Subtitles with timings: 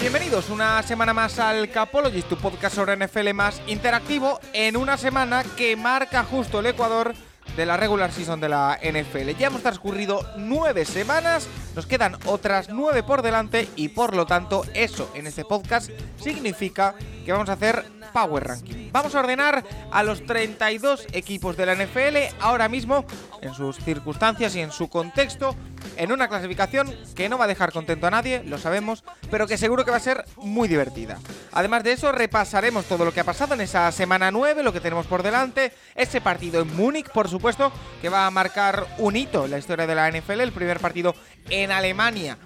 [0.00, 5.44] Bienvenidos una semana más al Capologist, tu podcast sobre NFL más interactivo, en una semana
[5.56, 7.14] que marca justo el Ecuador
[7.56, 9.36] de la regular season de la NFL.
[9.38, 14.64] Ya hemos transcurrido nueve semanas, nos quedan otras nueve por delante y por lo tanto
[14.72, 16.94] eso en este podcast significa
[17.24, 18.90] que vamos a hacer Power Ranking.
[18.92, 23.04] Vamos a ordenar a los 32 equipos de la NFL ahora mismo
[23.40, 25.56] en sus circunstancias y en su contexto
[25.96, 29.58] en una clasificación que no va a dejar contento a nadie, lo sabemos, pero que
[29.58, 31.18] seguro que va a ser muy divertida.
[31.52, 34.80] Además de eso, repasaremos todo lo que ha pasado en esa semana 9, lo que
[34.80, 39.44] tenemos por delante, ese partido en Múnich, por supuesto, que va a marcar un hito
[39.44, 41.14] en la historia de la NFL, el primer partido
[41.50, 42.38] en Alemania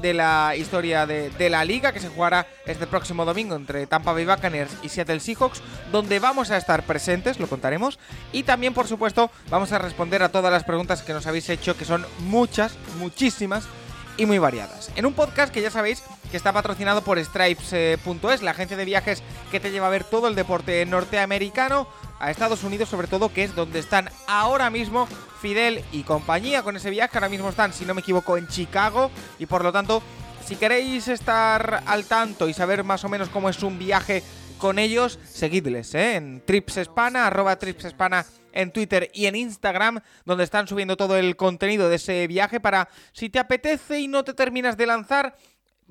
[0.00, 4.24] de la historia de, la liga que se jugará este próximo domingo entre Tampa Bay
[4.24, 7.98] Buccaneers y Seattle Seahawks, donde vamos a estar presentes, lo contaremos,
[8.32, 11.76] y también por supuesto vamos a responder a todas las preguntas que nos habéis hecho,
[11.76, 13.64] que son muchas, muchísimas
[14.16, 14.90] y muy variadas.
[14.96, 19.22] En un podcast que ya sabéis que está patrocinado por Stripes.es, la agencia de viajes
[19.50, 21.86] que te lleva a ver todo el deporte norteamericano,
[22.18, 25.08] a Estados Unidos sobre todo, que es donde están ahora mismo
[25.40, 27.18] Fidel y compañía con ese viaje.
[27.18, 30.02] Ahora mismo están, si no me equivoco, en Chicago y por lo tanto,
[30.46, 34.22] si queréis estar al tanto y saber más o menos cómo es un viaje
[34.64, 36.14] con ellos, seguidles ¿eh?
[36.14, 41.90] en tripsespana, arroba tripsespana en Twitter y en Instagram, donde están subiendo todo el contenido
[41.90, 45.36] de ese viaje para, si te apetece y no te terminas de lanzar,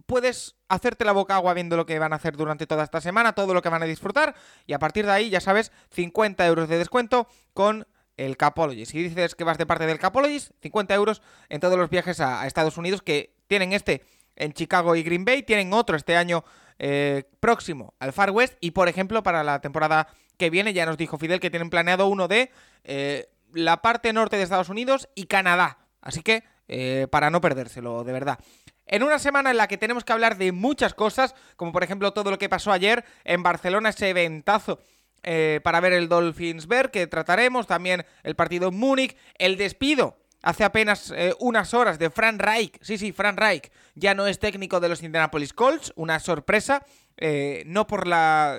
[0.07, 3.33] puedes hacerte la boca agua viendo lo que van a hacer durante toda esta semana,
[3.33, 4.33] todo lo que van a disfrutar,
[4.65, 7.85] y a partir de ahí, ya sabes, 50 euros de descuento con
[8.17, 8.91] el Capologist.
[8.91, 12.47] Si dices que vas de parte del Capologist, 50 euros en todos los viajes a,
[12.47, 14.03] Estados Unidos que tienen este
[14.35, 16.43] en Chicago y Green Bay, tienen otro este año
[16.79, 20.07] eh, próximo al Far West y por ejemplo para la temporada
[20.37, 22.51] que viene ya nos dijo Fidel que tienen planeado uno de
[22.83, 25.77] eh, la parte norte de Estados Unidos y Canadá.
[26.01, 28.39] Así que eh, para no perdérselo, de verdad.
[28.85, 32.11] En una semana en la que tenemos que hablar de muchas cosas, como por ejemplo
[32.13, 34.79] todo lo que pasó ayer en Barcelona, ese eventazo
[35.23, 40.17] eh, para ver el Dolphins Ver, que trataremos, también el partido en Múnich, el despido
[40.43, 44.37] hace apenas eh, unas horas de Frank Reich, sí, sí, Frank Reich ya no es
[44.37, 46.85] técnico de los Indianapolis Colts, una sorpresa,
[47.17, 48.57] eh, no por la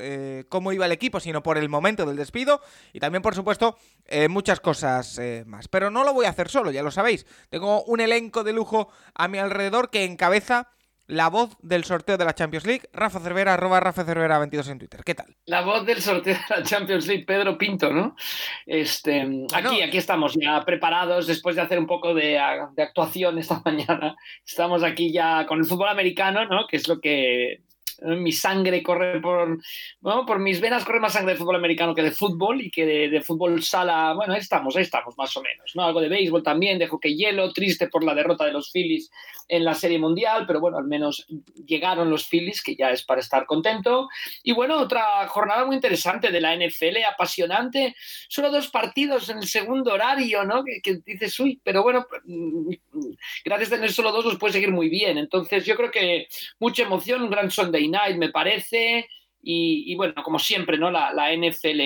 [0.49, 2.61] cómo iba el equipo, sino por el momento del despido
[2.93, 3.77] y también, por supuesto,
[4.29, 5.67] muchas cosas más.
[5.69, 7.27] Pero no lo voy a hacer solo, ya lo sabéis.
[7.51, 10.69] Tengo un elenco de lujo a mi alrededor que encabeza
[11.07, 14.79] la voz del sorteo de la Champions League, Rafa Cervera, arroba Rafa Cervera 22 en
[14.79, 15.01] Twitter.
[15.05, 15.37] ¿Qué tal?
[15.47, 18.17] La voz del sorteo de la Champions League, Pedro Pinto, ¿no?
[18.67, 22.41] Este, aquí, aquí estamos ya preparados después de hacer un poco de,
[22.75, 24.17] de actuación esta mañana.
[24.47, 26.67] Estamos aquí ya con el fútbol americano, ¿no?
[26.67, 27.63] Que es lo que
[28.05, 29.59] mi sangre corre por,
[30.03, 33.21] por mis venas corre más sangre de fútbol americano que de fútbol y que de,
[33.23, 35.85] fútbol sala, bueno, ahí estamos, ahí estamos más o menos, ¿no?
[35.85, 39.11] Algo de béisbol también, de hockey hielo, triste por la derrota de los Phillies
[39.49, 41.27] en la Serie Mundial, pero bueno, al menos
[41.67, 44.09] llegaron los Phillies, que ya es para estar contento.
[44.43, 47.95] Y bueno, otra jornada muy interesante de la NFL, apasionante,
[48.29, 50.65] solo dos partidos en el segundo horario, ¿no?
[50.65, 52.71] Que, que dices, uy, pero bueno, mm,
[53.45, 56.29] gracias a tener solo dos los puedes seguir muy bien, entonces yo creo que
[56.59, 59.09] mucha emoción, un gran Sunday Me parece.
[59.43, 60.91] Y, bueno, como siempre, ¿no?
[60.91, 61.81] La, NFL,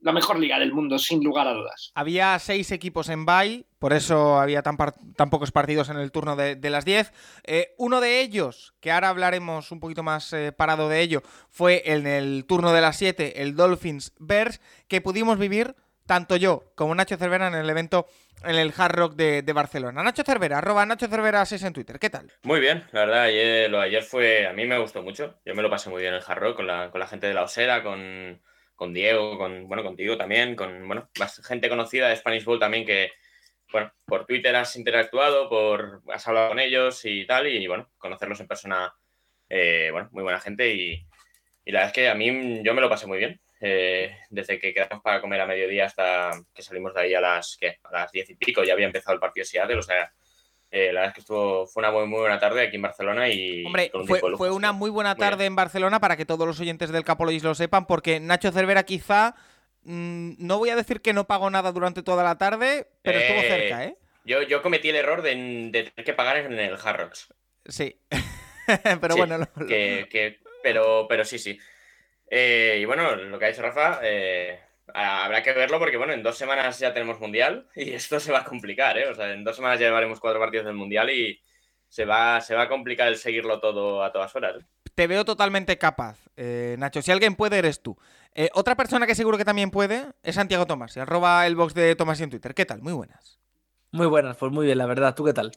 [0.00, 1.92] la mejor liga del mundo, sin lugar a dudas.
[1.94, 4.76] Había seis equipos en bye, por eso había tan,
[5.16, 7.12] tan pocos partidos en el turno de, las 10.
[7.44, 11.82] Eh, uno de ellos, que ahora hablaremos un poquito más eh, parado de ello, fue
[11.86, 15.76] en el turno de las 7, el Dolphins Bears, que pudimos vivir
[16.08, 18.08] tanto yo como Nacho Cervera en el evento
[18.42, 20.02] en el Hard Rock de, Barcelona.
[20.02, 21.98] Nacho Cervera, arroba Nacho Cervera 6 en Twitter.
[21.98, 22.32] ¿Qué tal?
[22.44, 25.38] Muy bien, la verdad, ayer, lo de ayer fue, a mí me gustó mucho.
[25.44, 27.26] Yo me lo pasé muy bien en el Hard Rock con la, con la gente
[27.26, 28.40] de la Osera, con,
[28.94, 33.12] Diego, con, bueno, contigo también, con, bueno, más gente conocida de Spanish Bowl también que,
[33.70, 38.40] bueno, por Twitter has interactuado, por, has hablado con ellos y tal, y bueno, conocerlos
[38.40, 38.94] en persona,
[39.50, 41.06] eh, bueno, muy buena gente y,
[41.66, 43.38] y la verdad es que a mí yo me lo pasé muy bien.
[43.60, 47.56] Eh, desde que quedamos para comer a mediodía hasta que salimos de ahí a las,
[47.60, 47.78] ¿qué?
[47.84, 50.12] A las diez y pico, ya había empezado el partido de Seattle, o sea,
[50.70, 53.28] eh, la verdad es que estuvo, fue una muy, muy buena tarde aquí en Barcelona
[53.28, 53.64] y...
[53.64, 53.90] Hombre,
[54.36, 57.54] fue, una muy buena tarde en Barcelona para que todos los oyentes del Capologis lo
[57.54, 59.34] sepan, porque Nacho Cervera quizá
[59.82, 63.40] mm, no voy a decir que no pago nada durante toda la tarde, pero estuvo
[63.40, 63.96] Eh, cerca, ¿eh?
[64.24, 65.34] Yo, yo cometí el error de,
[65.72, 67.34] de tener que pagar en el Hard Rocks.
[67.64, 67.98] Sí.
[69.00, 71.58] pero Sí, bueno, lo- lo- que, que- pero, pero sí, sí.
[72.30, 74.60] Eh, y bueno, lo que ha dicho Rafa, eh,
[74.94, 78.40] habrá que verlo porque bueno, en dos semanas ya tenemos Mundial y esto se va
[78.40, 79.08] a complicar, ¿eh?
[79.08, 81.40] O sea, en dos semanas ya llevaremos cuatro partidos del Mundial y
[81.88, 84.56] se va, se va a complicar el seguirlo todo a todas horas.
[84.94, 87.00] te veo totalmente capaz, eh, Nacho.
[87.02, 87.96] Si alguien puede, eres tú.
[88.34, 90.96] Eh, otra persona que seguro que también puede es Santiago Tomás.
[90.96, 92.54] y Arroba el box de Tomás en Twitter.
[92.54, 92.82] ¿Qué tal?
[92.82, 93.38] Muy buenas.
[93.90, 95.14] Muy buenas, pues muy bien, la verdad.
[95.14, 95.52] ¿Tú qué tal?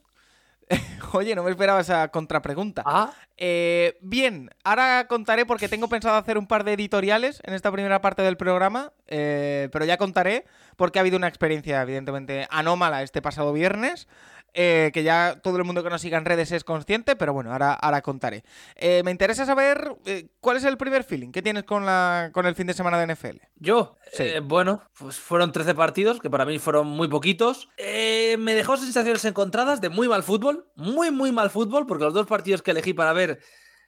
[1.13, 2.83] Oye, no me esperaba esa contrapregunta.
[2.85, 3.13] Ah,
[3.44, 8.00] Eh, bien, ahora contaré porque tengo pensado hacer un par de editoriales en esta primera
[8.00, 10.45] parte del programa, eh, pero ya contaré
[10.75, 14.07] porque ha habido una experiencia evidentemente anómala este pasado viernes,
[14.53, 17.51] eh, que ya todo el mundo que nos siga en redes es consciente, pero bueno,
[17.51, 18.44] ahora, ahora contaré.
[18.75, 22.45] Eh, me interesa saber eh, cuál es el primer feeling que tienes con, la, con
[22.45, 23.38] el fin de semana de NFL.
[23.56, 24.25] yo, Sí.
[24.44, 27.69] bueno, pues fueron 13 partidos, que para mí fueron muy poquitos.
[27.77, 32.27] Me dejó sensaciones encontradas de muy mal fútbol, muy, muy mal fútbol, porque los dos
[32.27, 33.39] partidos que elegí para ver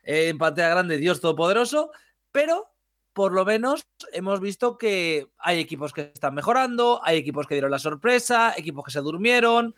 [0.04, 1.92] en pantalla grande, Dios Todopoderoso,
[2.31, 2.69] pero
[3.13, 7.71] por lo menos hemos visto que hay equipos que están mejorando, hay equipos que dieron
[7.71, 9.75] la sorpresa, equipos que se durmieron.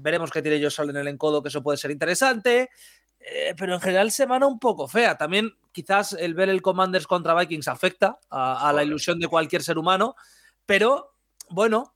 [0.00, 2.70] Veremos qué tiene yo sol en el encodo, que eso puede ser interesante.
[3.20, 5.16] Eh, pero en general semana un poco fea.
[5.16, 9.62] También quizás el ver el Commanders contra Vikings afecta a, a la ilusión de cualquier
[9.62, 10.14] ser humano,
[10.66, 11.14] pero
[11.50, 11.94] bueno,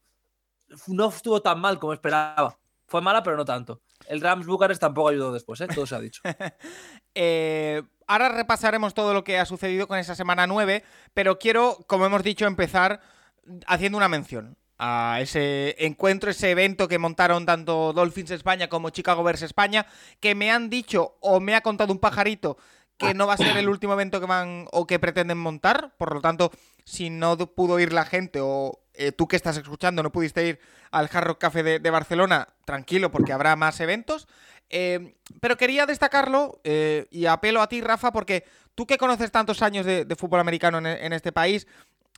[0.88, 2.58] no estuvo tan mal como esperaba.
[2.86, 3.82] Fue mala, pero no tanto.
[4.06, 5.68] El Rams Bucarest tampoco ayudó después, ¿eh?
[5.74, 6.22] todo se ha dicho.
[7.14, 10.82] Eh, ahora repasaremos todo lo que ha sucedido con esa semana 9,
[11.12, 13.02] pero quiero, como hemos dicho, empezar
[13.66, 19.22] haciendo una mención a ese encuentro, ese evento que montaron tanto Dolphins España como Chicago
[19.22, 19.86] Bears España,
[20.18, 22.56] que me han dicho o me ha contado un pajarito
[22.98, 26.12] que no va a ser el último evento que van o que pretenden montar, por
[26.12, 26.50] lo tanto,
[26.84, 30.58] si no pudo ir la gente o eh, tú que estás escuchando no pudiste ir
[30.90, 34.26] al Hard Rock Café de, Barcelona, tranquilo porque habrá más eventos.
[34.68, 38.44] Eh, pero quería destacarlo eh, y apelo a ti, Rafa, porque
[38.74, 41.68] tú que conoces tantos años de, fútbol americano en, este país,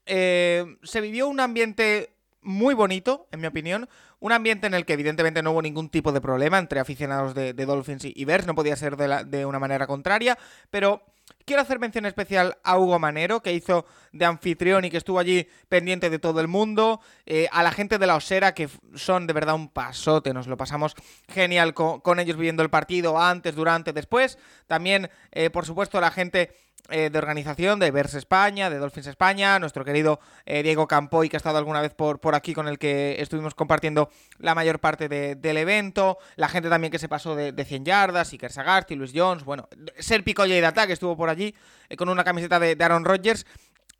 [0.07, 2.14] se vivió un ambiente
[2.45, 3.89] muy bonito, en mi opinión.
[4.21, 7.53] Un ambiente en el que evidentemente no hubo ningún tipo de problema entre aficionados de,
[7.53, 10.39] Dolphins y, Bears, no podía ser de, la- de una manera contraria,
[10.71, 11.03] pero
[11.45, 15.47] quiero hacer mención especial a Hugo Manero, que hizo de anfitrión y que estuvo allí
[15.69, 19.33] pendiente de todo el mundo, eh, a la gente de la Osera, que son de
[19.33, 20.95] verdad un pasote, nos lo pasamos
[21.29, 24.39] genial co- con, ellos viviendo el partido antes, durante, después.
[24.67, 26.55] También, eh, por supuesto, la gente
[26.91, 31.37] eh, de organización de Vers España, de Dolphins España, nuestro querido eh, Diego Campoy, que
[31.37, 35.09] ha estado alguna vez por, por aquí, con el que estuvimos compartiendo la mayor parte
[35.09, 38.95] de- del evento, la gente también que se pasó de, de 100 yardas, Iker Sagasti,
[38.95, 41.55] Luis Jones, bueno, Serpi Data, que estuvo por allí
[41.89, 43.47] eh, con una camiseta de, de Aaron Rodgers.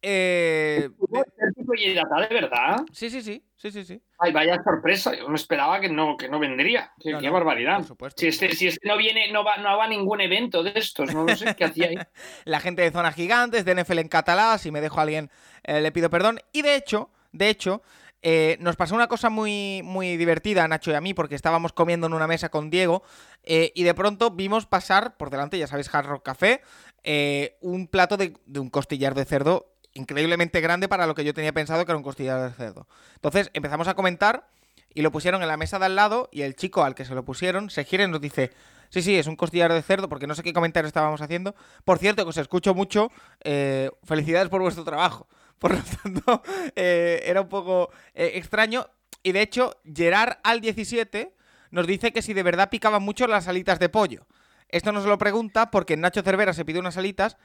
[0.07, 2.85] Eh, ¿de verdad?
[2.93, 4.03] sí, sí, sí, sí, sí, sí.
[4.19, 5.17] Ay, vaya sorpresa.
[5.17, 6.93] Yo me esperaba que no, que no vendría.
[7.01, 7.79] Qué, No, qué no, barbaridad.
[7.79, 8.21] por supuesto.
[8.21, 11.13] Si este, si este no viene, no va, no va a ningún evento de estos.
[11.15, 11.97] No lo sé qué hacía ahí.
[12.45, 15.31] la gente de Zona Gigantes, de NFL en catalán, si me dejo a alguien
[15.63, 16.39] eh, le pido perdón.
[16.53, 17.83] Y de hecho, de hecho,
[18.27, 21.73] eh, nos pasó una cosa muy, muy divertida a Nacho y a mí, porque estábamos
[21.73, 23.03] comiendo en una mesa con Diego
[23.43, 26.63] eh, y de pronto vimos pasar por delante, ya sabéis, Hard Rock Café,
[27.03, 31.35] eh, un plato de, de un costillar de cerdo increíblemente grande para lo que yo
[31.35, 32.87] tenía pensado que era un costillar de cerdo.
[33.15, 34.47] Entonces empezamos a comentar
[34.93, 37.15] y lo pusieron en la mesa de al lado y el chico al que se
[37.15, 38.53] lo pusieron se gira y nos dice,
[38.91, 41.55] sí, sí, es un costillar de cerdo porque no sé qué comentario estábamos haciendo.
[41.85, 43.11] Por cierto, que os escucho mucho,
[43.43, 45.27] eh, felicidades por vuestro trabajo.
[45.65, 46.43] Por lo tanto,
[46.75, 48.87] eh, era un poco eh, extraño.
[49.23, 51.33] Y de hecho, Gerard al 17
[51.71, 54.27] nos dice que si de verdad picaban mucho las alitas de pollo.
[54.69, 57.37] Esto nos lo pregunta porque Nacho Cervera se pidió unas alitas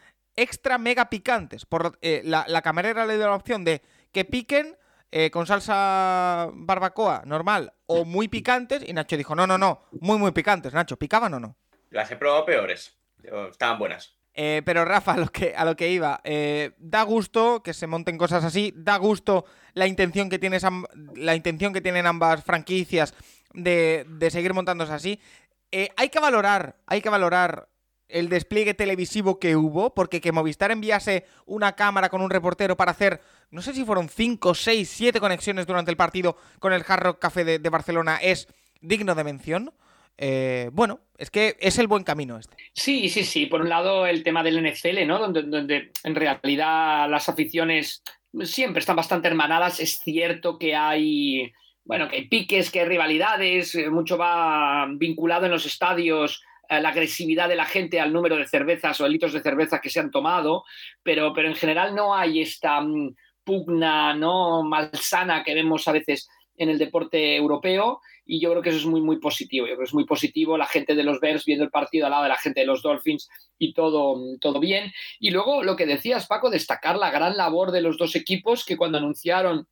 [0.41, 1.65] extra mega picantes.
[1.65, 3.81] Por, eh, la, la camarera le dio la opción de
[4.11, 4.77] que piquen
[5.11, 8.87] eh, con salsa barbacoa normal o muy picantes.
[8.87, 10.73] Y Nacho dijo, no, no, no, muy, muy picantes.
[10.73, 11.57] Nacho, ¿picaban o no?
[11.89, 12.97] Las he probado peores.
[13.51, 14.19] Estaban buenas.
[14.33, 17.87] Eh, pero Rafa, a lo que, a lo que iba, eh, da gusto que se
[17.87, 19.43] monten cosas así, da gusto
[19.73, 20.63] la intención que, tienes
[21.15, 23.13] la intención que tienen ambas franquicias
[23.53, 25.19] de, de seguir montándose así.
[25.71, 27.67] Eh, hay que valorar, hay que valorar
[28.09, 32.91] el despliegue televisivo que hubo, porque que Movistar enviase una cámara con un reportero para
[32.91, 37.03] hacer, no sé si fueron 5, 6, 7 conexiones durante el partido con el Hard
[37.03, 38.47] Rock Café de, Barcelona, es
[38.81, 39.71] digno de mención.
[40.17, 42.57] Eh, bueno, es que es el buen camino este.
[42.73, 43.45] Sí, sí, sí.
[43.45, 45.17] Por un lado, el tema del NFL, ¿no?
[45.17, 48.03] Donde, donde en realidad las aficiones
[48.43, 49.79] siempre están bastante hermanadas.
[49.79, 51.53] Es cierto que hay,
[51.85, 56.89] bueno, que hay piques, que hay rivalidades, eh, mucho va vinculado en los estadios la
[56.89, 60.11] agresividad de la gente al número de cervezas o litros de cerveza que se han
[60.11, 60.63] tomado,
[61.01, 66.29] pero, pero en general no hay esta mm, pugna no malsana que vemos a veces
[66.55, 69.65] en el deporte europeo y yo creo que eso es muy, muy positivo.
[69.65, 72.11] Yo creo que es muy positivo la gente de los Bears viendo el partido al
[72.11, 74.91] lado de la gente de los Dolphins y todo, todo bien.
[75.19, 78.77] Y luego lo que decías, Paco, destacar la gran labor de los dos equipos que
[78.77, 79.67] cuando anunciaron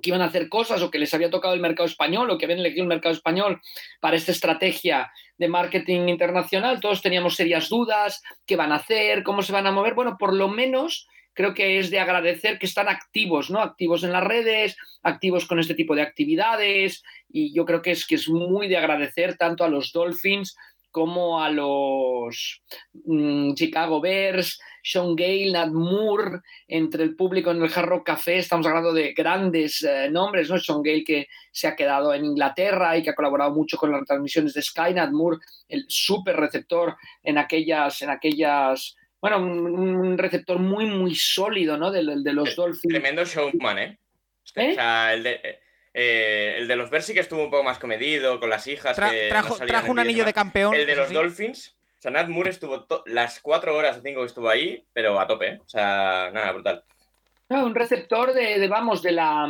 [0.00, 2.46] que iban a hacer cosas o que les había tocado el mercado español o que
[2.46, 3.60] habían elegido el mercado español
[4.00, 9.42] para esta estrategia de marketing internacional, todos teníamos serias dudas, qué van a hacer, cómo
[9.42, 9.94] se van a mover.
[9.94, 13.60] Bueno, por lo menos creo que es de agradecer que están activos, ¿no?
[13.60, 18.06] Activos en las redes, activos con este tipo de actividades y yo creo que es
[18.06, 20.56] que es muy de agradecer tanto a los Dolphins
[20.92, 27.72] como a los mm, Chicago Bears, Sean Gale, Nat Moore, entre el público en el
[27.74, 30.58] Hard Café, estamos hablando de grandes eh, nombres, ¿no?
[30.58, 34.04] Sean Gale que se ha quedado en Inglaterra y que ha colaborado mucho con las
[34.06, 40.58] transmisiones de Sky, Nat Moore, el súper receptor en aquellas, en aquellas bueno, un, receptor
[40.58, 41.92] muy, muy sólido, ¿no?
[41.92, 42.92] De, de los Dolphins.
[42.92, 43.98] Tremendo showman, ¿eh?
[44.56, 44.72] ¿Eh?
[44.72, 45.60] O sea, el de,
[45.94, 48.96] eh, el de los Bears sí que estuvo un poco más comedido, con las hijas.
[48.96, 50.74] trajo, trajo un anillo de campeón.
[50.74, 54.26] El de los Dolphins, o sea, Nat Moore estuvo las cuatro horas o cinco que
[54.26, 55.58] estuvo ahí, pero a tope, ¿eh?
[55.64, 56.84] O sea, nada, brutal.
[57.48, 59.46] un receptor de, vamos, de la.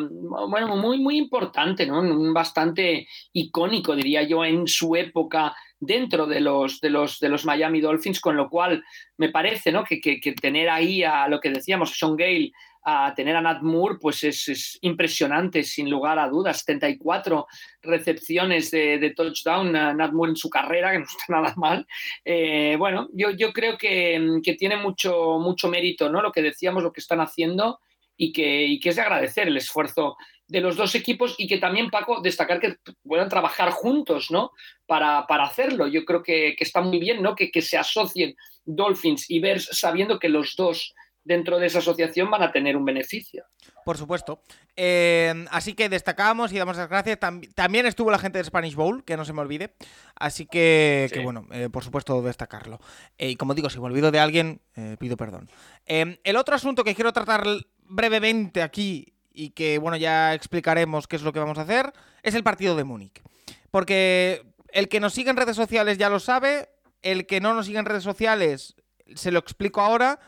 [0.48, 2.00] Bueno, muy, muy importante, ¿no?
[2.00, 7.44] Un bastante icónico, diría yo, en su época dentro de los, de los, de los
[7.44, 8.84] Miami Dolphins, con lo cual
[9.16, 9.84] me parece, ¿no?
[9.84, 12.52] Que, que, que tener ahí a lo que decíamos, a Sean Gale
[12.84, 16.58] a tener a Nat Moore, pues es, impresionante, sin lugar a dudas.
[16.58, 17.46] 74
[17.82, 21.86] recepciones de, touchdown a Nat Moore en su carrera, que no está nada mal.
[22.24, 26.22] Eh, bueno, yo, yo creo que, tiene mucho, mucho mérito, ¿no?
[26.22, 27.80] Lo que decíamos, lo que están haciendo
[28.16, 31.88] y que, que es de agradecer el esfuerzo de los dos equipos y que también,
[31.88, 34.50] Paco, destacar que puedan trabajar juntos, ¿no?
[34.86, 35.86] Para, hacerlo.
[35.86, 37.34] Yo creo que, está muy bien, ¿no?
[37.34, 42.30] Que, que se asocien Dolphins y Bears sabiendo que los dos dentro de esa asociación
[42.30, 43.44] van a tener un beneficio.
[43.84, 44.42] Por supuesto.
[44.76, 47.18] Eh, así que destacamos y damos las gracias.
[47.18, 49.74] también estuvo la gente de Spanish Bowl, que no se me olvide.
[50.14, 52.80] Así que, bueno, eh, por supuesto, destacarlo.
[53.18, 54.60] Eh, y como digo, si me olvido de alguien,
[54.98, 55.50] pido perdón.
[55.86, 57.44] el otro asunto que quiero tratar
[57.84, 62.34] brevemente aquí y que, bueno, ya explicaremos qué es lo que vamos a hacer, es
[62.34, 63.22] el partido de Múnich.
[63.70, 66.68] Porque el que nos sigue en redes sociales ya lo sabe,
[67.02, 68.76] el que no nos sigue en redes sociales
[69.14, 70.20] se lo explico ahora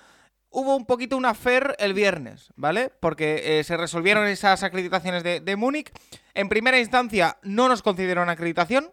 [0.54, 2.90] hubo un poquito una fer el viernes, ¿vale?
[3.00, 5.90] Porque eh, se resolvieron esas acreditaciones de, Múnich.
[6.32, 8.92] En primera instancia no nos concedieron acreditación.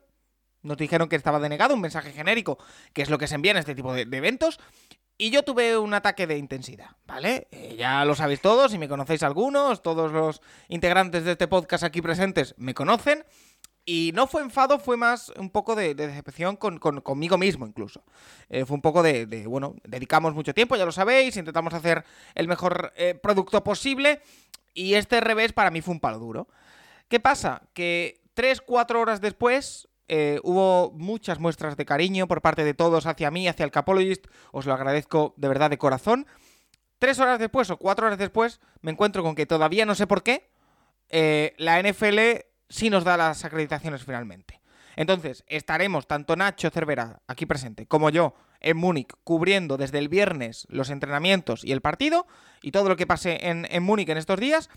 [0.64, 2.58] Nos dijeron que estaba denegado, un mensaje genérico,
[2.94, 4.60] que es lo que se envía en este tipo de, eventos.
[5.18, 7.48] Y yo tuve un ataque de intensidad, ¿vale?
[7.52, 11.84] Eh, ya lo sabéis todos, y me conocéis algunos, todos los integrantes de este podcast
[11.84, 13.24] aquí presentes me conocen.
[13.94, 18.06] Y no fue enfado, fue más un poco de, decepción con, conmigo mismo incluso.
[18.48, 22.48] Eh, fue un poco de, bueno, dedicamos mucho tiempo, ya lo sabéis, intentamos hacer el
[22.48, 24.22] mejor eh, producto posible
[24.74, 26.48] y este revés para mí fue un palo duro.
[27.10, 27.64] ¿Qué pasa?
[27.74, 33.30] Que 3-4 horas después eh, hubo muchas muestras de cariño por parte de todos hacia
[33.30, 36.28] mí, hacia el Capologist, os lo agradezco de verdad de corazón.
[36.98, 40.24] Tres horas después o cuatro horas después me encuentro con que todavía no sé por
[40.24, 40.50] qué
[41.58, 44.62] la NFL si nos da las acreditaciones finalmente.
[44.96, 50.68] Entonces, estaremos tanto Nacho Cervera, aquí presente, como yo en Múnich, cubriendo desde el viernes
[50.70, 52.28] los entrenamientos y el partido,
[52.62, 54.70] y todo lo que pase en, Múnich en estos días.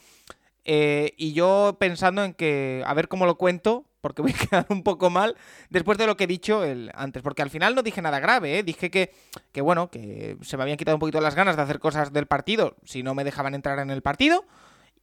[0.67, 4.67] Eh, y yo pensando en que, a ver cómo lo cuento, porque voy a quedar
[4.71, 5.37] un poco mal
[5.69, 8.59] después de lo que he dicho el, antes, porque al final no dije nada grave,
[8.59, 8.63] ¿eh?
[8.63, 9.13] dije que,
[9.53, 12.27] que, bueno, que se me habían quitado un poquito las ganas de hacer cosas del
[12.27, 14.47] partido si no me dejaban entrar en el partido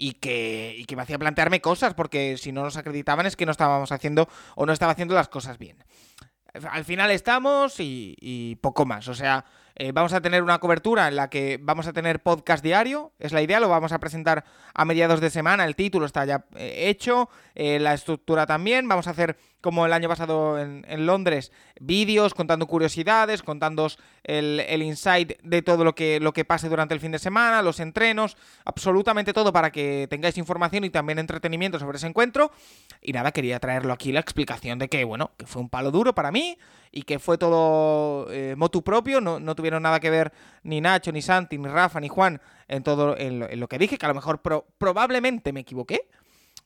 [0.02, 3.92] y que, me hacía plantearme cosas, porque si no nos acreditaban es que no estábamos
[3.92, 5.78] haciendo o no estaba haciendo las cosas bien.
[6.70, 9.08] Al final estamos y poco más.
[9.08, 12.64] O sea, eh, vamos a tener una cobertura en la que vamos a tener podcast
[12.64, 14.44] diario, es la idea, lo vamos a presentar
[14.74, 19.08] a mediados de semana, el título está ya eh, hecho, eh, la estructura también, vamos
[19.08, 23.88] a hacer como el año pasado en, Londres, vídeos contando curiosidades, contando
[24.24, 27.62] el, el, insight de todo lo que, lo que pase durante el fin de semana,
[27.62, 32.52] los entrenos, absolutamente todo para que tengáis información y también entretenimiento sobre ese encuentro.
[33.02, 36.14] Y nada, quería traerlo aquí la explicación de que, bueno, que fue un palo duro
[36.14, 36.58] para mí
[36.92, 38.28] y que fue todo
[38.58, 42.10] motu propio, no, no tuvieron nada que ver ni Nacho, ni Santi, ni Rafa, ni
[42.10, 42.42] Juan
[42.72, 44.42] en todo en lo, que dije, que a lo mejor
[44.78, 46.08] probablemente me equivoqué.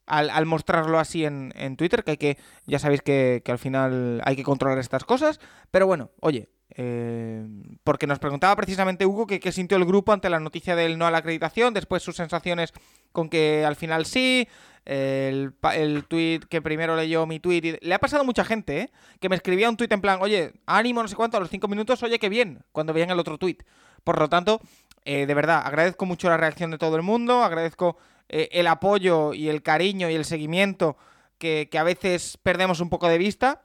[0.07, 4.43] Al, mostrarlo así en, Twitter, que hay que, ya sabéis que, al final hay que
[4.43, 5.39] controlar estas cosas,
[5.71, 7.43] pero bueno, oye, eh,
[7.83, 11.11] porque nos preguntaba precisamente Hugo qué sintió el grupo ante la noticia del no a
[11.11, 12.71] la acreditación, después sus sensaciones
[13.11, 14.47] con que al final sí,
[14.85, 17.79] el, el tweet que primero leyó mi tweet.
[17.81, 18.91] Le ha pasado mucha gente, ¿eh?
[19.19, 21.67] Que me escribía un tweet en plan, oye, ánimo, no sé cuánto, a los cinco
[21.67, 23.57] minutos, oye, qué bien, cuando veían el otro tweet.
[24.03, 24.61] Por lo tanto,
[25.05, 27.97] de verdad, agradezco mucho la reacción de todo el mundo, agradezco
[28.29, 30.97] el apoyo y el cariño y el seguimiento
[31.37, 33.61] que, a veces perdemos un poco de vista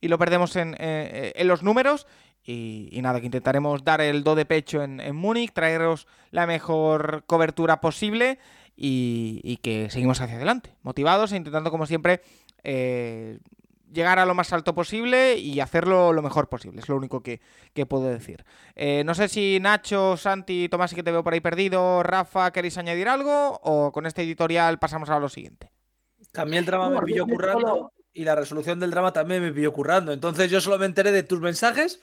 [0.00, 2.06] y lo perdemos en, en los números.
[2.46, 7.24] Y, nada, que intentaremos dar el do de pecho en, en Múnich, traeros la mejor
[7.26, 8.38] cobertura posible
[8.76, 12.20] y, que seguimos hacia adelante, motivados e intentando, como siempre,
[12.62, 13.38] eh,
[13.94, 16.80] llegar a lo más alto posible y hacerlo lo mejor posible.
[16.80, 17.40] Es lo único que,
[17.88, 18.44] puedo decir.
[18.74, 22.50] Eh, no sé si Nacho, Santi, Tomás, y que te veo por ahí perdido, Rafa,
[22.50, 23.60] ¿queréis añadir algo?
[23.62, 25.70] O con este editorial pasamos a lo siguiente.
[26.32, 30.12] También el drama me pilló currando y la resolución del drama también me pilló currando.
[30.12, 32.00] Entonces yo solo me enteré de tus mensajes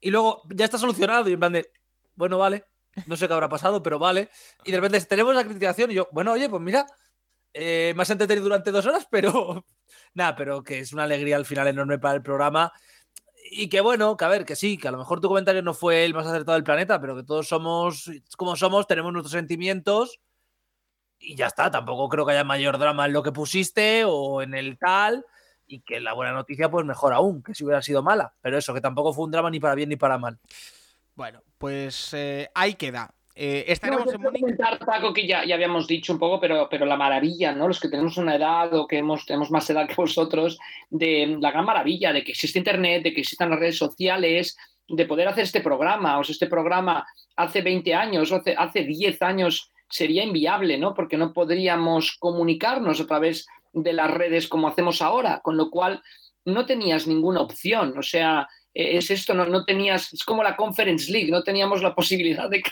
[0.00, 1.70] y luego ya está solucionado y en plan de,
[2.14, 2.64] bueno, vale,
[3.06, 4.30] no sé qué habrá pasado, pero vale.
[4.64, 6.86] Y de repente tenemos la criticación y yo, bueno, oye, pues mira,
[7.52, 9.64] eh, me has entretenido durante dos horas, pero
[10.14, 12.72] nada, pero que es una alegría al final enorme para el programa.
[13.50, 15.74] Y que bueno, que a ver, que sí, que a lo mejor tu comentario no
[15.74, 20.18] fue el más acertado del planeta, pero que todos somos como somos, tenemos nuestros sentimientos
[21.18, 21.70] y ya está.
[21.70, 25.24] Tampoco creo que haya mayor drama en lo que pusiste o en el tal
[25.66, 28.34] y que la buena noticia, pues mejor aún, que si hubiera sido mala.
[28.40, 30.38] Pero eso, que tampoco fue un drama ni para bien ni para mal.
[31.14, 33.14] Bueno, pues eh, ahí queda.
[33.36, 36.96] Eh, estaremos en comentar, Paco, que ya, ya, habíamos dicho un poco, pero, pero la
[36.96, 37.66] maravilla, ¿no?
[37.66, 41.50] Los que tenemos una edad o que hemos, tenemos más edad que vosotros, de la
[41.50, 45.44] gran maravilla de que existe Internet, de que existan las redes sociales, de poder hacer
[45.44, 46.18] este programa.
[46.18, 50.94] O sea, este programa hace 20 años, hace, hace 10 años sería inviable, ¿no?
[50.94, 56.02] Porque no podríamos comunicarnos a través de las redes como hacemos ahora, con lo cual
[56.44, 57.98] no tenías ninguna opción.
[57.98, 61.94] O sea, es esto, no, no tenías, es como la Conference League, no teníamos la
[61.94, 62.62] posibilidad de,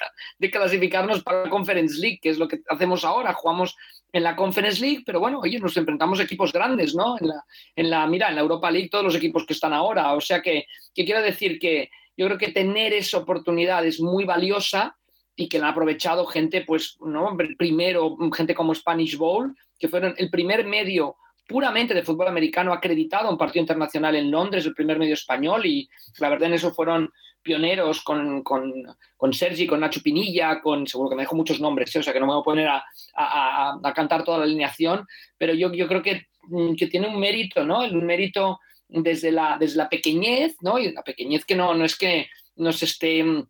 [0.51, 3.77] clasificarnos para la Conference League, que es lo que hacemos ahora, jugamos
[4.13, 7.17] en la Conference League, pero bueno, oye, nos enfrentamos a equipos grandes, ¿no?
[7.21, 7.45] En la,
[7.77, 10.43] en la, mira, en la Europa League todos los equipos que están ahora, o sea
[10.43, 14.97] que, que quiero decir que yo creo que tener esa oportunidad es muy valiosa
[15.37, 17.37] y que la han aprovechado gente, pues, ¿no?
[17.57, 21.17] Primero, gente como Spanish Bowl, que fueron el primer medio
[21.53, 25.89] puramente de fútbol americano acreditado un partido internacional en Londres, el primer medio español, y
[26.19, 27.13] la verdad en eso fueron
[27.43, 28.73] pioneros con, con,
[29.17, 31.99] con Sergi, con Nacho Pinilla, con, seguro que me dejo muchos nombres, ¿eh?
[31.99, 32.85] o sea que no me voy a poner a,
[33.15, 37.21] a, a, cantar toda la alineación, pero yo, yo creo que, mm, que tiene un
[37.21, 37.81] mérito, ¿no?
[37.81, 40.79] Un mérito desde la, desde la pequeñez, ¿no?
[40.79, 43.47] Y la pequeñez que no, no es que nos esté, no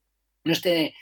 [0.52, 0.94] esté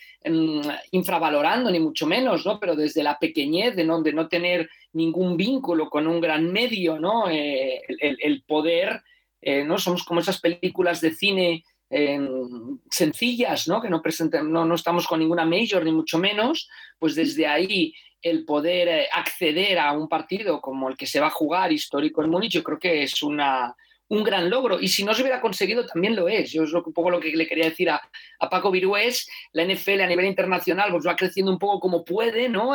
[0.91, 2.61] infravalorando, ni mucho menos, ¿no?
[2.61, 6.98] Pero desde la pequeñez de no, de no tener ningún vínculo con un gran medio,
[6.98, 7.29] ¿no?
[7.31, 9.03] Eh, el, poder,
[9.40, 9.79] eh, ¿no?
[9.79, 13.81] Somos como esas películas de cine em, sencillas, ¿no?
[13.81, 17.94] Que no, presenten, no, no estamos con ninguna major, ni mucho menos, pues desde ahí
[18.22, 22.22] el poder eh, acceder a un partido como el que se va a jugar histórico
[22.22, 23.74] en Múnich, yo creo que es una,
[24.11, 24.81] un gran logro.
[24.81, 26.51] Y si no se hubiera conseguido, también lo es.
[26.51, 28.03] Yo es un poco lo que le quería decir a,
[28.51, 29.29] Paco Virués.
[29.53, 32.75] La NFL a nivel internacional pues va creciendo un poco como puede, ¿no?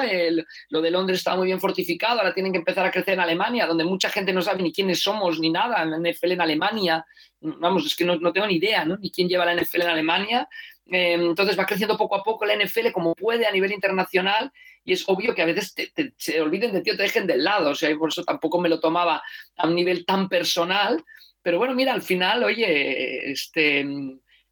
[0.70, 3.66] lo de Londres estaba muy bien fortificado, ahora tienen que empezar a crecer en Alemania,
[3.66, 5.84] donde mucha gente no sabe ni quiénes somos ni nada.
[5.84, 7.06] La NFL en Alemania,
[7.42, 8.98] vamos, es que no, tengo ni idea, ¿no?
[8.98, 10.48] Ni quién lleva la NFL en Alemania.
[10.92, 14.52] Eh, entonces va creciendo poco a poco la NFL como puede a nivel internacional
[14.84, 15.74] y es obvio que a veces
[16.16, 18.70] se olviden de ti o te dejen del lado, o sea, por eso tampoco me
[18.70, 19.24] lo tomaba
[19.58, 21.04] a un nivel tan personal,
[21.42, 23.86] pero bueno, mira, al final, oye, este,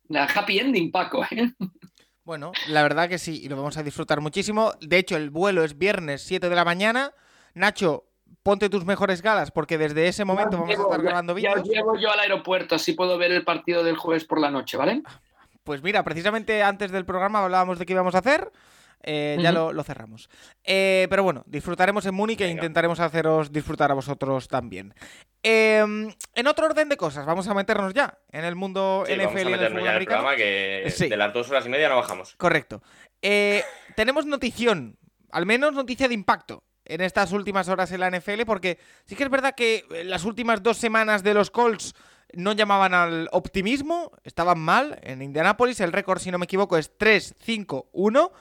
[0.10, 1.24] happy ending, Paco.
[1.32, 1.52] ¿eh?
[2.24, 4.74] Bueno, la verdad que sí, y lo vamos a disfrutar muchísimo.
[4.80, 7.12] De hecho, el vuelo es viernes 7 de la mañana.
[7.54, 8.06] Nacho,
[8.44, 11.64] ponte tus mejores galas, porque desde ese momento vamos a estar grabando vídeos.
[11.66, 14.78] Ya llevo yo al aeropuerto, así puedo ver el partido del jueves por la noche,
[14.78, 15.02] ¿vale?
[15.64, 18.52] Pues mira, precisamente antes del programa hablábamos de qué íbamos a hacer.
[19.06, 20.30] Eh, ya lo, cerramos.
[20.64, 24.94] Eh, pero bueno, disfrutaremos en Múnich e intentaremos haceros disfrutar a vosotros también.
[25.42, 29.14] Em, en otro orden de cosas, vamos a meternos ya en el mundo NFL y
[29.14, 30.30] en el fútbol americano.
[30.38, 32.36] que de las dos horas y media no bajamos.
[32.38, 32.82] Correcto.
[33.22, 33.64] Eh,
[33.98, 34.98] tenemos notición,
[35.32, 39.24] al menos noticia de impacto en estas últimas horas en la NFL, porque sí que
[39.24, 41.94] es verdad que las últimas dos semanas de los Colts
[42.34, 45.00] no llamaban al optimismo, estaban mal.
[45.04, 48.32] En Indianápolis el récord, si no me equivoco, es 3-5-1.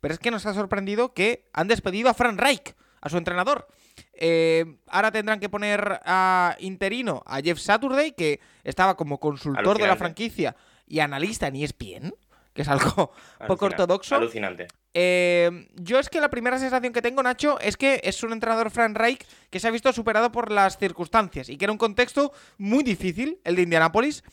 [0.00, 3.66] Pero es que nos ha sorprendido que han despedido a Frank Reich, a su entrenador.
[4.12, 9.86] Eh, ahora tendrán que poner a interino a Jeff Saturday, que estaba como consultor de
[9.86, 10.56] la franquicia
[10.86, 12.14] y analista en ESPN,
[12.56, 13.12] que es algo
[13.46, 14.16] poco ortodoxo.
[14.16, 14.66] Alucinante.
[14.94, 18.70] Eh, yo es que la primera sensación que tengo, Nacho, es que es un entrenador
[18.70, 22.32] Frank Reich que se ha visto superado por las circunstancias y que era un contexto
[22.56, 24.24] muy difícil, el de Indianapolis,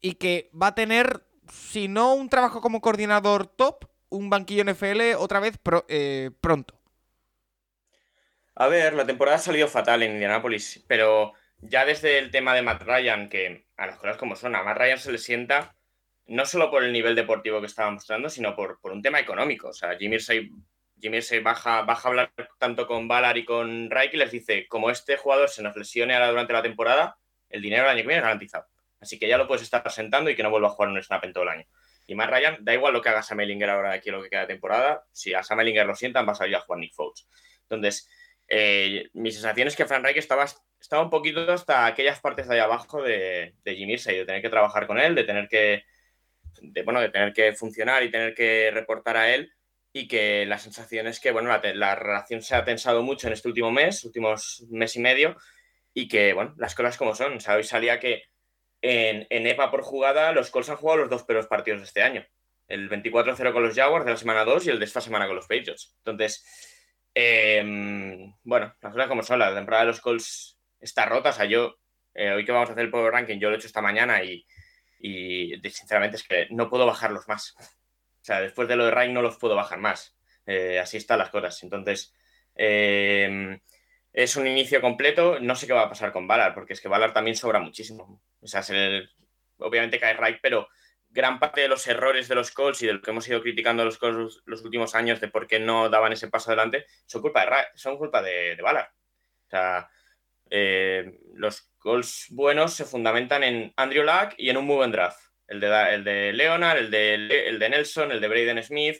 [0.00, 5.16] y que va a tener, si no un trabajo como coordinador top, un banquillo NFL
[5.18, 6.78] otra vez eh, pronto.
[8.54, 12.62] A ver, la temporada ha salido fatal en Indianapolis, pero ya desde el tema de
[12.62, 15.74] Matt Ryan, que a las cosas como son, a Matt Ryan se le sienta
[16.26, 19.68] no solo por el nivel deportivo que estaba mostrando, sino por, por un tema económico.
[19.68, 24.16] O sea, Jimmy se baja, baja a hablar tanto con Valar y con Raik y
[24.18, 27.16] les dice, como este jugador se nos lesione ahora durante la temporada,
[27.48, 28.66] el dinero del año que viene es garantizado.
[29.00, 31.24] Así que ya lo puedes estar presentando y que no vuelva a jugar un snap
[31.24, 31.66] en todo el año.
[32.06, 34.42] Y más Ryan, da igual lo que haga Sam Ellinger ahora aquí lo que queda
[34.42, 37.28] de temporada, si a Sam Ellinger lo sientan, va a salir a jugar Nick Foles.
[37.62, 38.08] Entonces,
[38.48, 40.46] eh, mi sensación es que Frank Reich estaba,
[40.80, 44.42] estaba un poquito hasta aquellas partes de ahí abajo de, de Jimmy Irsay, de tener
[44.42, 45.84] que trabajar con él, de tener que,
[46.60, 49.52] de, bueno, de tener que funcionar y tener que reportar a él
[49.92, 53.48] y que la sensación es que bueno, la, relación se ha tensado mucho en este
[53.48, 55.36] último mes, últimos mes y medio,
[55.92, 57.36] y que bueno, las cosas como son.
[57.36, 58.24] O sea, hoy salía que
[58.80, 62.02] en, en EPA por jugada los Colts han jugado los dos peores partidos de este
[62.02, 62.26] año.
[62.68, 65.36] El 24-0 con los Jaguars de la semana 2 y el de esta semana con
[65.36, 65.94] los Patriots.
[65.98, 66.42] Entonces,
[67.14, 71.30] em, bueno, las cosas como son, la temporada de los Colts está rota.
[71.30, 71.76] O sea, yo,
[72.14, 74.24] eh, hoy que vamos a hacer el Power Ranking, yo lo he hecho esta mañana
[74.24, 74.46] y,
[75.02, 77.54] y sinceramente es que no puedo bajarlos más.
[77.58, 80.16] O sea, después de lo de Ray no los puedo bajar más.
[80.46, 81.60] Eh, así están las cosas.
[81.64, 82.14] Entonces,
[82.54, 83.58] eh,
[84.12, 85.40] es un inicio completo.
[85.40, 88.22] No sé qué va a pasar con Valar, porque es que Valar también sobra muchísimo.
[88.40, 88.62] O sea,
[89.58, 90.68] obviamente cae Ray, pero
[91.10, 93.84] gran parte de los errores de los Colts y de lo que hemos ido criticando
[93.84, 97.40] los Colts los últimos años de por qué no daban ese paso adelante son culpa
[97.40, 98.62] de, Ray, son culpa de, de.
[98.62, 99.90] O sea,
[100.54, 105.18] eh, los Colts buenos se fundamentan en Andrew Luck y en un muy buen draft
[105.48, 107.14] el de, el de Leonard, el de,
[107.48, 108.96] el de Nelson, el de Braden Smith.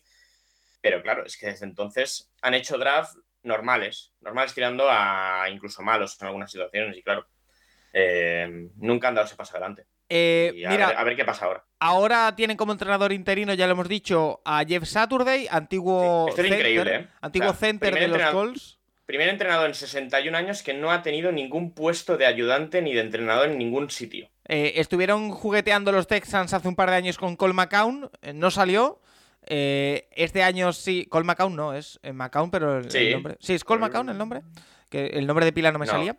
[0.80, 6.16] Pero claro, es que desde entonces han hecho draft normales, normales tirando a incluso malos
[6.20, 6.96] en algunas situaciones.
[6.96, 7.26] Y claro,
[7.92, 9.86] eh, nunca han dado ese paso adelante.
[10.08, 11.64] Eh, mira, a ver, qué pasa ahora.
[11.78, 17.08] Ahora tienen como entrenador interino, ya lo hemos dicho, a Jeff Saturday, antiguo center, ¿eh?
[17.20, 18.78] antiguo center de los Colts.
[19.06, 23.00] Primer entrenador en 61 años que no ha tenido ningún puesto de ayudante ni de
[23.00, 24.28] entrenador en ningún sitio.
[24.48, 28.50] Eh, estuvieron jugueteando los Texans hace un par de años con Cole McCown, eh, no
[28.50, 29.00] salió.
[29.44, 33.36] Eh, este año sí, Cole McCown no, es McCown, pero el, nombre.
[33.40, 34.42] Sí, es Cole McCown el nombre,
[34.88, 36.16] que el nombre de pila no me salía.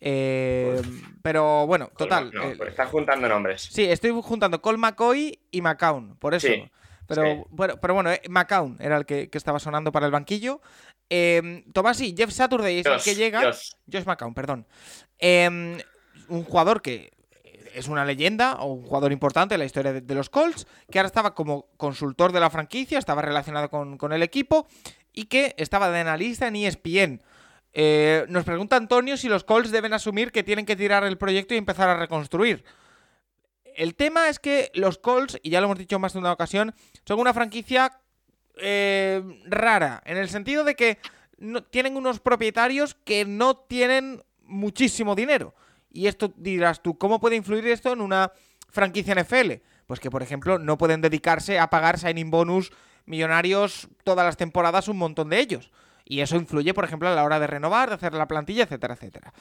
[0.00, 2.30] pero bueno, total.
[2.32, 3.62] No, pues estás juntando nombres.
[3.62, 6.48] Sí, estoy juntando Cole McCoy y McCown, por eso.
[7.06, 10.60] pero, bueno, pero bueno, McCown era el que, estaba sonando para el banquillo.
[11.72, 13.42] Tomás, sí, Jeff Saturday es el que llega.
[13.42, 14.66] Josh, McCown, perdón.
[15.18, 15.78] Em,
[16.28, 17.12] un jugador que
[17.74, 21.06] es una leyenda o un jugador importante en la historia de, los Colts, que ahora
[21.06, 24.66] estaba como consultor de la franquicia, estaba relacionado con, el equipo
[25.12, 27.22] y que estaba de analista en ESPN.
[27.74, 31.54] Eh, nos pregunta Antonio si los Colts deben asumir que tienen que tirar el proyecto
[31.54, 32.64] y empezar a reconstruir.
[33.74, 36.74] El tema es que los Colts, y ya lo hemos dicho más de una ocasión,
[37.06, 38.01] son una franquicia
[38.56, 40.98] eh, rara, en el sentido de que
[41.38, 45.54] no, tienen unos propietarios que no tienen muchísimo dinero.
[45.90, 48.32] Y esto dirás tú, ¿cómo puede influir esto en una
[48.68, 49.52] franquicia NFL?
[49.86, 52.72] Pues que, por ejemplo, no pueden dedicarse a pagar signing bonus
[53.04, 55.70] millonarios todas las temporadas, un montón de ellos.
[56.04, 58.94] Y eso influye, por ejemplo, a la hora de renovar, de hacer la plantilla, etcétera,
[58.94, 59.32] etcétera.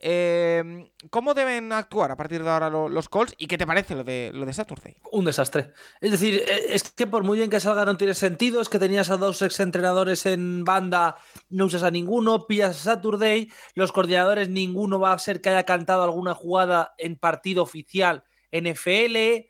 [0.00, 3.34] Eh, ¿Cómo deben actuar a partir de ahora los Colts?
[3.38, 4.96] ¿Y qué te parece lo de, lo de Saturday?
[5.12, 5.72] Un desastre.
[6.00, 8.60] Es decir, e, es que por muy bien que salga no tiene sentido.
[8.60, 11.16] Es que tenías a dos exentrenadores en banda,
[11.48, 13.50] no usas a ninguno, pillas a Saturday.
[13.74, 19.46] Los coordinadores, ninguno va a ser que haya cantado alguna jugada en partido oficial NFL.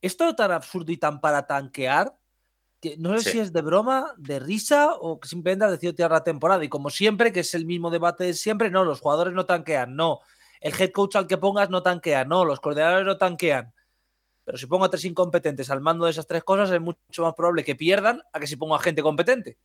[0.00, 2.17] Es todo tan absurdo y tan para tanquear
[2.98, 6.24] no sé si es de broma, de risa o que simplemente ha decidido tirar la
[6.24, 6.62] temporada.
[6.64, 9.96] Y como siempre, que es el mismo debate de siempre, no, los jugadores no tanquean,
[9.96, 10.20] no.
[10.60, 12.44] El head coach al que pongas no tanquea, no.
[12.44, 13.72] Los coordinadores no tanquean.
[14.44, 17.34] Pero si pongo a tres incompetentes al mando de esas tres cosas, es mucho más
[17.34, 19.58] probable que pierdan a que si pongo a gente competente.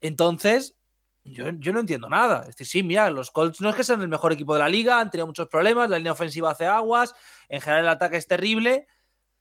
[0.00, 0.76] Entonces,
[1.24, 2.42] yo, yo, no entiendo nada.
[2.42, 4.68] Es decir, sí, mira, los Colts no es que sean el mejor equipo de la
[4.68, 7.14] liga, han tenido muchos problemas, la línea ofensiva hace aguas,
[7.48, 8.86] en general el ataque es terrible,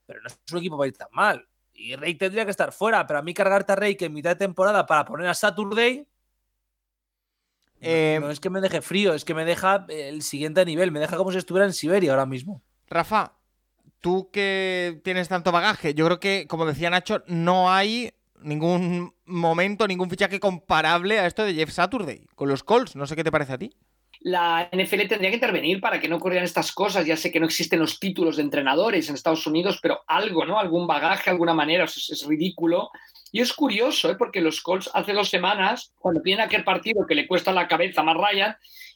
[0.06, 1.48] pero no es un equipo para ir tan mal.
[1.74, 4.32] Y Rey tendría que estar fuera, pero a mí cargarte a Rey que en mitad
[4.32, 6.08] de temporada para poner a Saturday.
[7.82, 11.00] Eh, no, es que me deje frío, es que me deja el siguiente nivel, me
[11.00, 12.62] deja como si estuviera en Siberia ahora mismo.
[12.88, 13.34] Rafa,
[14.00, 19.88] tú que tienes tanto bagaje, yo creo que, como decía Nacho, no hay ningún momento,
[19.88, 22.96] ningún fichaje comparable a esto de Jeff Saturday con los Colts.
[22.96, 23.76] No sé qué te parece a ti
[24.24, 27.06] la NFL tendría que intervenir para que no ocurrieran estas cosas.
[27.06, 30.60] Ya sé que no existen los títulos de entrenadores en Estados Unidos, pero algo, ¿no?
[30.60, 32.90] Algún bagaje, alguna manera, es, ridículo.
[33.34, 34.16] Y es curioso, ¿eh?
[34.18, 38.00] porque los Colts hace dos semanas, cuando tienen aquel partido que le cuesta la cabeza
[38.00, 38.18] a Matt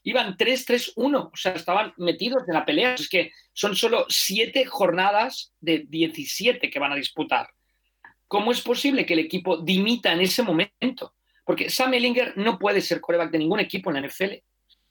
[0.04, 2.94] iban 3-3-1, o sea, estaban metidos en la pelea.
[2.94, 7.50] Es que son solo siete jornadas de 17 que van a disputar.
[8.30, 11.16] ¿Cómo es posible que el equipo dimita en ese momento?
[11.44, 14.36] Porque Sam Ellinger no puede ser coreback de ningún equipo en la NFL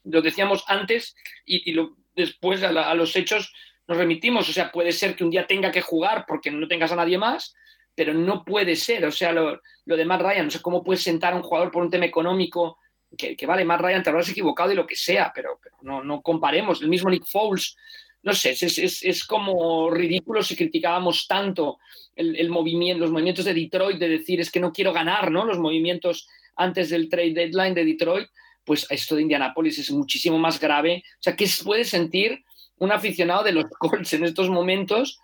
[0.07, 1.15] lo decíamos antes
[1.45, 3.53] y, lo, después a, los hechos
[3.87, 4.49] nos remitimos.
[4.49, 7.19] O sea, puede ser que un día tenga que jugar porque no tengas a nadie
[7.19, 7.55] más,
[7.95, 9.05] pero no puede ser.
[9.07, 11.83] O sea, lo, de Matt Ryan, no sé cómo puedes sentar a un jugador por
[11.83, 12.79] un tema económico
[13.17, 16.83] que, vale, Matt Ryan te habrás equivocado y lo que sea, pero, no, no, comparemos.
[16.83, 17.77] El mismo Nick Foles,
[18.23, 21.79] no sé, es, como ridículo si criticábamos tanto
[22.15, 25.45] el, movimiento, los movimientos de Detroit de decir es que no quiero ganar, ¿no?
[25.45, 28.29] Los movimientos antes del trade deadline de Detroit,
[28.67, 31.05] pues esto de Indianapolis es muchísimo más grave.
[31.07, 32.45] O sea, ¿qué puede sentir
[32.79, 35.21] un aficionado de los Colts en estos momentos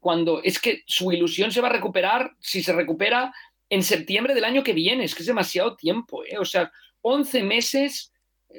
[0.00, 3.34] cuando, es que su ilusión se va a recuperar, si se recupera
[3.68, 5.04] en septiembre del año que viene?
[5.04, 6.38] Es que es demasiado tiempo, ¿eh?
[6.38, 6.72] O sea,
[7.02, 8.12] 11 meses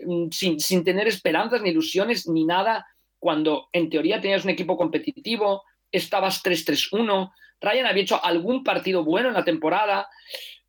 [0.06, 2.86] mm, sin, sin tener esperanzas ni ilusiones ni nada,
[3.18, 9.30] cuando en teoría tenías un equipo competitivo, estabas 3-3-1, Ryan había hecho algún partido bueno
[9.30, 10.08] en la temporada.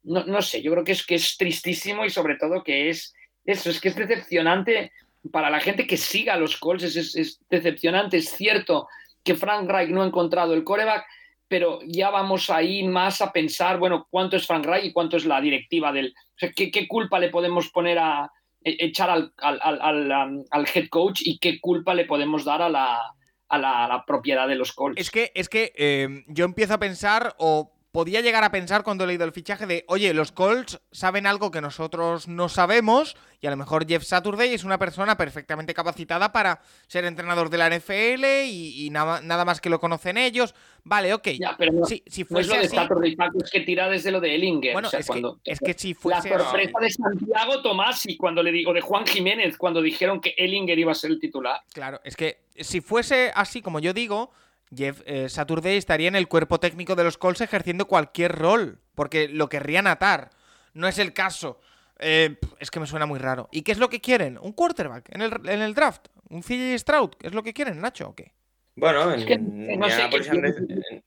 [0.02, 3.14] No, no, sé, yo creo que es, que es tristísimo y sobre todo que es
[3.48, 4.92] eso, es que es decepcionante
[5.32, 8.18] para la gente que siga los Colts, es, decepcionante.
[8.18, 8.88] Es cierto
[9.24, 11.06] que Frank Reich no ha encontrado el coreback,
[11.48, 15.24] pero ya vamos ahí más a pensar, bueno, cuánto es Frank Reich y cuánto es
[15.24, 16.14] la directiva del...
[16.36, 18.30] Sea, ¿qué, culpa le podemos poner a
[18.62, 23.14] e, echar al, al, head coach y qué culpa le podemos dar a la,
[23.48, 25.00] a la, propiedad de los Colts?
[25.00, 29.04] Es que, es que eh, yo empiezo a pensar o podía llegar a pensar cuando
[29.04, 33.46] he leído el fichaje de, oye, los Colts saben algo que nosotros no sabemos y
[33.46, 37.70] a lo mejor Jeff Saturday es una persona perfectamente capacitada para ser entrenador de la
[37.70, 40.54] NFL y, nada, nada, más que lo conocen ellos.
[40.84, 41.28] Vale, ok.
[41.40, 44.20] Ya, pero no, si, si fuese es lo de Saturday, es que tira desde lo
[44.20, 44.72] de Ellinger.
[44.72, 46.30] Bueno, es, que, es, que, si fuese...
[46.30, 50.34] La sorpresa de Santiago Tomás y cuando le digo de Juan Jiménez cuando dijeron que
[50.36, 51.60] Ellinger iba a ser el titular.
[51.72, 54.32] Claro, es que si fuese así como yo digo
[54.74, 59.28] Jeff eh, Saturday estaría en el cuerpo técnico de los Colts ejerciendo cualquier rol, porque
[59.28, 60.30] lo querrían atar.
[60.74, 61.60] No es el caso.
[61.98, 63.48] Eh, es que me suena muy raro.
[63.50, 64.38] ¿Y qué es lo que quieren?
[64.40, 66.08] ¿Un quarterback en el, en el draft?
[66.28, 67.10] ¿Un CJ Stroud?
[67.18, 68.32] ¿Qué es lo que quieren, Nacho, o qué?
[68.76, 69.22] Bueno, en,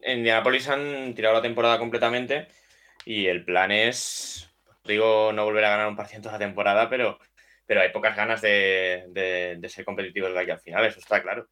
[0.06, 2.50] Indianapolis, han, tirado la temporada completamente
[3.06, 4.50] y el plan es,
[4.84, 7.18] digo, no volver a ganar un par ciento la temporada, pero,
[7.66, 9.06] pero hay pocas ganas de,
[9.58, 11.48] de ser competitivos de aquí al final, eso está claro.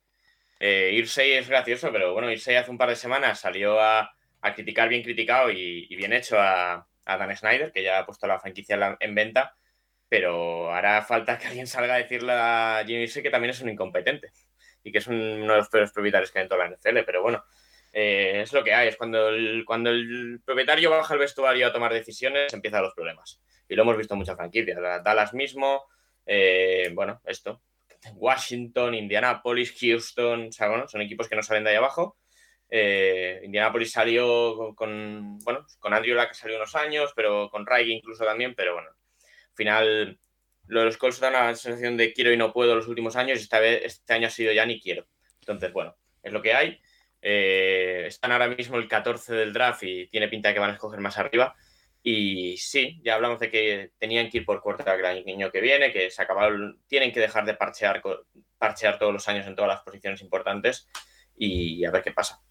[0.59, 4.11] Eh, Irsey es gracioso, pero bueno, Irsey hace un par de semanas salió a,
[4.55, 8.97] criticar bien criticado y, bien hecho a, Dan Snyder, que ya ha puesto la franquicia
[8.99, 9.55] en, venta,
[10.07, 13.69] pero hará falta que alguien salga a decirle a Jimmy Irsey que también es un
[13.69, 14.31] incompetente
[14.83, 17.43] y que es uno de los peores propietarios que hay en la NFL, pero bueno,
[17.91, 21.73] eh, es lo que hay, es cuando el, cuando el propietario baja al vestuario a
[21.73, 23.41] tomar decisiones, empiezan los problemas.
[23.67, 25.85] Y lo hemos visto en muchas franquicias, Dallas mismo,
[26.25, 27.61] eh, bueno, esto,
[28.13, 32.17] Washington, Indianapolis, Houston, son equipos que no salen de ahí abajo.
[32.69, 38.23] Eh, Indianapolis salió con, bueno, con Andrew Luck salió unos años, pero con Ray incluso
[38.23, 40.19] también, pero bueno, al final
[40.67, 43.59] los Colts dan la sensación de quiero y no puedo los últimos años y esta
[43.59, 45.07] vez, este año ha sido ya ni quiero.
[45.41, 46.79] Entonces, bueno, es lo que hay.
[47.21, 50.73] Eh, están ahora mismo el 14 del draft y tiene pinta de que van a
[50.73, 51.55] escoger más arriba.
[52.01, 55.91] Y sí, ya hablamos de que tenían que ir por quarterback el año que viene,
[55.91, 58.01] que se acabaron, tienen que dejar de parchear,
[58.57, 60.87] parchear todos los años en todas las posiciones importantes
[61.35, 62.41] y a ver qué pasa.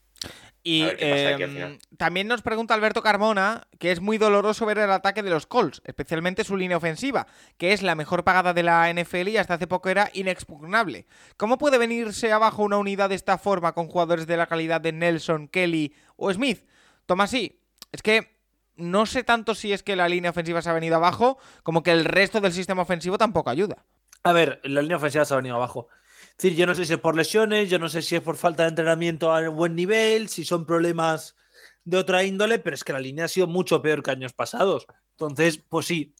[0.62, 5.30] Y em, también nos pregunta Alberto Carmona que es muy doloroso ver el ataque de
[5.30, 9.36] los Colts, especialmente su línea ofensiva, que es la mejor pagada de la NFL y
[9.36, 11.06] hasta hace poco era inexpugnable.
[11.36, 14.92] ¿Cómo puede venirse abajo una unidad de esta forma con jugadores de la calidad de
[14.92, 16.66] Nelson, Kelly o Smith?
[17.06, 18.37] Tomás, sí, es que
[18.78, 21.90] no sé tanto si es que la línea ofensiva se ha venido abajo, como que
[21.92, 23.84] el resto del sistema ofensivo tampoco ayuda.
[24.22, 25.88] A ver, la línea ofensiva se ha venido abajo.
[26.30, 28.36] Es decir, yo no sé si es por lesiones, yo no sé si es por
[28.36, 31.36] falta de entrenamiento a buen nivel, si son problemas
[31.84, 34.86] de otra índole, pero es que la línea ha sido mucho peor que años pasados.
[35.12, 36.14] Entonces, pues sí,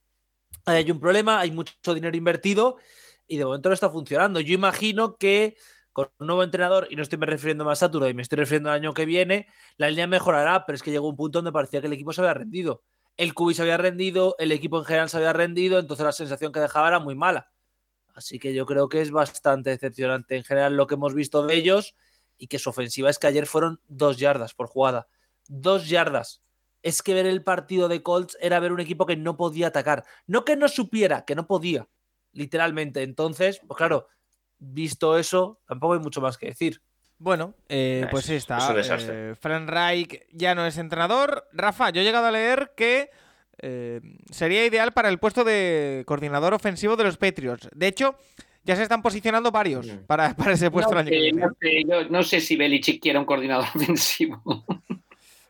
[0.65, 2.79] hay un problema, hay mucho dinero invertido
[3.27, 4.41] y de momento no está funcionando.
[4.41, 5.57] Yo imagino que
[5.99, 8.71] con un nuevo entrenador, y no estoy me refiriendo más a y me estoy refiriendo
[8.71, 11.81] al año que viene, la línea mejorará, pero es que llegó un punto donde parecía
[11.81, 12.85] que el equipo se había rendido.
[13.17, 16.53] El QB se había rendido, el equipo en general se había rendido, entonces la sensación
[16.53, 17.51] que dejaba era muy mala.
[18.15, 21.55] Así que yo creo que es bastante decepcionante en general lo que hemos visto de
[21.57, 21.97] ellos
[22.37, 25.09] y que su ofensiva es que ayer fueron dos yardas por jugada.
[25.49, 26.43] Dos yardas.
[26.83, 30.05] Es que ver el partido de Colts era ver un equipo que no podía atacar.
[30.29, 31.89] No que no supiera, que no podía.
[32.33, 33.03] Literalmente.
[33.03, 34.07] Entonces, pues claro,
[34.59, 36.81] visto eso, tampoco hay mucho más que decir.
[37.19, 38.59] Bueno, eh, pues está.
[38.77, 41.49] Eh, Frank Reich ya no es entrenador.
[41.53, 43.11] Rafa, yo he llegado a leer que
[43.61, 47.69] eh, sería ideal para el puesto de coordinador ofensivo de los Patriots.
[47.75, 48.17] De hecho,
[48.63, 53.25] ya se están posicionando varios para, ese puesto no, No, sé si Belichick quiere un
[53.25, 54.65] coordinador ofensivo.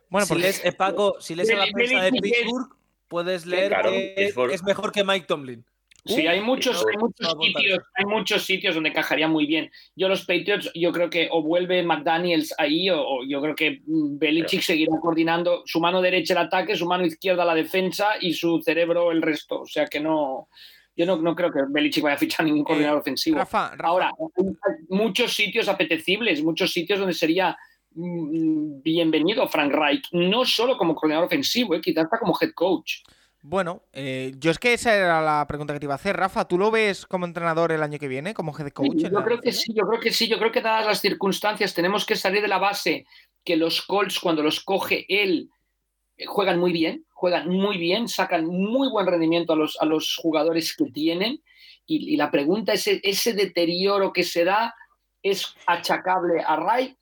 [0.09, 2.75] Bueno, si lees, Paco, si lees la prensa de Pittsburgh,
[3.07, 5.63] puedes leer que es mejor que Mike Tomlin.
[6.05, 9.69] Sí, hay muchos, hay muchos sitios, hay muchos sitios donde encajaría muy bien.
[9.95, 14.61] Yo los Patriots, yo creo que o vuelve McDaniels ahí o, yo creo que Belichick
[14.61, 19.11] seguirá coordinando su mano derecha el ataque, su mano izquierda la defensa y su cerebro
[19.11, 19.61] el resto.
[19.61, 20.47] O sea que no,
[20.95, 23.41] yo no, creo que Belichick vaya a fichar ningún coordinador eh, ofensivo.
[23.79, 27.57] Ahora, hay muchos sitios apetecibles, muchos sitios donde sería
[27.93, 32.97] mm, bienvenido Frank Reich, no solo como coordinador ofensivo, eh, quizás hasta como head coach.
[33.41, 36.45] Bueno, eh, yo es que esa era la pregunta que te iba a hacer, Rafa.
[36.45, 38.97] ¿Tú lo ves como entrenador el año que viene, como head coach?
[38.97, 40.27] yo creo que sí, yo creo que sí.
[40.27, 43.05] Yo creo que dadas las circunstancias tenemos que salir de la base
[43.45, 45.49] que los Colts, cuando los coge él,
[46.17, 50.17] eh, juegan muy bien, juegan muy bien, sacan muy buen rendimiento a los, a los
[50.21, 51.41] jugadores que tienen.
[51.85, 54.75] Y, la pregunta es, ¿ese deterioro que se da
[55.23, 56.95] es achacable a Wright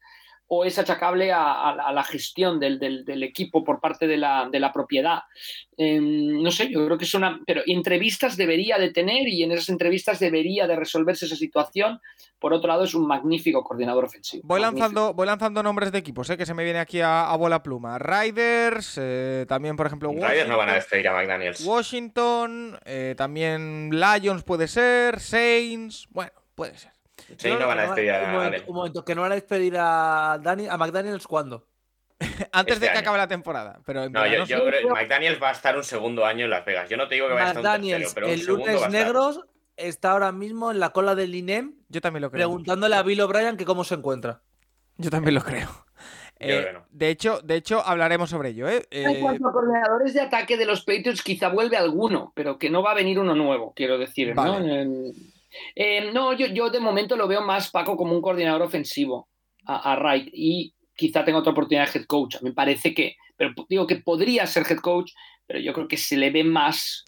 [0.50, 5.20] o es achacable a, la gestión del, equipo por parte de la, propiedad.
[5.76, 7.40] Em, no sé, yo creo que es una...
[7.46, 12.00] Pero entrevistas debería de tener y en esas entrevistas debería de resolverse esa situación.
[12.40, 14.44] Por otro lado, es un magnífico coordinador ofensivo.
[14.46, 16.38] Voy, lanzando, voy lanzando nombres de equipos, ¿eh?
[16.38, 17.98] que se me viene aquí a, bola pluma.
[18.00, 20.12] Riders, eh, también, por ejemplo...
[20.12, 21.66] Riders no van a despedir a McDaniels.
[21.66, 26.97] Washington, eh, también Lions puede ser, Saints, bueno, puede ser.
[27.36, 30.68] Sí, no, van a despedir a, un momento, que no van a despedir a, Dani,
[30.68, 31.68] a McDaniels cuándo?
[32.52, 33.80] Antes este de que acabe la temporada.
[33.86, 36.90] Pero no, yo, creo que McDaniels va a estar un segundo año en Las Vegas.
[36.90, 39.42] Yo no te digo que vaya a estar un tercero, pero el lunes negros
[39.76, 41.76] está ahora mismo en la cola del INEM.
[41.90, 42.48] Yo también lo creo.
[42.48, 44.42] Preguntándole a Bill O'Brien que cómo se encuentra.
[44.98, 45.70] Yo también lo creo.
[46.40, 48.68] Eh, de, hecho, de hecho, hablaremos sobre ello.
[48.70, 48.86] ¿eh?
[48.92, 52.84] En cuanto a coordinadores de ataque de los Patriots, quizá vuelve alguno, pero que no
[52.84, 54.36] va a venir uno nuevo, quiero decir.
[54.36, 54.60] ¿no?
[55.76, 59.30] Eh, no, yo, yo, de momento lo veo más, Paco, como un coordinador ofensivo
[59.66, 62.42] a, a Wright y quizá tenga otra oportunidad de head coach.
[62.42, 65.12] Me parece que, pero digo que podría ser head coach,
[65.46, 67.06] pero yo creo que se le ve más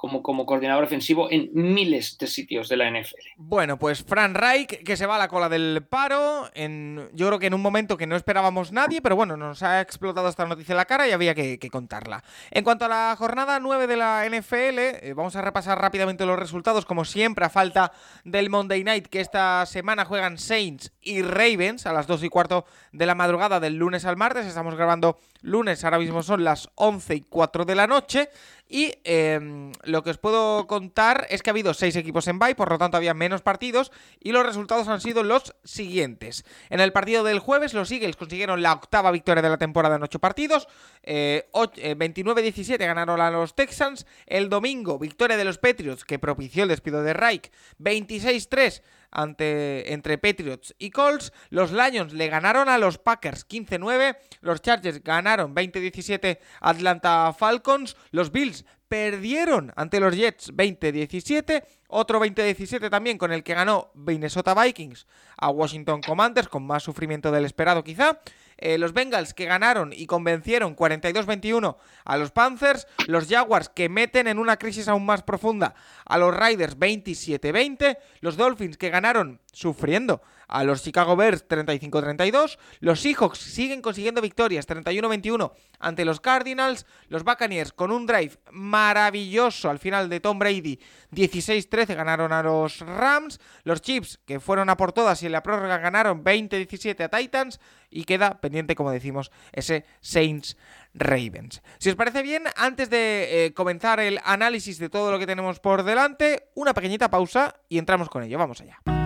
[0.00, 3.20] como, como coordinador ofensivo en miles de sitios de la NFL.
[3.36, 7.38] Bueno, pues Fran Reich, que se va a la cola del paro, en, yo creo
[7.38, 10.72] que en un momento que no esperábamos nadie, pero bueno, nos ha explotado esta noticia
[10.72, 12.24] en la cara y había que, contarla.
[12.50, 16.38] En cuanto a la jornada 9 de la NFL, eh, vamos a repasar rápidamente los
[16.38, 17.92] resultados, como siempre, a falta
[18.24, 22.64] del Monday Night, que esta semana juegan Saints y Ravens a las 2 y cuarto
[22.92, 24.46] de la madrugada del lunes al martes.
[24.46, 28.30] Estamos grabando lunes, ahora mismo son las 11 y 4 de la noche.
[28.72, 32.54] Y em, lo que os puedo contar es que ha habido seis equipos en bye,
[32.54, 36.44] por lo tanto había menos partidos y los resultados han sido los siguientes.
[36.68, 40.04] En el partido del jueves los Eagles consiguieron la octava victoria de la temporada en
[40.04, 40.68] ocho partidos,
[41.02, 46.62] 29-17 eh, eh, ganaron a los Texans, el domingo victoria de los Patriots que propició
[46.62, 47.50] el despido de Reich,
[47.80, 51.32] 26-3 ante, entre Patriots y Colts.
[51.48, 54.16] Los Lions le ganaron a los Packers 15-9.
[54.40, 57.96] Los Chargers ganaron 20-17 Atlanta Falcons.
[58.10, 61.64] Los Bills perdieron ante los Jets 20-17.
[61.88, 67.30] Otro 20-17 también con el que ganó Minnesota Vikings a Washington Commanders, con más sufrimiento
[67.30, 68.20] del esperado quizá.
[68.60, 72.86] Eh, los Bengals que ganaron y convencieron 42-21 a los Panthers.
[73.06, 77.98] Los Jaguars que meten en una crisis aún más profunda a los Riders 27-20.
[78.20, 82.58] Los Dolphins que ganaron sufriendo a los Chicago Bears 35-32.
[82.80, 86.86] Los Seahawks siguen consiguiendo victorias 31-21 ante los Cardinals.
[87.08, 90.78] Los Buccaneers con un drive maravilloso al final de Tom Brady
[91.12, 93.40] 16-13 ganaron a los Rams.
[93.62, 97.60] Los Chiefs que fueron a por todas y en la prórroga ganaron 20-17 a Titans.
[97.92, 100.56] Y queda pendiente, como decimos, ese Saints
[100.94, 101.60] Ravens.
[101.78, 105.58] Si os parece bien, antes de eh, comenzar el análisis de todo lo que tenemos
[105.58, 108.38] por delante, una pequeñita pausa y entramos con ello.
[108.38, 108.99] Vamos allá.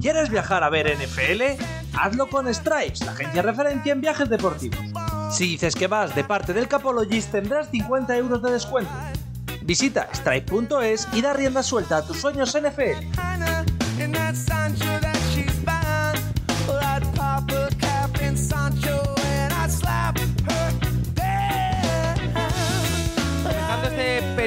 [0.00, 1.62] ¿Quieres viajar a ver NFL?
[1.98, 4.78] Hazlo con Stripes, la agencia referencia en viajes deportivos.
[5.32, 8.92] Si dices que vas de parte del Capologist tendrás 50 euros de descuento.
[9.62, 13.57] Visita stripe.es y da rienda suelta a tus sueños NFL.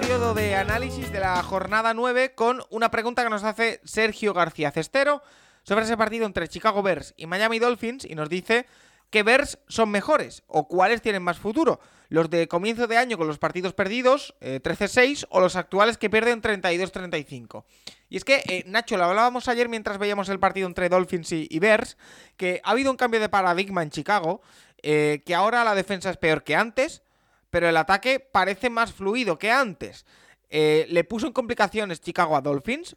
[0.01, 4.71] Periodo de análisis de la jornada 9 con una pregunta que nos hace Sergio García
[4.71, 5.21] Cestero
[5.61, 8.65] sobre ese partido entre Chicago Bears y Miami Dolphins y nos dice
[9.11, 11.79] qué Bears son mejores o cuáles tienen más futuro.
[12.09, 16.09] Los de comienzo de año con los partidos perdidos, 13-6, eh, o los actuales que
[16.09, 17.63] pierden 32-35.
[18.09, 21.59] Y es que, eh, Nacho, lo hablábamos ayer mientras veíamos el partido entre Dolphins y,
[21.59, 21.95] Bears,
[22.37, 24.41] que ha habido un cambio de paradigma en Chicago,
[24.81, 27.03] eh, que ahora la defensa es peor que antes,
[27.51, 30.05] pero el ataque parece más fluido que antes.
[30.49, 32.95] le puso en complicaciones Chicago a Dolphins,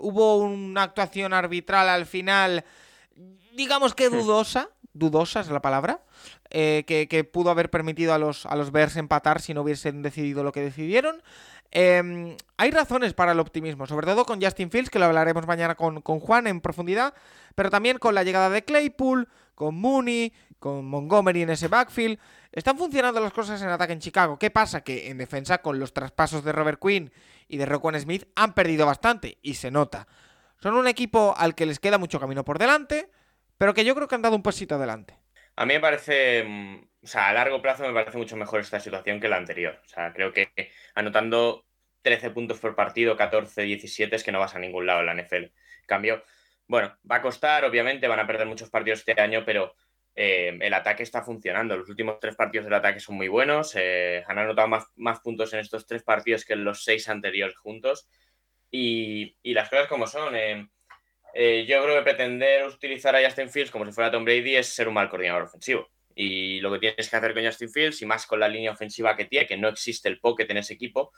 [0.00, 2.64] hubo una actuación arbitral al final
[3.52, 6.00] digamos que dudosa, dudosa es la palabra,
[6.50, 10.42] eh, que, pudo haber permitido a los, a los Bears empatar si no hubiesen decidido
[10.42, 11.22] lo que decidieron.
[11.70, 15.74] Em, hay razones para el optimismo, sobre todo con Justin Fields, que lo hablaremos mañana
[15.74, 17.14] con, con Juan en profundidad,
[17.54, 22.18] pero también con la llegada de Claypool, con Mooney, con Montgomery en ese backfield.
[22.52, 24.38] Están funcionando las cosas en ataque en Chicago.
[24.38, 24.82] ¿Qué pasa?
[24.82, 27.12] Que en defensa, con los traspasos de Robert Quinn
[27.46, 30.08] y de Roquan Smith, han perdido bastante y se nota.
[30.60, 33.08] Son un equipo al que les queda mucho camino por delante,
[33.56, 35.16] pero que yo creo que han dado un pasito adelante.
[35.54, 38.80] A mí me parece, mm, o sea, a largo plazo me parece mucho mejor esta
[38.80, 39.80] situación que la anterior.
[39.84, 40.50] O sea, creo que
[40.94, 41.64] anotando
[42.02, 45.14] 13 puntos por partido, 14, 17, es que no vas a ningún lado en la
[45.14, 45.52] NFL.
[45.86, 46.22] cambio,
[46.66, 49.74] bueno, va a costar, obviamente, van a perder muchos partidos este año, pero
[50.22, 51.78] eh, el ataque está funcionando.
[51.78, 53.72] Los últimos tres partidos del ataque son muy buenos.
[53.74, 58.06] Eh, han anotado más, puntos en estos tres partidos que en los seis anteriores juntos.
[58.70, 60.34] Y, las cosas como son.
[60.36, 64.66] Eh, yo creo que pretender utilizar a Justin Fields como si fuera Tom Brady es
[64.66, 65.88] ser un mal coordinador ofensivo.
[66.14, 69.16] Y lo que tienes que hacer con Justin Fields, y más con la línea ofensiva
[69.16, 71.12] que tiene, que no existe el pocket en ese equipo,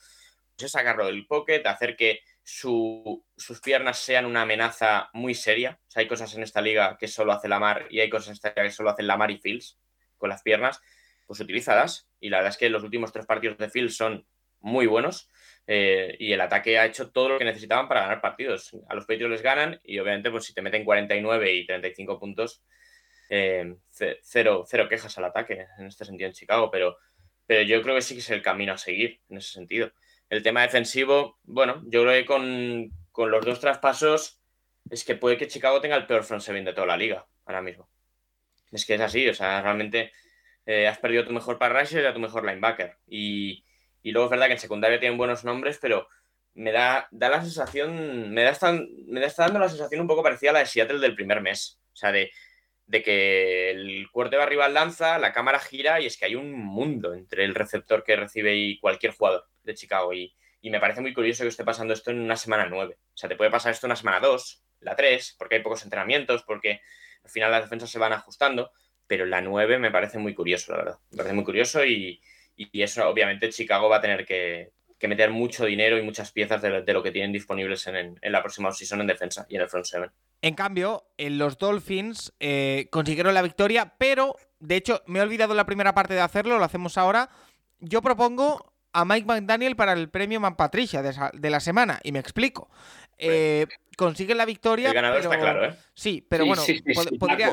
[0.67, 5.79] es sacarlo del pocket, hacer que sus piernas sean una amenaza muy seria.
[5.95, 8.63] hay cosas en esta liga que solo hace Lamar y hay cosas en esta liga
[8.65, 9.79] que solo hacen Lamar y Fields
[10.17, 10.81] con las piernas.
[11.27, 12.09] Pues utilízalas.
[12.21, 14.27] Y la verdad es que los últimos tres partidos de Fields son
[14.61, 15.29] muy buenos.
[15.67, 18.77] Eh, y el ataque ha hecho todo lo que necesitaban para ganar partidos.
[18.89, 22.65] A los Patriots les ganan y obviamente pues si te meten 49 y 35 puntos,
[23.29, 26.99] eh, cero, cero quejas al ataque en este sentido en Chicago, pero,
[27.47, 29.93] pero yo creo que sí que es el camino a seguir en ese sentido.
[30.33, 32.24] El tema defensivo, bueno, yo creo que
[33.12, 34.41] con, los dos traspasos
[34.89, 37.61] es que puede que Chicago tenga el peor front seven de toda la liga ahora
[37.61, 37.87] mismo.
[38.70, 40.11] Es que es así, o sea, realmente
[40.64, 42.97] eh, has perdido tu mejor para rusher y a tu mejor linebacker.
[43.07, 43.62] Y,
[44.05, 46.09] luego es verdad que en secundaria tienen buenos nombres, pero
[46.55, 48.59] me da, da la sensación, me da,
[49.09, 51.43] me da está dando la sensación un poco parecida a la de Seattle del primer
[51.43, 51.78] mes.
[51.93, 52.30] O sea, de,
[52.87, 56.53] de que el cuarto de arriba lanza, la cámara gira y es que hay un
[56.53, 60.13] mundo entre el receptor que recibe y cualquier jugador de Chicago.
[60.13, 62.99] Y, me parece muy curioso que esté pasando esto en una semana nueve.
[63.09, 65.83] O sea, te puede pasar esto en una semana dos, la tres, porque hay pocos
[65.83, 66.81] entrenamientos, porque
[67.25, 68.71] al final las defensas se van ajustando,
[69.07, 70.99] pero la nueve me parece muy curioso, la verdad.
[71.11, 72.21] Me parece muy curioso y,
[72.73, 77.03] eso obviamente Chicago va a tener que, meter mucho dinero y muchas piezas de, lo
[77.03, 80.13] que tienen disponibles en, en la próxima season en defensa y en el front seven.
[80.43, 85.55] En cambio, en los Dolphins eh, consiguieron la victoria, pero de hecho me he olvidado
[85.55, 87.31] la primera parte de hacerlo, lo hacemos ahora.
[87.79, 92.01] Yo propongo a Mike McDaniel para el premio Man Patricia de, la semana.
[92.03, 92.70] Y me explico.
[93.18, 93.66] Eh,
[93.97, 94.88] consigue la victoria.
[94.88, 95.74] El ganador está claro, ¿eh?
[95.95, 96.62] Sí, pero bueno,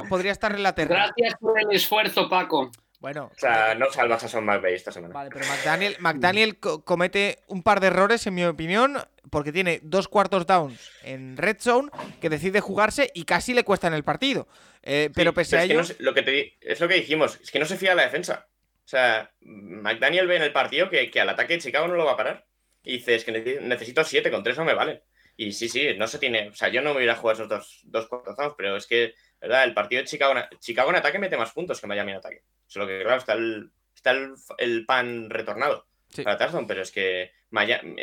[0.08, 1.14] podría, estar en la tercera.
[1.16, 2.72] Gracias por el esfuerzo, Paco.
[3.00, 3.32] Bueno.
[3.34, 5.14] O sea, no salvas a Son McVay esta semana.
[5.14, 8.98] Vale, pero McDaniel, McDaniel comete un par de errores, en mi opinión,
[9.30, 13.88] porque tiene dos cuartos downs en red zone que decide jugarse y casi le cuesta
[13.88, 14.48] en el partido.
[14.84, 15.82] Eh, pero pese a ello.
[16.00, 18.48] lo que es lo que dijimos, es que no se fía la defensa.
[18.90, 22.14] O sea, McDaniel ve en el partido que, al ataque de Chicago no lo va
[22.14, 22.48] a parar.
[22.82, 25.04] Y dice, es que necesito siete, con tres no me vale.
[25.38, 26.50] Y sí, sí, no se tiene.
[26.50, 28.10] O sea, yo no me voy a jugar esos dos, dos
[28.58, 29.66] pero es que, ¿verdad?
[29.66, 32.42] El partido de Chicago, Chicago en ataque mete más puntos que Miami en ataque.
[32.66, 34.10] Solo que, claro, está el, está
[34.58, 35.86] el, pan retornado
[36.24, 37.32] para Tarzan, pero es que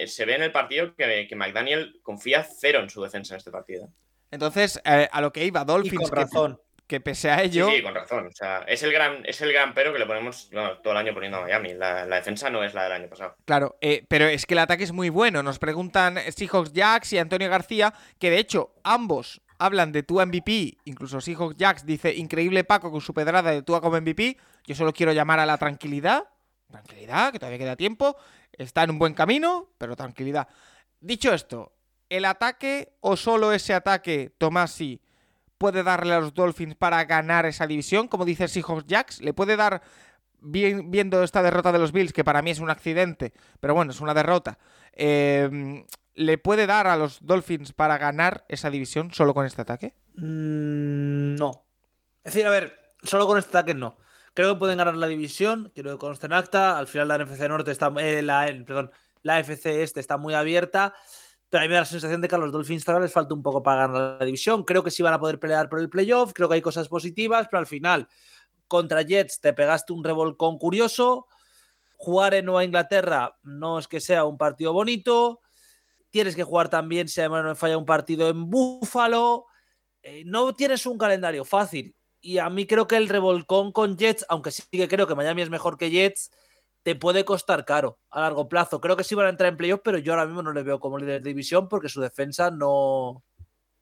[0.07, 3.51] se ve en el partido que, que, McDaniel confía cero en su defensa en este
[3.51, 3.91] partido.
[4.31, 6.09] Entonces, eh, a lo que iba, Dolphins.
[6.09, 7.69] con razón que pese a ello.
[7.71, 8.27] Sí, con razón.
[8.27, 11.13] O sea, es el gran, es el gran pero que le ponemos todo el año
[11.13, 11.75] poniendo a Miami.
[11.75, 13.37] La, defensa no es la del año pasado.
[13.45, 15.43] Claro, eh, pero es que el ataque es muy bueno.
[15.43, 20.79] Nos preguntan Seahawks Jacks y Antonio García, que de hecho ambos hablan de tu MVP.
[20.85, 24.37] Incluso Seahawks Jacks dice: Increíble Paco con su pedrada de Tua como MVP.
[24.67, 26.25] Yo solo quiero llamar a la tranquilidad.
[26.69, 28.17] Tranquilidad, que todavía queda tiempo.
[28.53, 30.49] Está en un buen camino, pero tranquilidad.
[31.01, 31.73] Dicho esto,
[32.09, 35.01] ¿el ataque o solo ese ataque, Tomasi?
[35.59, 39.57] Puede darle a los Dolphins para ganar esa división, como dice Seahawks Jacks, le puede
[39.57, 39.83] dar
[40.41, 44.01] viendo esta derrota de los Bills, que para mí es un accidente, pero bueno, es
[44.01, 44.59] una derrota,
[44.93, 45.85] eh,
[46.15, 49.95] ¿le puede dar a los Dolphins para ganar esa división solo con este ataque?
[50.17, 51.67] Mm, no.
[52.23, 53.97] Es decir, a ver, solo con este ataque no.
[54.35, 57.71] Creo que pueden ganar la división, quiero que conste acta, al final la NFC Norte
[57.71, 58.91] está, eh, la, perdón,
[59.23, 60.95] la FC Este está muy abierta.
[61.49, 63.87] Pero da la sensación de que a los Dolphins todavía les falta un poco para
[63.87, 64.65] ganar la división.
[64.65, 67.47] Creo que sí van a poder pelear por el playoff, creo que hay cosas positivas,
[67.51, 68.09] pero al final
[68.69, 71.27] contra Jets te pegaste un revolcón curioso.
[71.97, 75.41] Jugar en Nueva Inglaterra no es que sea un partido bonito.
[76.11, 79.47] Tienes que jugar también, si además no falla, un partido en Búfalo.
[80.03, 81.95] Eh, no tienes un calendario fácil.
[82.21, 85.43] Y a mí creo que el revolcón con Jets, aunque sí que creo que Miami
[85.43, 86.31] es mejor que Jets,
[86.87, 88.81] te puede costar caro a largo plazo.
[88.81, 90.79] Creo que sí van a entrar en playoff, pero yo ahora mismo no les veo
[90.79, 93.25] como líder de división porque su defensa no,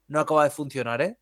[0.09, 1.18] no acaba de funcionar, ¿eh?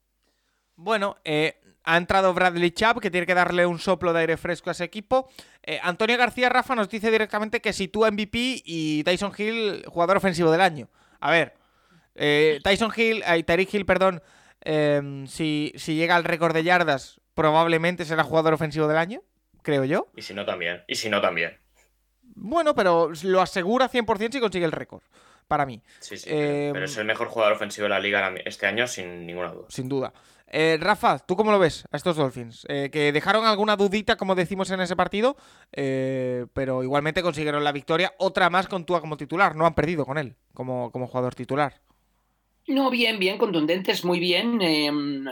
[0.76, 4.70] Bueno, eh, ha entrado Bradley Chubb, que tiene que darle un soplo de aire fresco
[4.70, 5.28] a ese equipo.
[5.64, 10.52] Eh, Antonio García Rafa nos dice directamente que sitúa MVP y Tyson Hill, jugador ofensivo
[10.52, 10.88] del año.
[11.18, 11.54] A ver,
[12.14, 14.22] eh, Tyson Hill, eh, Tariq Hill, perdón,
[14.60, 19.20] em, si, si llega al récord de yardas, probablemente será jugador ofensivo del año,
[19.62, 20.12] creo yo.
[20.14, 21.61] Y si no también, y si no también.
[22.34, 25.02] Bueno, pero lo asegura 100% si consigue el récord,
[25.48, 25.82] para mí.
[26.00, 29.26] Sí, sí, Eh, pero es el mejor jugador ofensivo de la liga este año sin
[29.26, 29.66] ninguna duda.
[29.68, 30.12] Sin duda.
[30.54, 32.66] Eh, Rafa, ¿tú cómo lo ves a estos Dolphins?
[32.68, 35.34] Eh, que dejaron alguna dudita, como decimos en ese partido,
[35.72, 38.12] eh, pero igualmente consiguieron la victoria.
[38.18, 39.56] Otra más con Tua como titular.
[39.56, 41.80] No han perdido con él como, como jugador titular.
[42.68, 44.60] No, bien, bien, contundentes, muy bien.
[44.62, 44.90] Eh,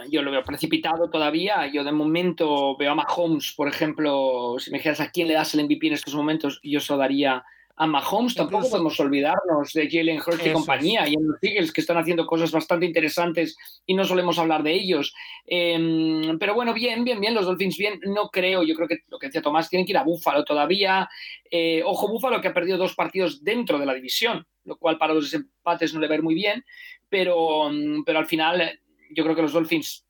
[0.09, 1.65] yo lo veo precipitado todavía.
[1.71, 5.53] Yo de momento veo a Mahomes, por ejemplo, si me dijeras a quién le das
[5.53, 7.41] el MVP en estos momentos, yo se lo daría
[7.77, 8.35] a Mahomes.
[8.35, 11.97] Tampoco Incluso- podemos olvidarnos de Jalen Hurts y compañía y en los Eagles que están
[11.97, 15.13] haciendo cosas bastante interesantes y no solemos hablar de ellos.
[15.47, 17.99] Eh, pero bueno, bien, bien, bien, los Dolphins bien.
[18.03, 21.07] No creo, yo creo que lo que decía Tomás, tienen que ir a Búfalo todavía.
[21.49, 25.13] Eh, ojo, Búfalo que ha perdido dos partidos dentro de la división, lo cual para
[25.13, 26.63] los desempates no le va a ir muy bien
[27.11, 28.79] pero, mm, pero al final eh,
[29.11, 30.05] yo creo que los Dolphins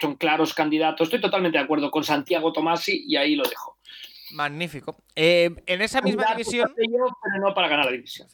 [0.00, 1.06] son claros candidatos.
[1.06, 3.78] Estoy totalmente de acuerdo con Santiago Tomasi y ahí lo dejo.
[4.32, 4.96] Magnífico.
[5.14, 6.72] Eh, en esa misma división.
[6.74, 8.26] pero no para ganar la división.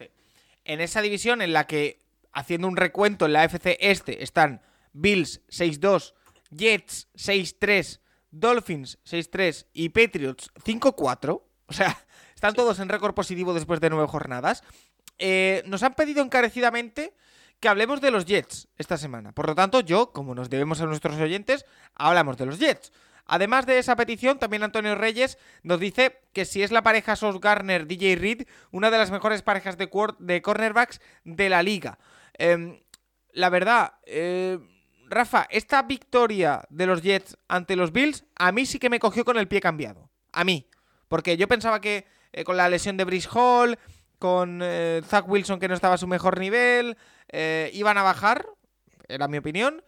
[0.65, 1.99] En esa división en la que,
[2.33, 4.63] haciendo un recuento en la FC Este, están
[4.93, 6.15] Bills 6-2,
[6.51, 8.01] Jets 6-3,
[8.31, 11.43] Dolphins 6-3 y Patriots 5-4.
[11.67, 11.99] O sea,
[12.35, 14.63] están todos en récord positivo después de nueve jornadas.
[15.19, 17.15] Eh, nos han pedido encarecidamente
[17.63, 19.31] que hablemos de los Jets esta semana.
[19.31, 22.93] Por lo tanto, yo, como nos debemos a nuestros oyentes, hablamos de los Jets.
[23.25, 27.41] Además de esa petición, también Antonio Reyes nos dice que si es la pareja Sos
[27.41, 32.01] Garner DJ Reed, una de las mejores parejas de cornerbacks de la liga.
[32.35, 32.81] Em,
[33.31, 34.59] la verdad, eh,
[35.09, 39.25] Rafa, esta victoria de los Jets ante los Bills, a mí sí que me cogió
[39.25, 40.11] con el pie cambiado.
[40.33, 40.69] A mí.
[41.07, 43.79] Porque yo pensaba que eh, con la lesión de Brice Hall,
[44.23, 46.97] con eh, Zach Wilson que no estaba a su mejor nivel,
[47.33, 48.47] eh, iban a bajar,
[49.09, 49.83] era mi opinión.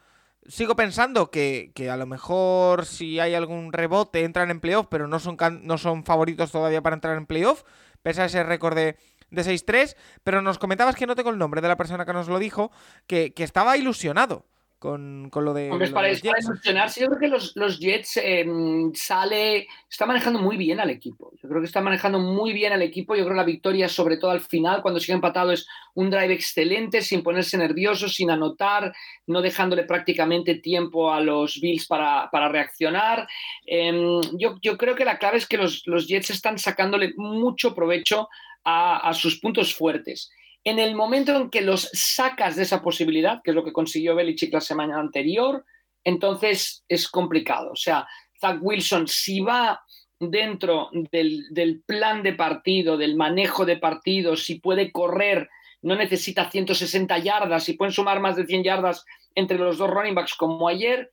[0.49, 5.07] Sigo pensando que, que a lo mejor si hay algún rebote entran en playoff, pero
[5.07, 7.63] no son, no son favoritos todavía para entrar en playoff,
[8.03, 8.97] pese a ese récord de,
[9.31, 9.95] de 6-3.
[10.25, 12.73] Pero nos comentabas que no tengo el nombre de la persona que nos lo dijo,
[13.07, 14.47] que, que estaba ilusionado
[14.85, 15.71] con, con lo de.
[15.71, 17.01] Hombre, de para, ilusionarse.
[17.01, 18.45] Yo creo que los, los Jets eh,
[18.93, 21.33] sale, está manejando muy bien al equipo.
[21.43, 23.17] Yo creo que está manejando muy bien al equipo.
[23.17, 26.35] Yo creo que la victoria, sobre todo al final, cuando sigue empatado, es un drive
[26.35, 28.95] excelente, sin ponerse nervioso, sin anotar,
[29.27, 33.27] no dejándole prácticamente tiempo a los Bills para, para reaccionar.
[33.67, 37.75] Eh, yo, yo creo que la clave es que los, los Jets están sacándole mucho
[37.75, 38.29] provecho
[38.65, 40.31] a, a sus puntos fuertes
[40.65, 44.15] en el momento en que los sacas de esa posibilidad, que es lo que consiguió
[44.15, 45.65] Belichick la semana anterior,
[46.03, 47.73] entonces es complicado.
[47.73, 48.07] O sea,
[48.41, 49.83] Zach Wilson, si va
[50.19, 55.51] dentro del, plan de partido, del manejo de partido, si puede correr,
[55.83, 59.05] no necesita 160 yardas, si pueden sumar más de 100 yardas
[59.35, 61.13] entre los dos running backs como ayer,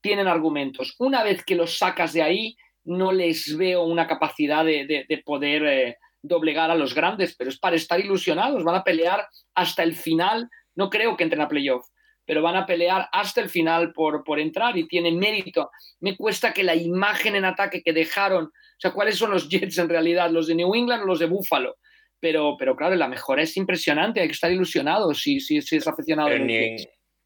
[0.00, 0.96] tienen argumentos.
[0.98, 5.64] Una vez que los sacas de ahí, no les veo una capacidad de poder...
[5.64, 9.94] Eh, doblegar a los grandes, pero es para estar ilusionados, van a pelear hasta el
[9.94, 11.86] final, no creo que entren a playoff,
[12.24, 15.70] pero van a pelear hasta el final por, por entrar y tienen mérito.
[16.00, 19.78] Me cuesta que la imagen en ataque que dejaron, o sea, ¿cuáles son los Jets
[19.78, 20.30] en realidad?
[20.30, 21.76] ¿Los de New England o los de Buffalo?
[22.20, 25.86] Pero, pero claro, la mejora es impresionante, hay que estar ilusionado si, si, si es
[25.86, 26.28] aficionado.
[26.30, 26.76] En New,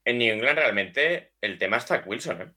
[0.04, 2.52] en New, England realmente el tema está Wilson, ¿eh?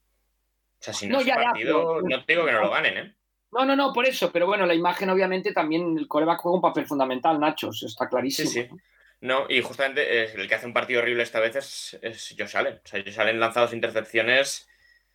[0.77, 2.17] O sea, si no, no es ya, partido, ya, pero...
[2.17, 3.15] no te digo que no lo ganen, ¿eh?
[3.55, 6.61] No, no, no, por eso, pero bueno, la imagen obviamente también el coreback juega un
[6.61, 8.49] papel fundamental, Nacho, eso está clarísimo.
[8.49, 8.69] Sí, sí.
[9.21, 12.57] No, y justamente eh, el que hace un partido horrible esta vez es, es Josh
[12.57, 12.81] Allen.
[12.83, 14.67] O sea, Josh Allen lanzados intercepciones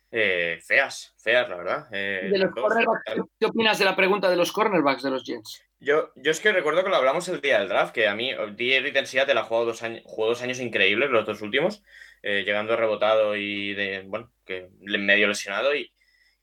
[0.09, 1.87] eh, feas, feas, la verdad.
[1.91, 5.63] Eh, de los cornerbacks, ¿Qué opinas de la pregunta de los cornerbacks de los Jets?
[5.79, 8.33] Yo, yo es que recuerdo que lo hablamos el día del draft, que a mí
[8.55, 11.83] DJ Intensidad te la ha jugado dos años, jugó dos años increíbles, los dos últimos,
[12.23, 15.91] llegando rebotado y de, bueno, que medio lesionado, y,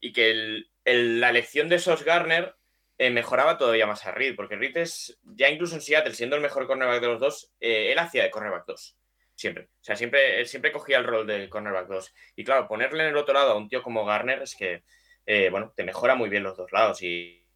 [0.01, 2.55] y que el, el, la elección de Sos Garner
[3.01, 6.43] eh, mejoraba todavía más a Reed, porque Reed es, ya incluso en Seattle, siendo el
[6.43, 8.97] mejor cornerback de los dos, eh, él hacía de cornerback 2.
[9.37, 9.65] Siempre.
[9.67, 12.15] O sea, siempre, él siempre cogía el rol de cornerback 2.
[12.35, 14.83] Y claro, ponerle en el otro lado a un tío como Garner es que,
[15.27, 17.47] eh, bueno, te mejora muy bien los dos lados y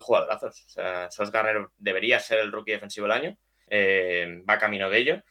[0.00, 0.64] jugadorazos.
[0.66, 3.38] O sea, Sos Garner debería ser el rookie defensivo del año.
[4.48, 5.22] Va camino de ello.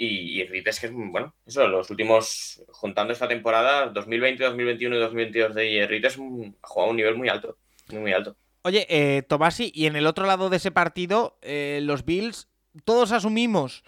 [0.00, 4.96] Y, y Reed es que es, bueno, eso, los últimos, juntando esta temporada, 2020, 2021
[4.96, 7.58] y 2022 de Reed es un, ha jugado a un nivel muy alto,
[7.90, 8.36] muy, muy alto.
[8.62, 12.48] Oye, eh, Tomasi, y en el otro lado de ese partido, eh, los Bills,
[12.84, 13.82] todos asumimos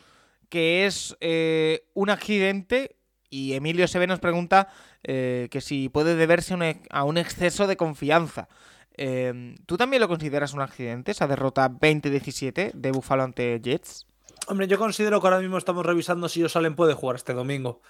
[0.48, 2.96] que es eh, un accidente
[3.30, 4.68] y Emilio Seve nos pregunta
[5.04, 6.56] eh, que si puede deberse
[6.90, 8.48] a un exceso de confianza.
[8.94, 14.06] Em, ¿Tú también lo consideras un accidente, esa derrota 20-17 de Buffalo ante Jets?
[14.50, 17.82] Hombre, yo considero que ahora mismo estamos revisando si Osalen puede jugar este domingo.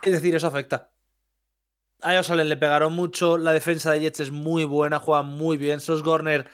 [0.00, 0.90] Es decir, eso afecta.
[2.00, 5.82] A Osalen le pegaron mucho, la defensa de Jets es muy buena, juega muy bien.
[5.82, 6.48] Sos Gorner,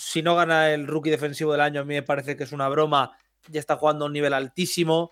[0.00, 2.68] si no gana el rookie defensivo del año, a mí me parece que es una
[2.68, 3.18] broma,
[3.48, 5.10] ya está jugando a un nivel altísimo.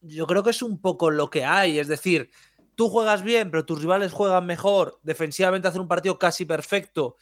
[0.00, 2.30] Yo creo que es un poco lo que hay, es decir,
[2.76, 7.16] tú juegas bien, pero tus rivales juegan mejor, defensivamente hacer un partido casi perfecto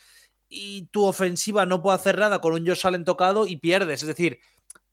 [0.49, 4.03] y tu ofensiva no puede hacer nada con un Josh tocado y pierdes.
[4.03, 4.39] Es decir,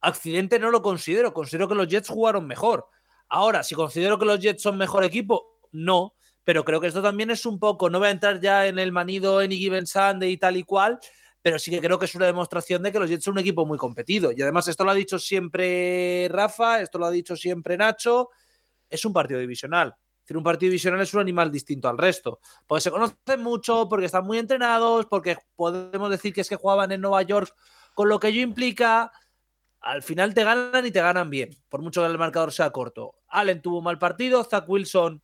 [0.01, 2.87] accidente no lo considero, considero que los Jets jugaron mejor.
[3.29, 7.31] Ahora, si considero que los Jets son mejor equipo, no, pero creo que esto también
[7.31, 10.37] es un poco, no voy a entrar ya en el manido Any Given Sunday y
[10.37, 10.99] tal y cual,
[11.41, 13.65] pero sí que creo que es una demostración de que los Jets son un equipo
[13.65, 14.31] muy competido.
[14.31, 18.29] Y además esto lo ha dicho siempre Rafa, esto lo ha dicho siempre Nacho,
[18.89, 22.39] es un partido divisional decir, un partido divisional es un animal distinto al resto.
[22.65, 26.91] Porque se conocen mucho, porque están muy entrenados, porque podemos decir que es que jugaban
[26.91, 27.53] en Nueva York,
[27.93, 29.11] con lo que ello implica,
[29.83, 33.15] al final te ganan y te ganan bien, por mucho que el marcador sea corto.
[33.27, 35.21] Allen tuvo un mal partido, Zach Wilson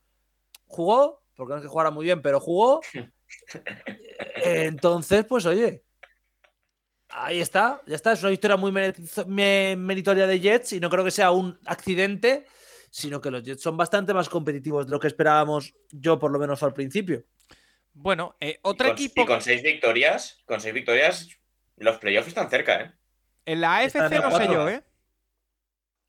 [0.66, 2.82] jugó, porque no es que jugara muy bien, pero jugó.
[4.44, 5.84] Entonces, pues oye,
[7.10, 8.12] ahí está, ya está.
[8.12, 12.46] Es una victoria muy meritoria de Jets y no creo que sea un accidente
[12.92, 16.40] sino que los Jets son bastante más competitivos de lo que esperábamos yo, por lo
[16.40, 17.24] menos al principio.
[17.94, 19.22] Bueno, eh, otro equipo.
[19.22, 21.30] Y con seis victorias, con seis victorias,
[21.78, 22.92] los playoffs están cerca, ¿eh?
[23.46, 24.84] En la AFC no sé yo, ¿eh?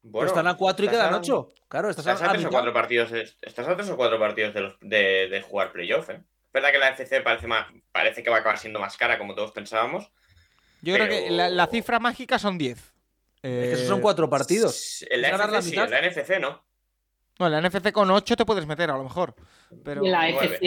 [0.03, 1.51] Bueno, están a cuatro y quedan ocho.
[1.69, 3.13] Claro, estás, a, tres o cuatro partidos.
[3.13, 6.23] Estás a tres o cuatro partidos de, jugar playoff, ¿eh?
[6.47, 7.47] Es verdad que la AFC parece,
[7.93, 10.11] parece que va a acabar siendo más cara, como todos pensábamos.
[10.83, 12.79] Yo creo que la, cifra mágica son 10.
[12.79, 12.91] Es
[13.43, 15.05] que esos son cuatro partidos.
[15.09, 16.65] En la, NFC, en la NFC no.
[17.41, 19.35] No, en la NFC con 8 te puedes meter a lo mejor.
[19.83, 20.05] Pero...
[20.05, 20.61] En la NFC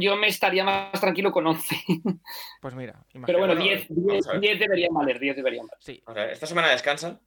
[0.00, 1.76] yo me estaría más tranquilo con 11.
[2.60, 3.04] Pues mira.
[3.26, 5.78] Pero bueno, 10, 10, deberían valer, 10 deberían valer.
[5.80, 6.02] Sí.
[6.32, 7.20] esta semana descansan.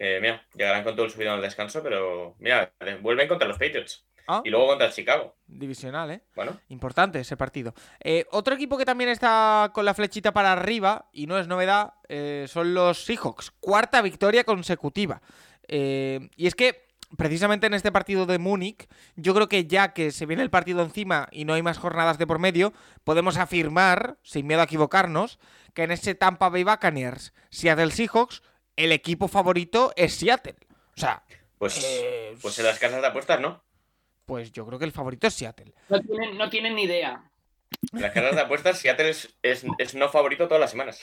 [0.00, 4.06] mira, llegarán con todo el subido al descanso, pero mira, vuelven contra los Patriots.
[4.26, 4.40] Ah.
[4.44, 5.36] Y luego contra Chicago.
[5.46, 6.20] Divisional, ¿eh?
[6.34, 6.58] Bueno.
[6.68, 7.74] Importante ese partido.
[8.00, 11.94] Eh, otro equipo que también está con la flechita para arriba, y no es novedad,
[12.08, 13.52] eh, son los Seahawks.
[13.60, 15.20] Cuarta victoria consecutiva.
[15.68, 16.85] Eh, y es que
[17.16, 20.82] precisamente en este partido de Múnich, yo creo que ya que se viene el partido
[20.82, 22.72] encima y no hay más jornadas de por medio,
[23.04, 25.38] podemos afirmar, sin miedo a equivocarnos,
[25.74, 28.42] que en ese Tampa Bay Buccaneers, Seattle Seahawks,
[28.76, 30.56] el equipo favorito es Seattle.
[30.96, 31.22] O sea,
[31.58, 33.62] pues, eh, pues en las casas de apuestas, ¿no?
[34.24, 35.72] Pues yo creo que el favorito es Seattle.
[35.88, 37.30] No tienen, ni idea.
[37.92, 41.00] En las casas de apuestas, Seattle es no favorito todas las semanas.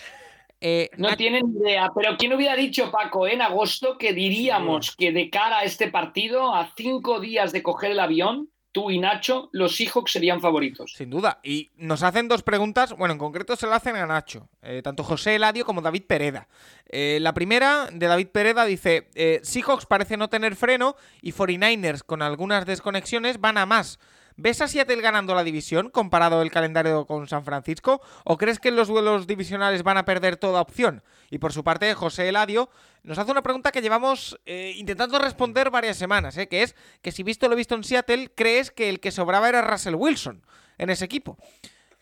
[0.66, 5.30] Eh, no tienen idea, pero ¿quién hubiera dicho, Paco, en agosto que diríamos que de
[5.30, 9.76] cara a este partido, a cinco días de coger el avión, tú y Nacho, los
[9.76, 10.94] Seahawks serían favoritos?
[10.96, 11.42] Sin duda.
[11.44, 15.04] Y nos hacen dos preguntas, bueno, en concreto se la hacen a Nacho, eh, tanto
[15.04, 16.48] José Eladio como David Pereda.
[16.88, 19.10] Eh, la primera, de David Pereda, dice,
[19.44, 24.00] Seahawks parece no tener freno y 49ers, con algunas desconexiones, van a más.
[24.36, 28.02] ¿Ves a Seattle ganando la división comparado el calendario con San Francisco?
[28.24, 31.04] ¿O crees que en los duelos divisionales van a perder toda opción?
[31.30, 32.70] Y por su parte, José Eladio
[33.04, 37.12] nos hace una pregunta que llevamos eh, intentando responder varias semanas, eh, que es que
[37.12, 40.44] si visto lo visto en Seattle, ¿crees que el que sobraba era Russell Wilson
[40.78, 41.38] en ese equipo?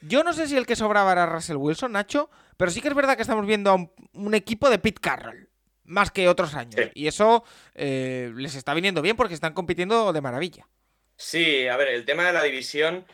[0.02, 2.96] Yo no sé si el que sobraba era Russell Wilson, Nacho, pero sí que es
[2.96, 5.50] verdad que estamos viendo a un, equipo de Pete Carroll
[5.84, 6.90] más que otros años.
[6.96, 7.44] Y eso
[7.76, 10.68] eh, les está viniendo bien porque están compitiendo de maravilla.
[11.22, 13.06] Sí, a ver, el tema de la división.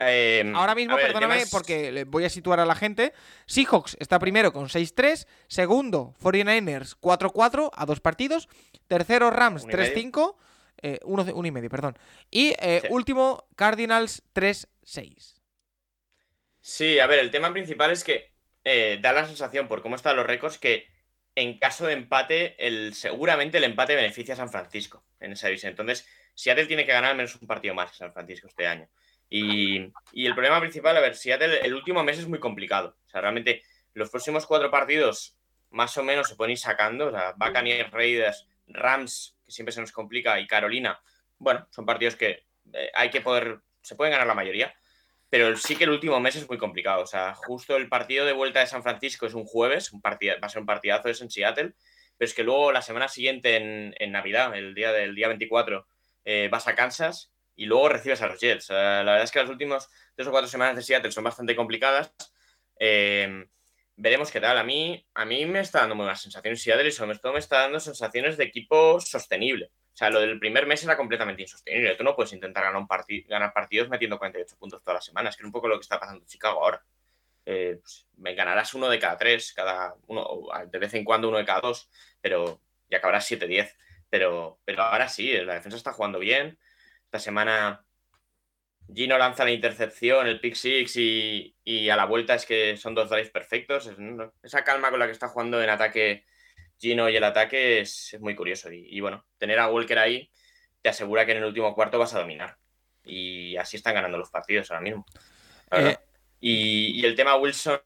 [0.00, 3.12] Em, Ahora mismo, perdóname, porque voy a situar a la gente.
[3.46, 5.26] Seahawks está primero con 6-3.
[5.48, 8.48] Segundo, 49ers 4-4 a dos partidos.
[8.88, 10.36] Tercero, Rams 3-5.
[10.82, 11.96] Eh, uno, y medio, perdón.
[12.30, 15.34] Y eh, último, Cardinals 3-6.
[16.60, 18.32] Sí, a ver, el tema principal es que
[18.64, 20.88] eh, da la sensación, por cómo están los récords, que
[21.34, 25.70] en caso de empate, el, seguramente el empate beneficia a San Francisco en esa división.
[25.70, 28.88] Entonces, Seattle tiene que ganar al menos un partido más que San Francisco este año.
[29.34, 29.78] Y,
[30.12, 32.96] el problema principal, a ver, Seattle el último mes es muy complicado.
[33.06, 33.62] O sea, realmente
[33.94, 35.38] los próximos cuatro partidos
[35.70, 37.06] más o menos se pueden ir sacando.
[37.06, 41.00] O sea, Buccaneers, Raiders, Rams, que siempre se nos complica, y Carolina.
[41.38, 44.74] Bueno, son partidos que eh, hay que poder, se pueden ganar la mayoría.
[45.30, 47.02] Pero sí que el último mes es muy complicado.
[47.02, 50.34] O sea, justo el partido de vuelta de San Francisco es un jueves, un partido,
[50.42, 51.72] va a ser un partidazo, es en Seattle.
[52.18, 55.86] Pero es que luego la semana siguiente en, en Navidad, el día del día 24,
[56.24, 58.70] eh, vas a Kansas y luego recibes a los Jets.
[58.70, 62.12] la verdad es que las últimas tres o cuatro semanas de Seattle son bastante complicadas.
[62.78, 63.46] Eh,
[63.96, 64.58] veremos qué tal.
[64.58, 67.38] A mí, a mí me está dando muy buenas sensaciones Seattle y sobre todo me
[67.38, 69.70] está dando sensaciones de equipo sostenible.
[69.92, 71.94] O sea, lo del primer mes era completamente insostenible.
[71.96, 72.88] Tú no puedes intentar ganar, un
[73.28, 76.00] ganar partidos metiendo 48 puntos todas las semanas, que es un poco lo que está
[76.00, 76.82] pasando en Chicago ahora.
[77.44, 81.38] Eh, pues, me ganarás uno de cada tres, cada uno, de vez en cuando uno
[81.38, 83.74] de cada dos, pero ya acabarás 7-10.
[84.12, 86.58] Pero, pero ahora sí, la defensa está jugando bien.
[87.06, 87.82] Esta semana
[88.94, 93.08] Gino lanza la intercepción, el pick six y, a la vuelta es que son dos
[93.08, 93.90] drives perfectos.
[94.42, 96.26] esa calma con la que está jugando en ataque
[96.78, 98.70] Gino y el ataque es, muy curioso.
[98.70, 100.30] Y, bueno, tener a Walker ahí
[100.82, 102.58] te asegura que en el último cuarto vas a dominar.
[103.04, 105.06] Y así están ganando los partidos ahora mismo.
[105.70, 105.96] Eh,
[106.38, 107.80] y, el tema Wilson,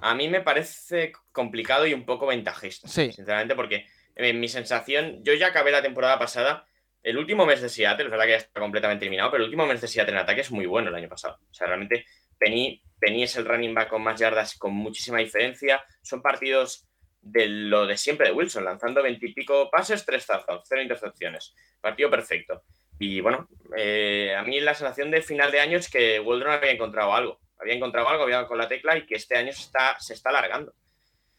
[0.00, 5.48] a mí me parece complicado y un poco ventajista, sinceramente, porque mi sensación, yo ya
[5.48, 6.66] acabé la temporada pasada
[7.02, 9.66] el último mes de Seattle, es verdad que ya está completamente eliminado, pero el último
[9.66, 11.38] mes de Seattle en ataque es muy bueno el año pasado.
[11.50, 12.04] O sea, realmente
[12.38, 15.82] Penny, Penny es el running back con más yardas con muchísima diferencia.
[16.02, 16.86] Son partidos
[17.22, 21.54] de lo de siempre de Wilson, lanzando veintipico pases, tres touchdowns, cero intercepciones.
[21.80, 22.64] Partido perfecto.
[22.98, 26.72] Y bueno, eh, a mí la sensación de final de año es que Waldron había
[26.72, 27.40] encontrado algo.
[27.58, 30.28] Había encontrado algo, había con la tecla y que este año se está, se está
[30.30, 30.74] alargando.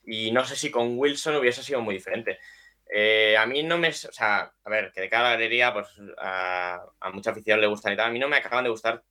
[0.04, 2.40] Y no sé si con Wilson hubiese sido muy diferente.
[2.94, 3.88] Eh, a mí no me.
[3.90, 5.88] O sea, a ver, que de cada galería, pues
[6.18, 6.84] a,
[7.14, 8.10] mucha afición le gustan y tal.
[8.10, 9.02] A mí no me acaban de gustar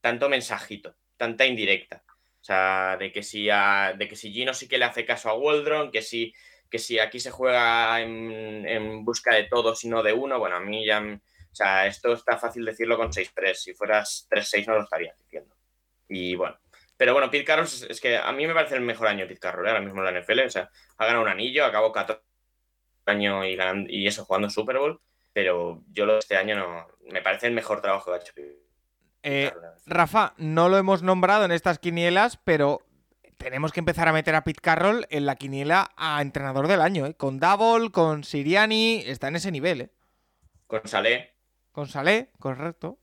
[0.00, 2.04] tanto mensajito, tanta indirecta.
[2.40, 5.34] O sea, de que si, de que si Gino sí que le hace caso a
[5.34, 6.32] Waldron, que si,
[6.70, 10.38] que si aquí se juega en, busca de todos y no de uno.
[10.38, 11.00] Bueno, a mí ya.
[11.00, 13.54] O sea, esto está fácil decirlo con 6-3.
[13.54, 15.56] Si fueras 3-6 no lo estarías diciendo.
[16.08, 16.56] Y bueno.
[16.96, 19.66] Pero bueno, Pete Carroll es, que a mí me parece el mejor año Pete Carroll,
[19.66, 19.70] ¿eh?
[19.70, 20.40] ahora mismo en la NFL.
[20.40, 22.27] O sea, ha ganado un anillo, acabó 14
[23.08, 25.00] año y, y eso jugando Super Bowl,
[25.32, 28.32] pero yo este año no me parece el mejor trabajo que ha hecho.
[29.22, 29.52] Eh,
[29.86, 32.82] Rafa, no lo hemos nombrado en estas quinielas, pero
[33.36, 37.06] tenemos que empezar a meter a Pete Carroll en la quiniela a entrenador del año,
[37.06, 37.14] ¿eh?
[37.14, 39.82] con Double, con Siriani, está en ese nivel.
[39.82, 39.90] ¿eh?
[40.66, 41.34] Con Salé.
[41.72, 42.98] Con Salé, correcto.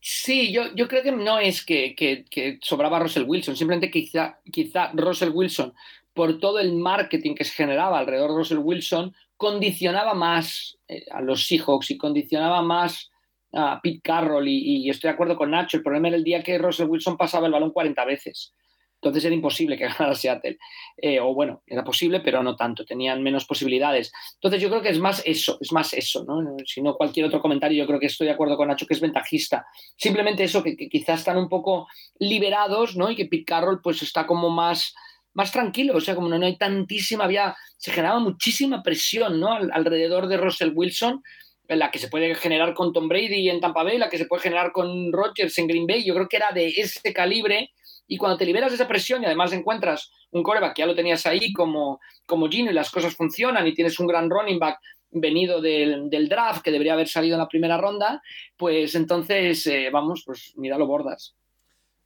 [0.00, 4.90] Sí, yo, yo creo que no es que, que, sobraba Russell Wilson, simplemente quizá, quizá
[4.94, 5.74] Russell Wilson
[6.14, 11.20] por todo el marketing que se generaba alrededor de Russell Wilson, condicionaba más eh, a
[11.20, 13.10] los Seahawks y condicionaba más
[13.52, 14.46] a Pete Carroll.
[14.48, 17.46] Y, estoy de acuerdo con Nacho, el problema era el día que Russell Wilson pasaba
[17.46, 18.54] el balón 40 veces.
[18.96, 20.58] Entonces era imposible que ganara Seattle.
[20.96, 24.12] Eh, o bueno, era posible, pero no tanto, tenían menos posibilidades.
[24.34, 26.56] Entonces yo creo que es más eso, es más eso, ¿no?
[26.66, 29.00] Si no cualquier otro comentario, yo creo que estoy de acuerdo con Nacho que es
[29.00, 29.66] ventajista.
[29.96, 31.88] Simplemente eso, que, que quizás están un poco
[32.18, 33.10] liberados, ¿no?
[33.10, 34.94] Y que Pete Carroll pues está como más
[35.34, 39.52] más tranquilo, o sea, como no, hay tantísima, había, se generaba muchísima presión, ¿no?
[39.52, 41.22] alrededor de Russell Wilson,
[41.68, 44.42] la que se puede generar con Tom Brady en Tampa Bay, la que se puede
[44.42, 47.70] generar con Rodgers en Green Bay, yo creo que era de ese calibre,
[48.08, 50.96] y cuando te liberas de esa presión y además encuentras un coreback que ya lo
[50.96, 54.80] tenías ahí como, como Gino y las cosas funcionan y tienes un gran running back
[55.12, 58.20] venido del, draft que debería haber salido en la primera ronda,
[58.56, 61.36] pues entonces, eh, vamos, pues mira lo bordas.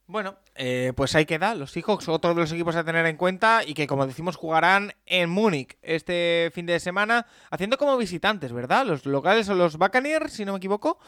[0.07, 1.55] Bueno, eh, pues ahí queda.
[1.55, 4.93] Los Seahawks, otro de los equipos a tener en cuenta y que, como decimos, jugarán
[5.07, 8.85] en Múnich este fin de semana, haciendo como visitantes, ¿verdad?
[8.85, 10.99] Los locales son los Buccaneers, si no me equivoco.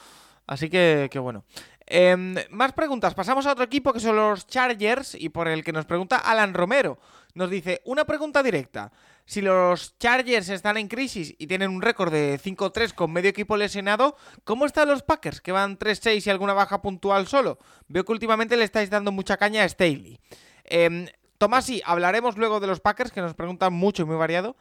[0.47, 1.45] Así que, que bueno.
[1.87, 3.15] Em, más preguntas.
[3.15, 6.55] Pasamos a otro equipo que son los Chargers y por el que nos pregunta Alan
[6.55, 6.99] Romero.
[7.35, 8.91] Nos dice, una pregunta directa.
[9.27, 13.57] Si los Chargers están en crisis y tienen un récord de 5-3 con medio equipo
[13.57, 17.59] lesionado, ¿cómo están los Packers que van 3-6 y alguna baja puntual solo?
[17.89, 20.21] Veo que últimamente le estáis dando mucha caña a Staley.
[20.65, 24.57] Eh, Tomás, sí, hablaremos luego de los Packers que nos preguntan mucho y muy variado.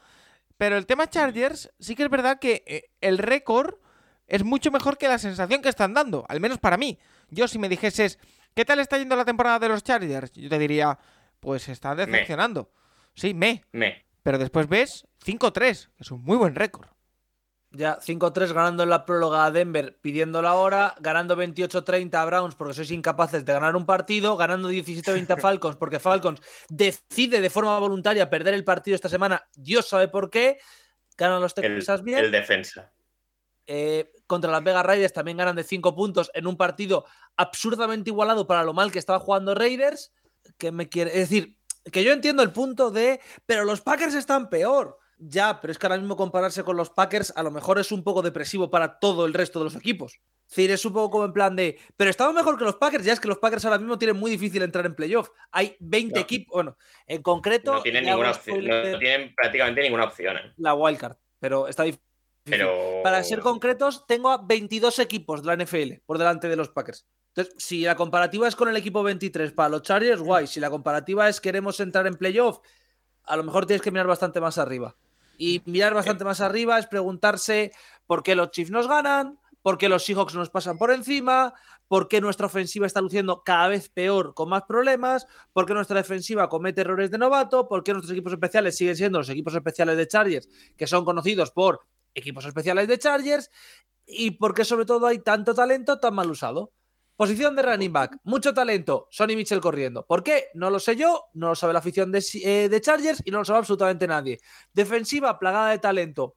[0.58, 3.76] Pero el tema Chargers, sí que es verdad que eh, el récord
[4.28, 6.98] es mucho mejor que la sensación que están dando, al menos para mí.
[7.30, 8.20] Yo si me dijeses,
[8.56, 10.32] ¿qué tal está yendo la temporada de los Chargers?
[10.34, 10.98] Yo te diría,
[11.40, 12.72] pues está decepcionando.
[13.14, 13.64] Sí, me.
[13.72, 14.06] Me.
[14.26, 16.88] Pero después ves 5-3, que es un muy buen récord.
[17.70, 22.56] Ya, 5-3 ganando en la próloga a Denver, pidiendo la hora, ganando 28-30 a Browns
[22.56, 27.52] porque sois incapaces de ganar un partido, ganando 17-20 a Falcons porque Falcons decide de
[27.52, 30.58] forma voluntaria perder el partido esta semana, Dios sabe por qué,
[31.16, 32.18] ganan los Texas bien.
[32.18, 32.92] El defensa.
[33.68, 37.06] Eh, contra las Vegas Raiders también ganan de 5 puntos en un partido
[37.38, 40.12] absurdamente igualado para lo mal que estaba jugando Raiders.
[40.58, 41.58] Que me quiere, es decir,
[41.92, 44.98] que yo entiendo el punto de, pero los Packers están peor.
[45.18, 48.04] Ya, pero es que ahora mismo compararse con los Packers a lo mejor es un
[48.04, 50.20] poco depresivo para todo el resto de los equipos.
[50.48, 53.06] Es decir, es un poco como en plan de, pero estamos mejor que los Packers,
[53.06, 55.30] ya es que los Packers ahora mismo tienen muy difícil entrar en playoff.
[55.52, 56.78] Hay 20 equipos, bueno,
[57.08, 57.76] en concreto...
[57.76, 60.38] No tienen, ninguna opción, no tienen prácticamente ninguna opción.
[60.38, 60.54] ¿eh?
[60.58, 62.06] La wildcard, pero está difícil.
[62.44, 63.02] Pero...
[63.02, 67.08] Para ser concretos, tengo a 22 equipos de la NFL por delante de los Packers.
[67.36, 70.48] Entonces, si la comparativa es con el equipo 23 para los Chargers, guay.
[70.48, 72.60] Si la comparativa es queremos entrar en playoff,
[73.26, 74.96] a lo mejor tienes que mirar bastante más arriba.
[75.38, 77.74] Y mirar bastante más arriba es preguntarse
[78.06, 81.54] por qué los Chiefs nos ganan, por qué los Seahawks nos pasan por encima,
[81.90, 85.98] por qué nuestra ofensiva está luciendo cada vez peor con más problemas, por qué nuestra
[85.98, 89.98] defensiva comete errores de novato, por qué nuestros equipos especiales siguen siendo los equipos especiales
[89.98, 91.82] de Chargers, que son conocidos por
[92.14, 93.52] equipos especiales de Chargers,
[94.06, 96.72] y por qué sobre todo hay tanto talento tan mal usado.
[97.16, 100.06] Posición de running back, mucho talento, Sonny Mitchell corriendo.
[100.06, 100.48] ¿Por qué?
[100.54, 103.40] No lo sé yo, no lo sabe la afición de, eh, de Chargers y no
[103.40, 104.40] lo sabe absolutamente nadie.
[104.74, 106.36] Defensiva plagada de talento.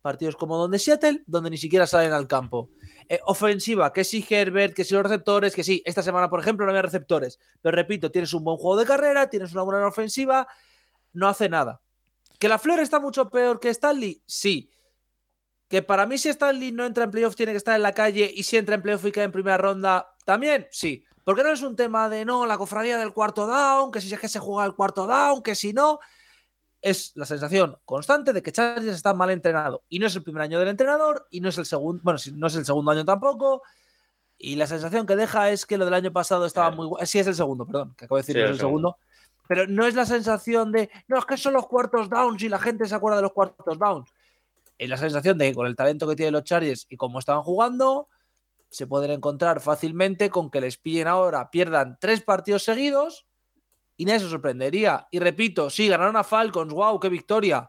[0.00, 2.70] Partidos como donde Seattle, donde ni siquiera salen al campo.
[3.08, 6.64] Eh, ofensiva, que si Herbert, que si los receptores, que sí, esta semana, por ejemplo,
[6.64, 7.40] no había receptores.
[7.60, 10.46] Pero repito, tienes un buen juego de carrera, tienes una buena ofensiva,
[11.12, 11.80] no hace nada.
[12.38, 14.22] ¿Que la Flor está mucho peor que Stanley?
[14.24, 14.70] Sí.
[15.68, 18.30] Que para mí, si Stanley no entra en playoff, tiene que estar en la calle,
[18.32, 21.04] y si entra en playoff y cae en primera ronda, también, sí.
[21.24, 24.20] Porque no es un tema de no, la cofradía del cuarto down, que si es
[24.20, 25.98] que se juega el cuarto down, que si no
[26.80, 29.82] es la sensación constante de que Chargers está mal entrenado.
[29.88, 32.46] Y no es el primer año del entrenador, y no es el segundo, bueno, no
[32.46, 33.62] es el segundo año tampoco.
[34.38, 37.18] Y la sensación que deja es que lo del año pasado estaba muy muy Sí,
[37.18, 38.98] es el segundo, perdón, que acabo de decir, no es el segundo.
[39.48, 42.60] Pero no es la sensación de, no, es que son los cuartos downs y la
[42.60, 44.08] gente se acuerda de los cuartos downs.
[44.78, 47.42] Es la sensación de que con el talento que tienen los Chargers y cómo estaban
[47.42, 48.08] jugando,
[48.70, 53.26] se pueden encontrar fácilmente con que les pillen ahora, pierdan tres partidos seguidos
[53.96, 55.08] y nadie se sorprendería.
[55.10, 57.68] Y repito, sí, ganaron a Falcons, wow, qué victoria.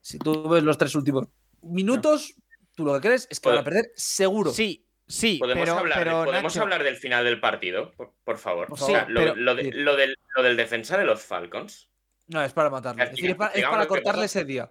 [0.00, 1.26] Si tú ves los tres últimos
[1.62, 2.34] minutos,
[2.74, 4.50] tú lo que crees es que van a perder seguro.
[4.52, 7.92] Sí, sí, podemos, pero, hablar, pero, ¿podemos hablar del final del partido,
[8.24, 8.68] por, favor.
[8.68, 11.88] Por O sea, lo, pero- lo de- lo del, lo del defensa de los Falcons.
[12.26, 13.02] No, es para matarlo.
[13.02, 14.70] Es, decir, es para, es para cortarle ese día.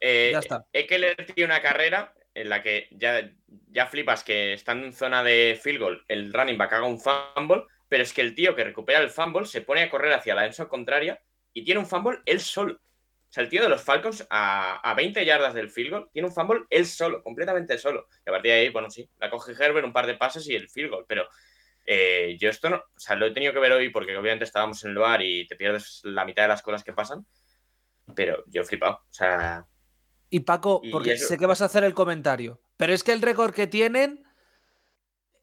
[0.00, 0.66] Eh, Ya está.
[0.72, 3.30] Eckler tiene una carrera en la que ya,
[3.70, 7.64] ya flipas que estando en zona de field goal, el running back haga un fumble,
[7.88, 10.44] pero es que el tío que recupera el fumble se pone a correr hacia la
[10.44, 11.20] enzo contraria
[11.54, 12.74] y tiene un fumble él solo.
[12.74, 16.28] O sea, el tío de los Falcons a, a 20 yardas del field goal tiene
[16.28, 18.06] un fumble él solo, completamente solo.
[18.24, 20.54] Y a partir de ahí, bueno, sí, la coge Herbert, un par de pases y
[20.54, 21.26] el field goal, pero
[21.86, 24.84] eh, yo esto no, o sea, lo he tenido que ver hoy porque obviamente estábamos
[24.84, 27.26] en el bar y te pierdes la mitad de las cosas que pasan,
[28.14, 28.96] pero yo he flipado.
[29.08, 29.66] O sea,
[30.36, 33.12] Y Paco, Y porque eso- sé que vas a hacer el comentario, pero es que
[33.14, 34.22] el récord que tienen,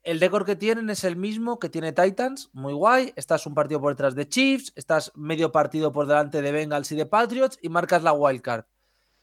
[0.03, 3.11] el récord que tienen es el mismo que tiene Titans, muy guay.
[3.15, 6.95] Estás un partido por detrás de Chiefs, estás medio partido por delante de Bengals y
[6.95, 8.65] de Patriots y marcas la wildcard.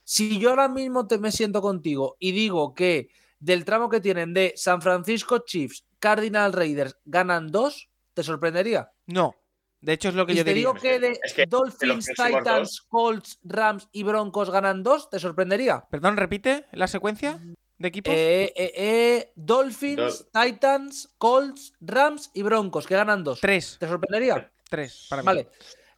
[0.02, 4.34] Si yo ahora mismo te me siento contigo y digo que del tramo que tienen
[4.34, 8.90] de San Francisco Chiefs, Cardinal Raiders ganan dos, ¿te sorprendería?
[9.06, 9.36] No.
[9.80, 10.60] De hecho, es lo que Y yo te diría.
[10.68, 15.84] digo que de Es que Dolphins, Titans, Colts, Rams y Broncos ganan dos, ¿te sorprendería?
[15.90, 17.40] Perdón, repite la secuencia
[17.78, 18.12] de equipos.
[18.14, 23.40] Eh, eh, eh, Dolphins, Titans, Colts, Rams y Broncos, que ganan dos.
[23.40, 23.76] Tres.
[23.80, 24.52] ¿Te sorprendería?
[24.68, 25.26] Tres, para mí.
[25.26, 25.48] Vale.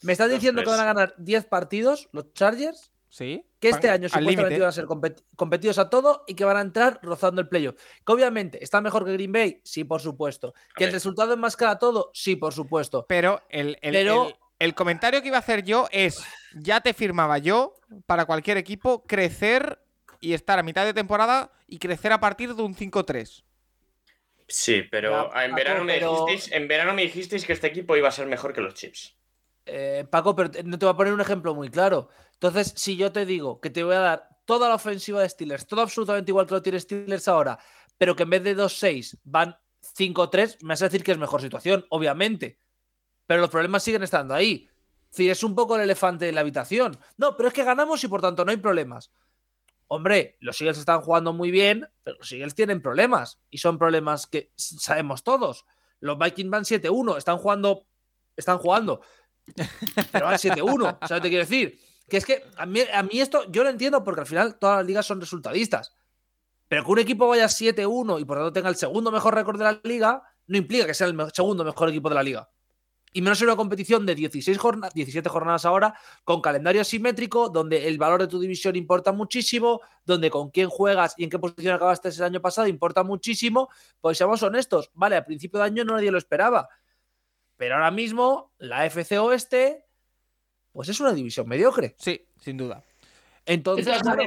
[0.03, 2.91] ¿Me estás Dos, diciendo que van a ganar 10 partidos los Chargers?
[3.09, 3.45] Sí.
[3.63, 6.61] Que este año supuestamente van a ser compet- competidos a todo y que van a
[6.63, 7.77] entrar rozando el playoff.
[8.05, 10.53] Que obviamente está mejor que Green Bay, sí, por supuesto.
[10.75, 13.07] Que el resultado enmascara todo, sí, por supuesto.
[13.09, 16.23] Pero el, el- Pero- el- el comentario que iba a hacer yo es:
[16.57, 17.75] ya te firmaba yo
[18.07, 19.79] para cualquier equipo crecer
[20.21, 23.45] y estar a mitad de temporada y crecer a partir de un 5-3.
[24.49, 27.69] Sí, pero Ya, en, verano Paco, me pero- dijisteis, en verano me dijisteis que este
[27.69, 29.17] equipo iba a ser mejor que los Chips.
[29.65, 32.09] Eh, Paco, pero no te voy a poner un ejemplo muy claro.
[32.35, 35.67] Entonces, si yo te digo que te voy a dar toda la ofensiva de Steelers,
[35.67, 37.59] todo absolutamente igual que lo tiene Steelers ahora,
[37.97, 39.57] pero que en vez de 2-6 van
[39.97, 42.59] 5-3, me vas a decir que es mejor situación, obviamente.
[43.27, 44.69] Pero los problemas siguen estando ahí.
[45.13, 46.99] Es es un poco el elefante de la habitación.
[47.17, 49.13] No, pero es que ganamos y por tanto no hay problemas.
[49.87, 53.41] Hombre, los Eagles están jugando muy bien, pero los Eagles tienen problemas.
[53.51, 55.67] Y son problemas que sabemos todos.
[56.01, 57.87] Los Vikings van 7-1, están jugando.
[58.35, 59.03] Están jugando.
[60.13, 60.99] Pero van 7-1.
[61.07, 61.79] ¿Sabes te quiero decir?
[62.09, 62.81] Que es que a mí,
[63.21, 65.95] esto yo lo entiendo porque al final todas las ligas son resultadistas.
[66.69, 69.65] Pero que un equipo vaya 7-1 y por tanto tenga el segundo mejor récord de
[69.65, 72.49] la liga, no implica que sea el segundo mejor equipo de la liga.
[73.15, 77.87] Y menos en una competición de 16 jorna- 17 jornadas ahora, con calendario asimétrico, donde
[77.87, 81.75] el valor de tu división importa muchísimo, donde con quién juegas y en qué posición
[81.75, 83.69] acabaste el año pasado importa muchísimo.
[84.01, 86.71] Pues seamos honestos, vale, a principio de año no nadie lo esperaba.
[87.63, 89.85] Pero ahora mismo, la FC Oeste,
[90.73, 91.95] pues es una división mediocre.
[91.97, 92.83] Sí, sin duda.
[93.47, 94.21] De Entonces, todas claro,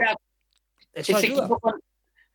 [0.94, 1.40] eso ese ayuda.
[1.40, 1.74] equipo con,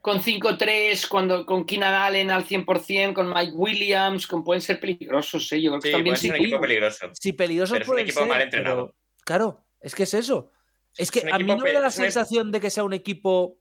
[0.03, 5.51] con 5-3, cuando, con Keenan Allen al 100%, con Mike Williams, con, pueden ser peligrosos,
[5.53, 5.63] ¿eh?
[5.63, 6.29] Yo creo que Sí, también sí.
[6.29, 7.09] equipo peligroso.
[7.15, 8.87] Si peligrosos Pero es un pueden equipo ser, mal entrenado.
[8.89, 10.51] pero, claro, es que es eso.
[10.99, 13.57] Es que a mí no me da la sensación de que sea un equipo.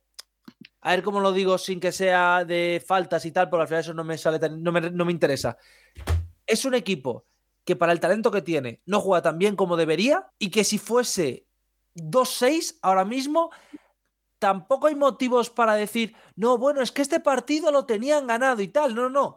[0.81, 3.79] A ver cómo lo digo sin que sea de faltas y tal, porque al final
[3.79, 5.57] eso no me sale tan- no, me, no me interesa.
[6.45, 7.27] Es un equipo
[7.69, 10.79] que para el talento que tiene no juega tan bien como debería y que si
[10.79, 11.45] fuese
[11.93, 13.51] 2-6 ahora mismo.
[14.39, 18.69] Tampoco hay motivos para decir, no, bueno, es que este partido lo tenían ganado y
[18.69, 18.95] tal.
[18.95, 19.35] No, no.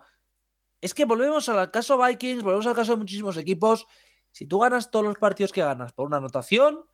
[0.81, 3.87] Es que volvemos al caso Vikings, volvemos al caso de muchísimos equipos.
[4.31, 6.87] Si tú ganas todos los partidos que ganas por una anotación,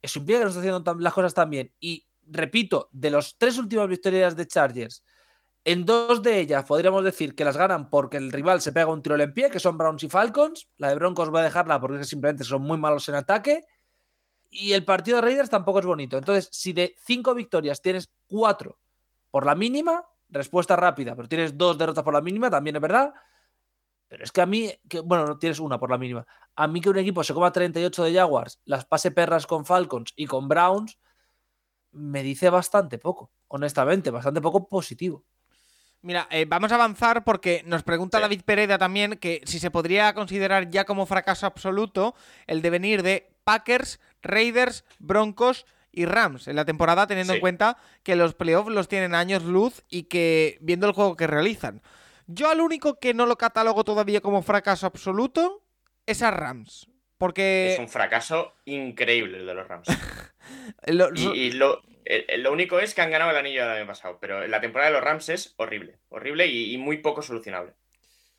[0.00, 1.74] eso implica que no estás haciendo las cosas tan bien.
[1.80, 5.02] Y repito, de las tres últimas victorias de Chargers,
[5.64, 9.02] en dos de ellas podríamos decir que las ganan porque el rival se pega un
[9.02, 10.68] tiro en pie, que son Browns y Falcons.
[10.78, 13.64] La de Broncos voy a dejarla porque simplemente son muy malos en ataque.
[14.50, 16.16] Y el partido de Raiders tampoco es bonito.
[16.18, 18.78] Entonces, si de cinco victorias tienes cuatro
[19.30, 23.12] por la mínima, respuesta rápida, pero tienes dos derrotas por la mínima, también es verdad.
[24.08, 26.26] Pero es que a mí, que, bueno, no tienes una por la mínima.
[26.56, 30.12] A mí que un equipo se coma 38 de Jaguars, las pase perras con Falcons
[30.16, 30.98] y con Browns,
[31.92, 35.24] me dice bastante poco, honestamente, bastante poco positivo.
[36.02, 40.14] Mira, eh, vamos a avanzar porque nos pregunta David Pereda también que si se podría
[40.14, 42.14] considerar ya como fracaso absoluto
[42.46, 48.16] el devenir de Packers, Raiders, Broncos y Rams en la temporada, teniendo en cuenta que
[48.16, 51.82] los playoffs los tienen años luz y que viendo el juego que realizan.
[52.26, 55.62] Yo al único que no lo catalogo todavía como fracaso absoluto
[56.06, 56.88] es a Rams.
[57.18, 57.74] Porque...
[57.74, 59.88] Es un fracaso increíble el de los Rams.
[60.86, 61.82] y, lo,
[62.38, 64.96] lo, único es que han ganado el anillo del año pasado, pero la temporada de
[64.96, 65.98] los Rams es horrible.
[66.08, 67.74] Horrible y, muy poco solucionable.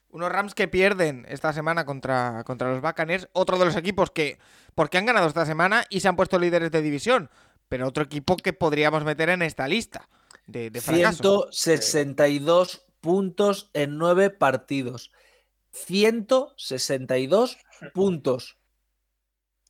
[0.09, 3.29] Unos Rams que pierden esta semana contra, contra los Buccaneers.
[3.33, 4.39] Otro de los equipos que...
[4.75, 7.29] Porque han ganado esta semana y se han puesto líderes de división.
[7.69, 10.09] Pero otro equipo que podríamos meter en esta lista
[10.47, 15.11] de, de 162 puntos en nueve partidos.
[15.71, 17.57] 162
[17.93, 18.57] puntos.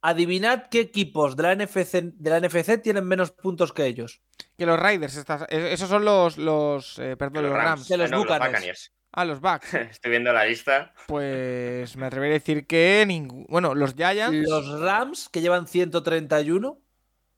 [0.02, 4.22] Adivinad qué equipos de la NFC, de la NFC tienen menos puntos que ellos.
[4.58, 7.88] Que los Raiders, e, esos son los, los eh, perdón, los, Rams.
[7.88, 8.92] Que los, Buccaneers.
[9.14, 9.74] Ah, los Bucks.
[9.92, 10.94] Estoy viendo la lista.
[11.08, 13.46] Pues me atrevería a decir que ningún.
[13.50, 14.50] Bueno, los Giants.
[14.50, 16.82] Los Rams, que llevan 131.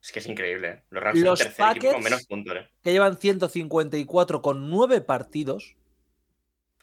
[0.00, 0.68] Es que es increíble.
[0.68, 0.82] ¿eh?
[0.90, 2.56] Los Rams los son Packers, con menos puntos.
[2.56, 2.70] ¿eh?
[2.82, 5.76] Que llevan 154 con 9 partidos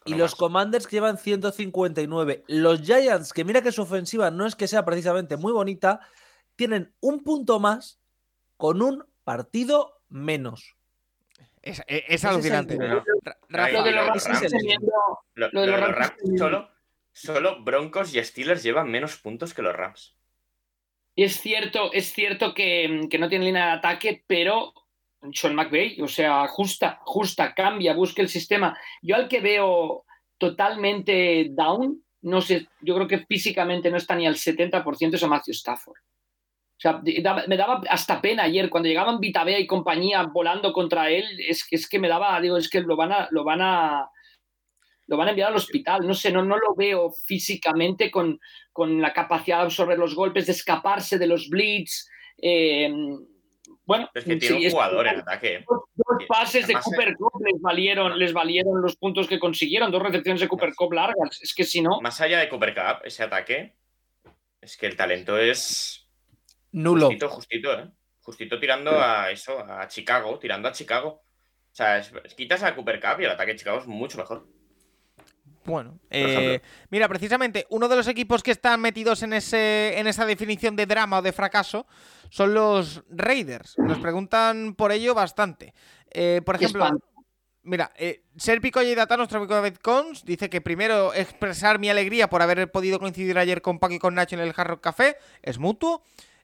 [0.06, 2.44] y los Commanders que llevan 159.
[2.48, 6.00] Los Giants, que mira que su ofensiva no es que sea precisamente muy bonita,
[6.56, 8.00] tienen un punto más
[8.58, 10.76] con un partido menos.
[11.62, 12.76] Es, es, alucinante.
[12.76, 14.08] Lo de los
[15.92, 16.72] Rams solo,
[17.12, 20.18] solo Broncos y Steelers llevan menos puntos que los Rams.
[21.14, 24.74] Y es cierto, es cierto que, que no tienen línea de ataque, pero
[25.34, 28.78] Sean McVay, o sea, justa, justa, cambia, busca el sistema.
[29.02, 30.06] Yo al que veo
[30.38, 35.28] totalmente down, no sé, yo creo que físicamente no está ni al 70% es a
[35.28, 35.98] Matthew Stafford.
[35.98, 37.00] O sea,
[37.48, 41.88] me daba hasta pena ayer cuando llegaban Vitabea y compañía volando contra él, es, es
[41.88, 44.10] que me daba, digo, es que lo van a, lo van a,
[45.06, 46.08] lo van a enviar al hospital.
[46.08, 48.40] No sé, no, no lo veo físicamente con,
[48.74, 52.10] con la capacidad de absorber los golpes, de escaparse de los blitz.
[52.42, 52.92] Eh,
[53.92, 55.66] bueno, es que tiene un jugador en ataque.
[55.68, 60.40] Dos, pases de Cooper Cup les valieron, les valieron los puntos que consiguieron, dos recepciones
[60.40, 61.42] de Cooper Cup largas.
[61.42, 62.00] Es que si no.
[62.00, 63.76] Más allá de Cooper Cup, ese ataque,
[64.62, 66.10] es que el talento es.
[66.72, 67.08] Nulo.
[67.08, 67.90] Justito, justito, ¿eh?
[68.22, 71.10] Justito tirando a eso, a Chicago, tirando a Chicago.
[71.10, 72.02] O sea,
[72.38, 74.48] quitas a Cooper Cup y el ataque de Chicago es mucho mejor.
[75.64, 76.60] Bueno, eh,
[76.90, 80.88] mira, precisamente uno de los equipos que están metidos en, ese, en esa definición de
[80.88, 81.86] drama o de fracaso
[82.30, 83.78] son los Raiders.
[83.78, 85.74] Nos preguntan por ello bastante.
[86.10, 86.90] Eh, por ejemplo,
[87.64, 92.30] mira, eh, Serpico y Data, nuestro amigo David Cons, dice que primero expresar mi alegría
[92.30, 95.60] por haber podido coincidir ayer con Paco y con Nacho en el Hard Café, es
[95.60, 96.04] mutuo.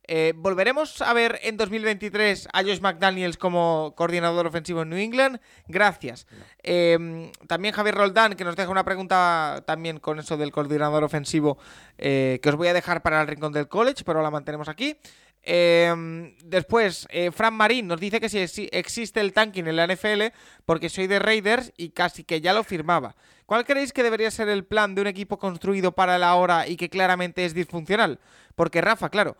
[0.09, 5.41] Eh, ¿Volveremos a ver en 2023 a Josh McDaniels como coordinador ofensivo en New England?
[5.67, 6.27] Gracias.
[6.63, 11.57] Em, también Javier Roldán, que nos deja una pregunta también con eso del coordinador ofensivo,
[11.97, 14.97] eh, que os voy a dejar para el rincón del college, pero la mantenemos aquí.
[15.43, 20.33] Em, después, eh, Fran Marín nos dice que si existe el tanking en la NFL,
[20.65, 23.15] porque soy de Raiders y casi que ya lo firmaba.
[23.45, 26.75] ¿Cuál creéis que debería ser el plan de un equipo construido para la hora y
[26.75, 28.19] que claramente es disfuncional?
[28.55, 29.37] Porque Rafa, claro,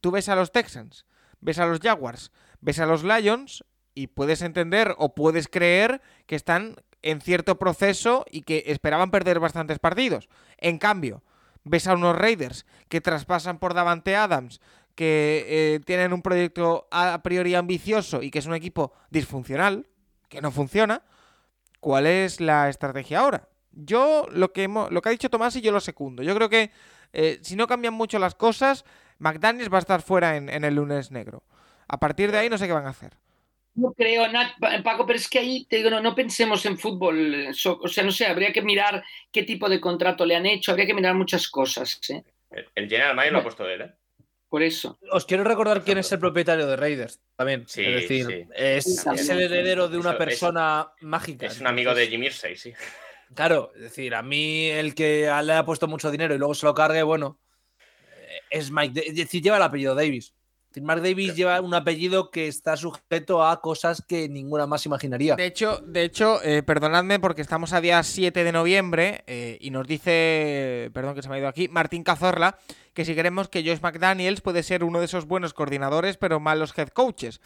[0.00, 1.06] tú ves a los Texans,
[1.40, 6.36] ves a los Jaguars, ves a los Lions y puedes entender o puedes creer que
[6.36, 10.28] están en cierto proceso y que esperaban perder bastantes partidos.
[10.58, 11.22] En cambio,
[11.64, 14.60] ves a unos Raiders que traspasan por Davante Adams,
[14.94, 19.86] que eh, tienen un proyecto a priori ambicioso y que es un equipo disfuncional,
[20.28, 21.02] que no funciona.
[21.80, 23.48] ¿Cuál es la estrategia ahora?
[23.72, 26.22] Yo lo que, lo que ha dicho Tomás y yo lo secundo.
[26.22, 26.70] Yo creo que
[27.12, 28.84] eh, si no cambian mucho las cosas,
[29.20, 31.44] McDaniels va a estar fuera en, el lunes negro.
[31.88, 33.12] A partir de ahí no sé qué van a hacer.
[33.74, 34.24] No creo,
[34.82, 37.48] Paco, pero es que ahí te digo, no, pensemos en fútbol.
[37.48, 40.86] o sea, no sé, habría que mirar qué tipo de contrato le han hecho, habría
[40.86, 42.00] que mirar muchas cosas.
[42.10, 42.24] ¿eh?
[42.74, 43.92] El General Mayer lo ha puesto él, ¿eh?
[44.50, 44.98] por eso.
[45.12, 47.64] Os quiero recordar quién es el propietario de Raiders también.
[47.68, 48.48] Sí, es decir, sí.
[48.54, 49.24] es, También.
[49.24, 51.46] es el heredero de una Eso- persona mágica.
[51.46, 52.74] Es un amigo de Jimmy Irsay, sí.
[53.34, 56.66] Claro, es decir, a mí el que le ha puesto mucho dinero y luego se
[56.66, 57.38] lo cargue, bueno,
[58.50, 59.02] es Mike.
[59.06, 60.34] Es decir, lleva el apellido Davis.
[60.80, 65.34] Mark Davis lleva un apellido que está sujeto a cosas que ninguna más imaginaría.
[65.34, 69.70] De hecho, de hecho eh, perdonadme porque estamos a día 7 de noviembre eh, y
[69.70, 72.56] nos dice, perdón que se me ha ido aquí, Martín Cazorla,
[72.94, 76.72] que si queremos que Josh McDaniels puede ser uno de esos buenos coordinadores pero malos
[76.78, 77.40] head coaches.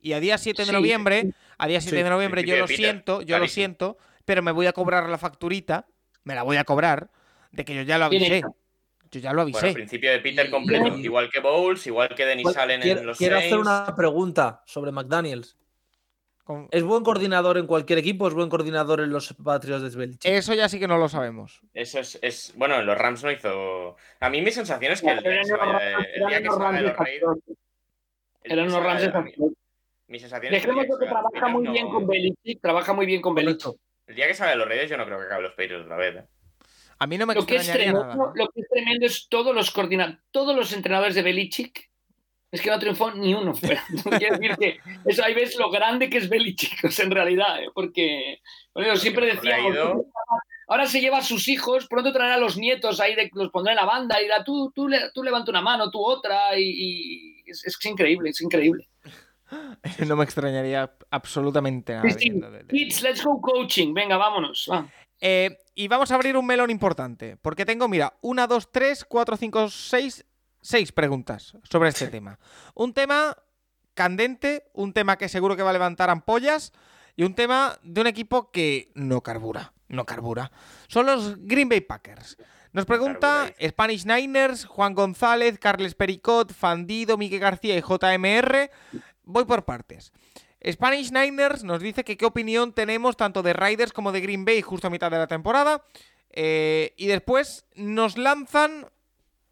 [0.00, 0.72] Y a día 7 de Sí.
[0.72, 4.52] noviembre, a día 7 Sí, de noviembre yo lo siento, yo lo siento, pero me
[4.52, 5.88] voy a cobrar la facturita,
[6.22, 7.10] me la voy a cobrar,
[7.50, 8.42] de que yo ya lo avisé.
[9.10, 9.74] Yo ya lo Bueno, avisé.
[9.74, 10.96] principio de Peter completo.
[10.96, 14.62] y- Igual que Bowles, igual que Denis Allen quiero en los quiero hacer una pregunta
[14.66, 15.56] sobre McDaniels.
[16.44, 18.26] Con- ¿Es buen coordinador en cualquier equipo?
[18.28, 20.24] ¿Es buen coordinador en los Patriots de Belichick?
[20.32, 21.60] Eso ya sí que no lo sabemos.
[21.74, 23.96] Eso es, es- Bueno, en los Rams no hizo.
[24.20, 25.44] A mí mi sensación es que el día Eran
[26.42, 26.44] que
[28.44, 29.02] eran los Rams.
[30.06, 33.74] Mi sensación es que que trabaja muy bien con Belichick, trabaja muy bien con Belichick.
[34.06, 36.24] El día que de los Raiders, yo no creo que acabe los Patriots otra vez.
[37.00, 38.32] A mí no me Lo que, es extrañaría tremendo, nada.
[38.34, 41.88] lo que es tremendo es todos los coordinadores, todos los entrenadores de Belichick.
[42.50, 43.52] Es que no triunfó ni uno.
[43.60, 43.80] Pero,
[44.18, 47.62] quiero decir que eso ahí ves lo grande que es Belichick, o sea, en realidad,
[47.62, 47.68] ¿eh?
[47.74, 48.40] porque
[48.74, 50.06] bueno, siempre decíamos, ido.
[50.66, 53.72] ahora se lleva a sus hijos, pronto traerá a los nietos ahí, de- los pondrá
[53.72, 57.50] en la banda y dirá, tú, tú, tú levanta una mano, tú otra, y, y
[57.50, 58.88] es, increíble, es increíble.
[60.06, 62.08] No me extrañaría absolutamente nada.
[62.10, 62.18] Sí, sí.
[62.30, 64.68] viniendo de- de- Kids, let's go coaching, venga, vámonos.
[64.70, 64.86] va.
[65.20, 69.36] Eh, y vamos a abrir un melón importante, porque tengo, mira, una, dos, tres, cuatro,
[69.36, 70.26] cinco, seis,
[70.60, 72.36] seis preguntas sobre este tema.
[72.74, 73.36] Un tema
[73.94, 76.72] candente, un tema que seguro que va a levantar ampollas
[77.14, 80.50] y un tema de un equipo que no carbura, no carbura.
[80.88, 82.38] Son los Green Bay Packers.
[82.72, 88.68] Nos pregunta Spanish Niners, Juan González, Carles Pericot, Fandido, Miguel García y JMR.
[89.22, 90.12] Voy por partes.
[90.66, 94.60] Spanish Niners nos dice que qué opinión tenemos tanto de Riders como de Green Bay
[94.62, 95.84] justo a mitad de la temporada.
[96.30, 98.86] Eh, y después nos lanzan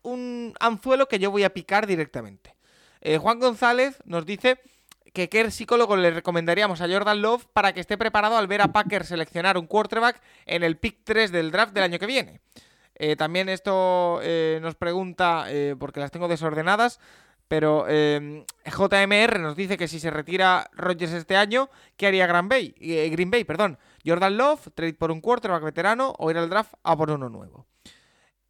[0.02, 2.54] un anzuelo que yo voy a picar directamente.
[3.00, 4.60] Eh, Juan González nos dice
[5.12, 8.72] que qué psicólogo le recomendaríamos a Jordan Love para que esté preparado al ver a
[8.72, 12.40] Packers seleccionar un quarterback en el pick 3 del draft del año que viene.
[12.94, 14.20] Eh, también esto
[14.60, 15.46] nos pregunta,
[15.78, 17.00] porque las tengo desordenadas,
[17.48, 22.48] pero eh, JMR nos dice que si se retira Rodgers este año, ¿qué haría Green
[22.48, 22.74] Bay?
[22.80, 23.78] Eh, Green Bay, perdón.
[24.04, 27.66] Jordan Love, trade por un quarterback veterano o ir al draft a por uno nuevo.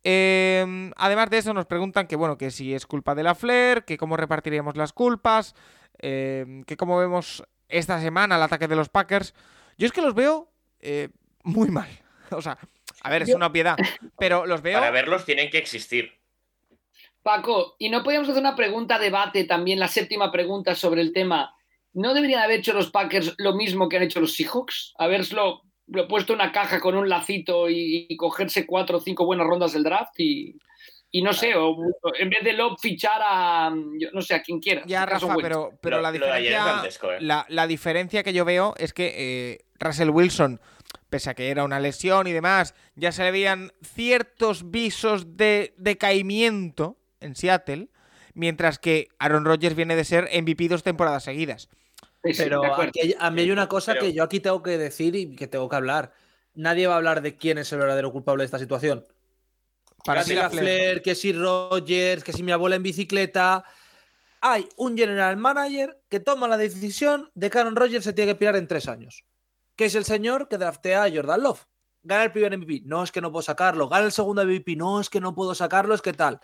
[0.09, 3.85] Eh, además de eso nos preguntan que bueno, que si es culpa de la Flair,
[3.85, 5.57] que cómo repartiríamos las culpas,
[5.99, 9.35] eh, que cómo vemos esta semana el ataque de los Packers.
[9.79, 10.49] Yo es que los veo
[10.81, 11.09] eh,
[11.43, 11.89] muy mal.
[12.31, 12.59] O sea,
[13.03, 13.77] a ver, es una piedad,
[14.19, 14.81] pero los veo...
[14.81, 16.16] Para verlos tienen que existir.
[17.27, 21.53] Paco, ¿y no podíamos hacer una pregunta debate también, la séptima pregunta sobre el tema?
[21.93, 24.95] ¿No deberían haber hecho los Packers lo mismo que han hecho los Seahawks?
[24.97, 29.25] Haberlo lo puesto en una caja con un lacito y, y cogerse cuatro o cinco
[29.27, 30.57] buenas rondas del draft y,
[31.11, 34.43] y no sé, o, o en vez de Love fichar a, yo no sé, a
[34.43, 34.85] quien quiera.
[34.87, 36.65] Ya, Rafa, pero, pero Lo- la diferencia.
[36.65, 37.17] dantesco, ¿eh?
[37.21, 40.61] la, la diferencia que yo veo es que eh, Russell Wilson,
[41.11, 45.75] pese a que era una lesión y demás, ya se le veían ciertos visos de
[45.77, 47.89] decaimiento en Seattle,
[48.35, 51.69] mientras que Aaron Rodgers viene de ser MVP dos temporadas seguidas.
[52.25, 54.79] Sí, sí, Pero aquí a mí hay una cosa Pero- que yo aquí tengo que
[54.79, 56.13] decir y que tengo que hablar.
[56.55, 59.05] Nadie va a hablar de quién es el verdadero culpable de esta situación.
[60.05, 62.83] Para que si la la Flair- Flair, que si Rogers, que si mi abuela en
[62.83, 63.65] bicicleta.
[64.41, 68.37] Hay un general manager que toma la decisión de que Aaron Rodgers se tiene que
[68.39, 69.25] pirar en tres años.
[69.75, 71.67] Que es el señor que draftea a Jordan Love.
[72.03, 72.83] Gana el primer MVP.
[72.85, 73.89] No es que no puedo sacarlo.
[73.89, 74.77] Gana el segundo MVP.
[74.77, 75.95] No es que no puedo sacarlo.
[75.95, 76.41] Es que tal.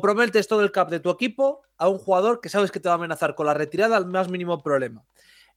[0.00, 2.94] Comprometes todo el cap de tu equipo a un jugador que sabes que te va
[2.94, 5.02] a amenazar con la retirada al más mínimo problema.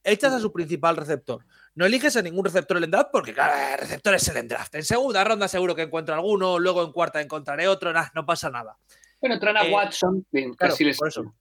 [0.03, 1.45] Echas a su principal receptor.
[1.75, 4.73] No eliges a ningún receptor en el draft porque, claro, el receptor es el draft.
[4.73, 8.49] En segunda ronda seguro que encuentro alguno, luego en cuarta encontraré otro, nah, no pasa
[8.49, 8.75] nada.
[9.21, 11.35] Bueno, traen a eh, Watson, bien, claro, casi les- por eso.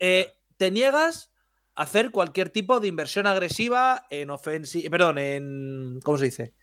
[0.00, 1.30] Eh, te niegas
[1.76, 6.54] a hacer cualquier tipo de inversión agresiva en ofensiva, perdón, en ¿cómo se dice?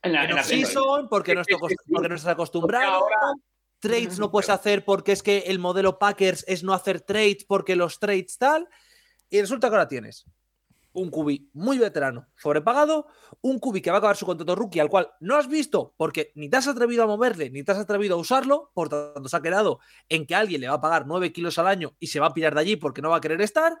[0.00, 2.90] En la, En en la- off-season, porque, no estás porque no acostumbrado.
[2.90, 3.34] ahora-
[3.80, 7.76] Trades no puedes hacer porque es que el modelo Packers es no hacer trades porque
[7.76, 8.68] los trades tal.
[9.28, 10.26] Y resulta que ahora tienes
[10.92, 13.06] un cubi muy veterano, sobrepagado,
[13.42, 16.32] un cubi que va a acabar su contrato rookie, al cual no has visto porque
[16.34, 19.36] ni te has atrevido a moverle, ni te has atrevido a usarlo, por tanto se
[19.36, 19.78] ha quedado
[20.08, 22.34] en que alguien le va a pagar 9 kilos al año y se va a
[22.34, 23.80] pillar de allí porque no va a querer estar.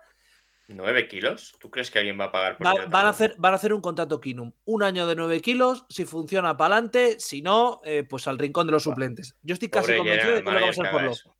[0.72, 1.56] ¿Nueve kilos?
[1.58, 3.74] ¿Tú crees que alguien va a pagar por Va- van, a hacer, van a hacer
[3.74, 8.04] un contrato Kinum, un año de 9 kilos, si funciona para adelante, si no, eh,
[8.08, 9.36] pues al rincón de los suplentes.
[9.42, 11.36] Yo estoy casi Pobre convencido de que lo vamos a hacer por eso.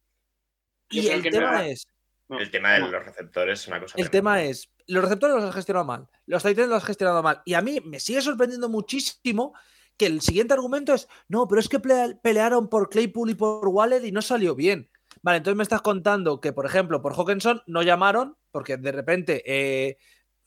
[0.90, 1.86] Y el tema es.
[2.28, 3.94] el tema de los receptores es una cosa.
[3.96, 4.68] El tema es.
[4.88, 6.08] Los receptores los has gestionado mal.
[6.26, 7.40] Los Titans los has gestionado mal.
[7.44, 9.54] Y a mí me sigue sorprendiendo muchísimo
[9.96, 14.04] que el siguiente argumento es: no, pero es que pelearon por Claypool y por Wallet
[14.04, 14.90] y no salió bien.
[15.22, 19.42] Vale, entonces me estás contando que, por ejemplo, por Hawkinson no llamaron porque de repente
[19.46, 19.98] eh,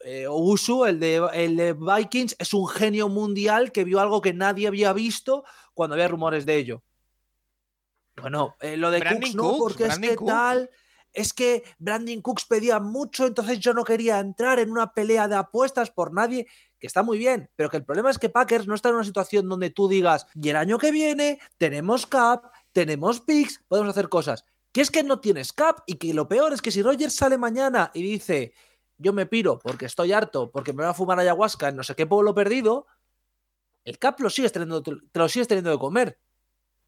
[0.03, 4.33] eh, Usu, el de, el de Vikings, es un genio mundial que vio algo que
[4.33, 6.83] nadie había visto cuando había rumores de ello.
[8.17, 10.69] Bueno, eh, lo de Cooks no, porque es que tal.
[11.13, 15.35] Es que Brandon Cooks pedía mucho, entonces yo no quería entrar en una pelea de
[15.35, 16.47] apuestas por nadie,
[16.79, 19.03] que está muy bien, pero que el problema es que Packers no está en una
[19.03, 24.09] situación donde tú digas, y el año que viene tenemos cap, tenemos picks, podemos hacer
[24.09, 24.43] cosas.
[24.73, 27.37] Que es que no tienes cap y que lo peor es que si Rogers sale
[27.37, 28.53] mañana y dice,
[28.97, 31.95] yo me piro porque estoy harto, porque me voy a fumar ayahuasca en no sé
[31.95, 32.87] qué pueblo perdido,
[33.85, 36.17] el cap lo sigues teniendo, te lo sigues teniendo de comer.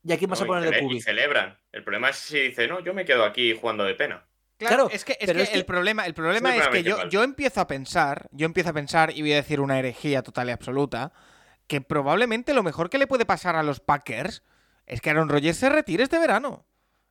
[0.03, 1.57] ¿Y aquí vas a poner de Y celebran.
[1.71, 4.25] El problema es si dice, no, yo me quedo aquí jugando de pena.
[4.57, 8.45] Claro, es que, el problema, el problema es, que yo, yo, empiezo a pensar, yo
[8.45, 11.11] empiezo a pensar, y voy a decir una herejía total y absoluta,
[11.67, 14.43] que probablemente lo mejor que le puede pasar a los Packers
[14.85, 16.65] es que Aaron Rodgers se retire este verano.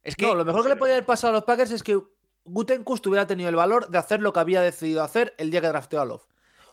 [0.05, 1.99] Es que, no, lo mejor que le podría haber pasado a los Packers es que
[2.45, 5.69] Gutenkust hubiera tenido el valor de hacer lo que había decidido hacer el día que
[5.69, 6.27] drafteó a Love.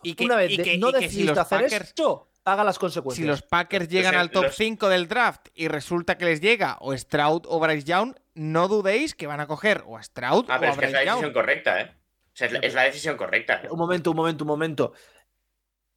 [0.04, 3.24] Y que, una vez no decidiste hacer esto, haga las consecuencias.
[3.24, 6.96] Si los Packers llegan al top 5 del draft y resulta que les llega o
[6.96, 10.66] Stroud o Bryce Young, no dudéis que van a coger o a Stroud ah, o
[10.66, 10.92] a Bryce Young.
[10.92, 11.96] Es la decisión correcta, ¿eh?
[12.36, 13.62] es, la, decisión correcta.
[13.70, 14.94] Un momento, un momento, un momento.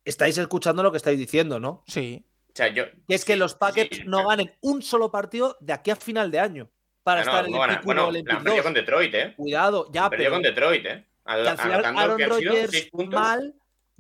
[0.05, 1.82] Estáis escuchando lo que estáis diciendo, ¿no?
[1.86, 2.27] Sí.
[2.48, 5.97] O sea, yo, es que los Packers no ganen un solo partido de aquí a
[5.97, 6.70] final de año
[7.05, 9.35] para estar en el bueno, la perdió con Detroit, ¿eh?
[9.36, 11.05] Cuidado, ya, perdió con Detroit, ¿eh?
[11.24, 13.55] Al, al final Aaron Rodgers mal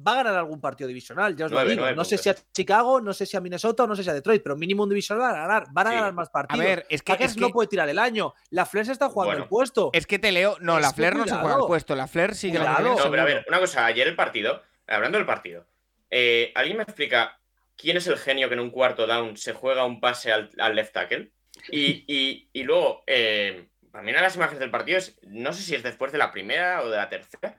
[0.06, 1.90] va a ganar algún partido divisional, ya os lo digo.
[1.92, 4.14] no sé si a Chicago, no sé si a Minnesota o no sé si a
[4.14, 6.60] Detroit, pero mínimo un divisional van a ganar, van a ganar más partidos.
[6.60, 8.34] A ver, es que, no puede tirar el año.
[8.50, 9.90] La Flair se está jugando el puesto.
[9.92, 12.58] Es que te leo, no, la Flair no se juega el puesto, la Flair sigue
[12.58, 15.66] la No, pero a ver, una cosa, ayer el partido, hablando del partido,
[16.10, 17.38] eh, ¿alguien me explica
[17.76, 20.92] quién es el genio que en un cuarto down se juega un pase al, left
[20.92, 21.30] tackle?
[21.70, 25.82] Y, y, luego, eh, también a las imágenes del partido, es, no sé si es
[25.82, 27.56] después de la primera o de la tercera,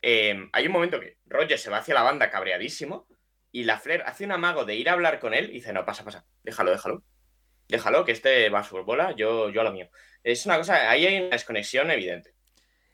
[0.00, 3.08] Em, hay un momento que Roger se va hacia la banda cabreadísimo
[3.50, 5.84] y la Flair hace un amago de ir a hablar con él y dice, no,
[5.84, 7.02] pasa, pasa, déjalo, déjalo.
[7.68, 9.90] Déjalo, que este va a su bola, yo, yo a lo mío.
[10.24, 12.32] Es una cosa, ahí hay una desconexión evidente.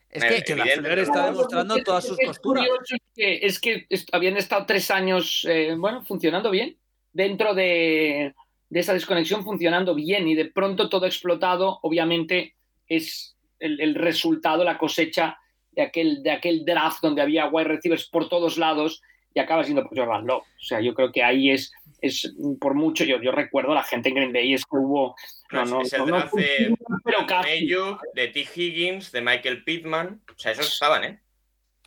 [0.09, 2.67] Es que, la Flair está demostrando todas sus posturas.
[3.15, 6.77] Es que, habían estado tres años, eh, bueno, funcionando bien.
[7.13, 8.33] Dentro de,
[8.71, 12.55] esa desconexión funcionando bien y de pronto todo explotado, obviamente
[12.87, 15.37] es el, el resultado, la cosecha
[15.71, 19.01] de aquel, de aquel draft donde había wide receivers por todos lados
[19.33, 20.43] y acaba siendo pues, Jordan Love.
[20.43, 21.71] O sea, yo creo que ahí es,
[22.01, 25.15] es por mucho, yo, yo recuerdo la gente en Green Bay, es que hubo...
[25.51, 27.25] No, no, es el draft de, pero
[28.13, 28.47] de T.
[28.55, 31.19] Higgins, de Michael Pittman, o sea, esos estaban, ¿eh?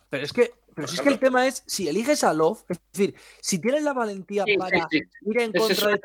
[0.09, 2.79] Pero es que pero si es que el tema es, si eliges a Love, es
[2.93, 5.99] decir, si tienes la valentía para ir en contra de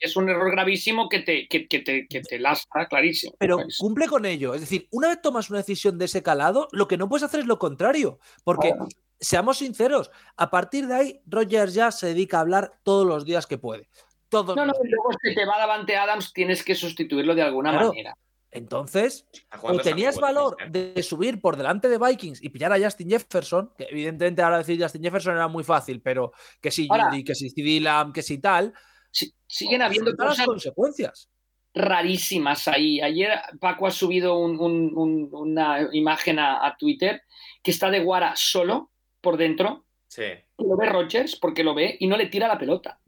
[0.00, 3.34] es, un error, gravísimo que te, que, te, que te lastra, clarísimo.
[3.38, 4.54] Pero cumple con ello.
[4.54, 7.40] Es decir, una vez tomas una decisión de ese calado, lo que no puedes hacer
[7.40, 8.18] es lo contrario.
[8.42, 8.74] Porque,
[9.20, 13.46] seamos sinceros, a partir de ahí, Rogers ya se dedica a hablar todos los días
[13.46, 13.88] que puede.
[14.28, 18.16] Todos no, no, luego si te va Davante Adams, tienes que sustituirlo de alguna manera.
[18.52, 19.26] Entonces,
[19.62, 23.84] o tenías valor de subir por delante de Vikings y pillar a Justin Jefferson, que
[23.90, 27.80] evidentemente ahora decir Justin Jefferson era muy fácil, pero que si Judy, que si CD
[27.80, 28.74] Lamb, que si tal.
[29.10, 31.30] siguen habiendo cosas consecuencias
[31.74, 33.00] rarísimas ahí.
[33.00, 33.30] Ayer
[33.60, 37.22] Paco ha subido una imagen a, Twitter
[37.62, 39.86] que está de Guara solo por dentro.
[40.08, 40.24] Sí.
[40.58, 43.00] lo ve Rogers porque lo ve y no le tira la pelota.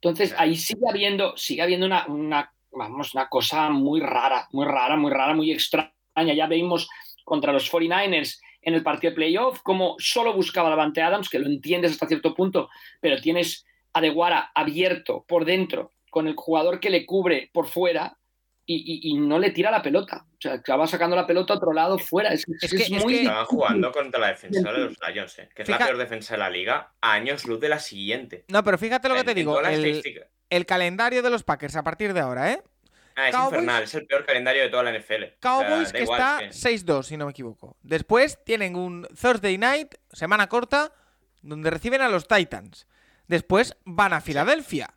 [0.00, 4.96] Entonces ahí sigue habiendo, sigue habiendo una, una vamos, una cosa muy rara, muy rara,
[4.96, 5.92] muy rara, muy extraña.
[6.34, 6.88] Ya vimos
[7.24, 11.46] contra los 49ers en el partido de playoff como solo buscaba Levante Adams, que lo
[11.46, 12.70] entiendes hasta cierto punto,
[13.00, 18.16] pero tienes a Deguara abierto por dentro con el jugador que le cubre por fuera
[18.66, 20.24] y, no le tira la pelota.
[20.26, 22.32] O sea, va sacando la pelota a otro lado fuera.
[22.32, 25.78] Es, que, muy Estaban jugando contra la defensa de los Lions, eh, que es la
[25.78, 28.44] peor defensa de la liga, a años luz de la siguiente.
[28.48, 29.60] No, pero fíjate lo que te digo.
[29.60, 30.02] El,
[30.56, 32.62] el, calendario de los Packers a partir de ahora, ¿eh?
[33.16, 35.38] Ah, es infernal, es el peor calendario de toda la NFL.
[35.40, 37.76] Cowboys que está 6-2, si no me equivoco.
[37.82, 40.92] Después tienen un Thursday night, semana corta,
[41.42, 42.88] donde reciben a los Titans.
[43.28, 44.94] Después van a Filadelfia.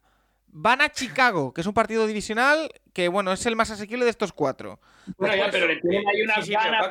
[0.48, 4.12] Van a Chicago, que es un partido divisional que, bueno, es el más asequible de
[4.12, 4.80] estos cuatro.
[5.18, 6.90] Bueno, ya, pero le tienen ahí unas ganas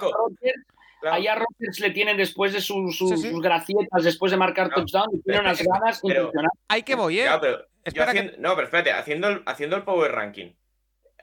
[1.02, 2.98] Ahí a Rodgers le tienen después de sus,
[3.40, 6.02] gracietas, después de marcar touchdown, le tienen unas ganas
[6.68, 7.28] Hay que voy, ¿eh?
[8.38, 10.52] No, pero espérate, haciendo el power ranking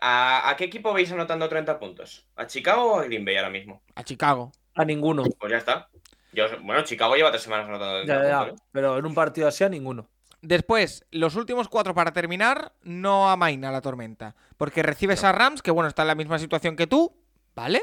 [0.01, 2.27] ¿a, a qué equipo veis anotando 30 puntos?
[2.35, 3.81] ¿A Chicago o a Green Bay ahora mismo?
[3.95, 4.51] A Chicago.
[4.75, 5.23] A ninguno.
[5.39, 5.89] Pues ya está.
[6.33, 8.59] Yo, bueno, Chicago lleva tres semanas anotando 30 Ya, ya, puntos.
[8.59, 8.63] ¿eh?
[8.71, 10.09] pero en un partido así a ninguno.
[10.41, 14.35] Después, los últimos cuatro para terminar, no amaina la tormenta.
[14.57, 17.15] Porque recibes a Rams, que bueno, está en la misma situación que tú,
[17.55, 17.81] ¿vale?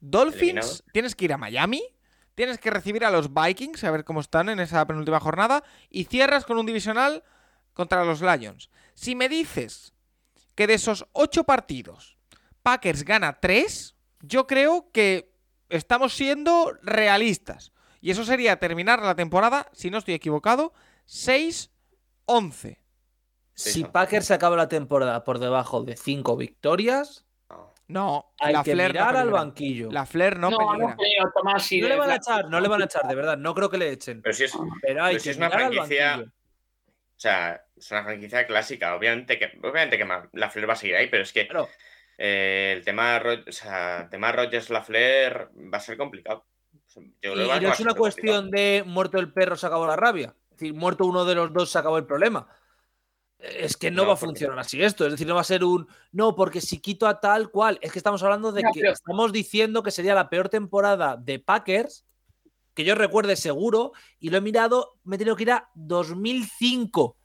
[0.00, 0.72] Dolphins, Eliminado.
[0.92, 1.82] tienes que ir a Miami,
[2.34, 6.04] tienes que recibir a los Vikings, a ver cómo están en esa penúltima jornada, y
[6.04, 7.22] cierras con un divisional
[7.74, 8.70] contra los Lions.
[8.94, 9.94] Si me dices
[10.54, 12.18] que de esos ocho partidos,
[12.62, 15.32] Packers gana tres, yo creo que
[15.68, 17.72] estamos siendo realistas.
[18.02, 20.72] Y eso sería terminar la temporada, si no estoy equivocado,
[21.06, 22.78] 6-11.
[23.54, 23.84] Sí, Si.
[23.84, 27.24] Packers se acaba la temporada por debajo de cinco victorias,
[27.88, 28.32] No.
[28.38, 29.90] Hay la que Flair no mirar al banquillo.
[29.90, 30.88] La Flair no, No, peligra.
[30.90, 31.72] no creo, Tomás.
[31.72, 33.36] y No de le van a echar, no le van a echar, de verdad.
[33.36, 34.22] No creo que le echen.
[34.22, 36.32] Pero si es, Pero hay Pero si que es una al franquicia- banquillo.
[37.20, 38.94] O sea, es una franquicia clásica.
[38.96, 41.68] Obviamente que, obviamente que la Flair va a seguir ahí, pero es que Claro.
[42.16, 46.46] eh, el tema, o sea, el tema Rogers la Flair va a ser complicado.
[46.94, 47.96] Yo Y, creo y no es una complicado.
[47.96, 50.34] cuestión de muerto el perro se acabó la rabia.
[50.50, 52.48] Es decir, muerto uno de los dos se acabó el problema.
[53.38, 55.04] Es que no, No, va a porque- funcionar así esto.
[55.04, 55.86] Es decir, no va a ser un.
[56.12, 57.78] No, porque si quito a tal cual.
[57.82, 61.16] Es que estamos hablando de No, que pero- estamos diciendo que sería la peor temporada
[61.18, 62.06] de Packers,
[62.74, 67.16] que yo recuerde seguro, y lo he mirado, me he tenido que ir a 2005.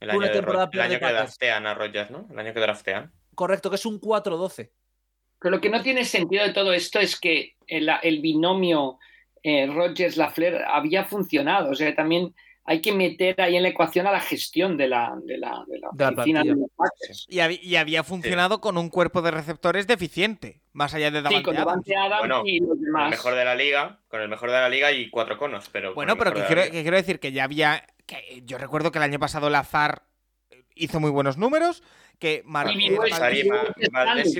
[0.00, 2.26] El una año, de Ro- el año que draftean a Rogers, ¿no?
[2.30, 3.12] El año que draftean.
[3.34, 4.70] Correcto, que es un 4-12.
[5.38, 8.98] Pero lo que no tiene sentido de todo esto es que el, el binomio
[9.42, 11.70] eh, Rogers-Lafleur había funcionado.
[11.70, 12.34] O sea, también
[12.70, 15.78] hay que meter ahí en la ecuación a la gestión de la, de la, de
[15.80, 17.26] la De la oficina de los.
[17.28, 21.24] Y, hab- y había funcionado con un cuerpo de receptores deficiente, más allá de Sí,
[21.24, 21.66] Davante con Adams.
[21.66, 23.10] Davante Adams Bueno, y los Con el demás.
[23.10, 25.88] mejor de la liga, con el mejor de la liga y cuatro conos, pero.
[25.88, 26.72] con Bueno, pero que quiero, liga.
[26.72, 27.84] que quiero decir que ya había.
[28.06, 30.02] Que yo recuerdo que el año pasado Lazar
[30.76, 31.82] hizo muy buenos números.
[32.20, 32.98] Que Mar- Y eh,
[34.16, 34.36] es-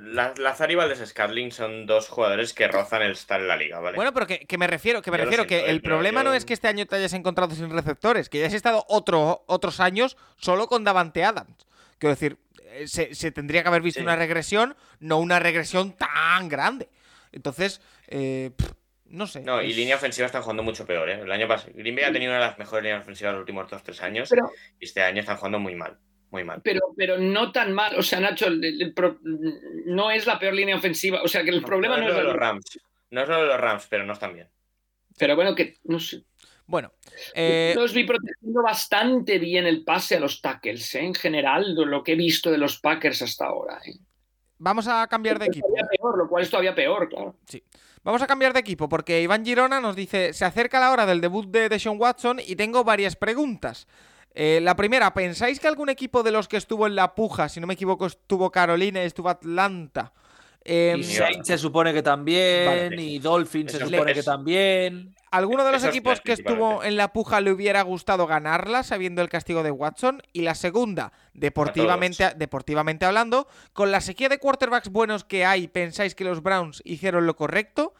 [0.00, 1.14] Lazar y Valdés
[1.54, 3.96] son dos jugadores que rozan el estar en la liga, ¿vale?
[3.96, 5.96] Bueno, pero que, que me refiero, que me Yo refiero siento, que eh, el pero
[5.96, 8.54] problema yo- no es que este año te hayas encontrado sin receptores, que ya has
[8.54, 11.66] estado otro, otros años solo con Davante Adams.
[11.98, 12.38] Quiero decir,
[12.70, 14.04] eh, se, se tendría que haber visto Sí.
[14.04, 16.88] una regresión, no una regresión tan grande.
[17.32, 18.72] Entonces, eh, pff,
[19.06, 19.40] no sé.
[19.40, 21.20] No, y es- línea ofensiva están jugando mucho peor, ¿eh?
[21.20, 21.72] El año pasado.
[21.74, 24.28] Green Bay ha tenido una de las mejores líneas ofensivas de los últimos 2-3 años.
[24.28, 24.50] Pero,
[24.80, 25.98] Y este año están jugando muy mal.
[26.30, 26.60] Muy mal.
[26.62, 27.96] pero, pero no tan mal.
[27.98, 29.18] O sea, Nacho, el- el pro-
[29.86, 31.22] no es la peor línea ofensiva.
[31.22, 32.78] O sea, que el problema no, no es lo de los Rams.
[33.10, 34.48] No es lo de los Rams, pero no están bien.
[35.18, 36.22] Pero bueno, que no sé.
[36.66, 36.92] Bueno,
[37.34, 41.00] eh, Los vi protegiendo bastante bien el pase a los tackles, ¿eh?
[41.00, 43.80] en general, de lo que he visto de los Packers hasta ahora.
[43.86, 43.94] ¿eh?
[44.60, 45.68] vamos a cambiar de equipo.
[45.72, 47.36] peor, lo cual es todavía peor, claro.
[48.02, 51.20] Vamos a cambiar de equipo porque Iván Girona nos dice, se acerca la hora del
[51.22, 53.86] debut de Deshaun Watson y tengo varias preguntas.
[54.40, 57.58] Eh, la primera, ¿pensáis que algún equipo de los que estuvo en la puja, si
[57.58, 60.12] no me equivoco, estuvo Carolina y estuvo Atlanta?
[60.64, 63.02] em, Y Saints se supone que también, Vale.
[63.02, 65.12] y Dolphins se supone es- que también.
[65.32, 69.28] ¿Alguno de los equipos que estuvo en la puja le hubiera gustado ganarla sabiendo el
[69.28, 70.22] castigo de Watson?
[70.32, 76.14] Y la segunda, deportivamente, deportivamente hablando, con la sequía de quarterbacks buenos que hay, ¿pensáis
[76.14, 77.92] que los Browns hicieron lo correcto?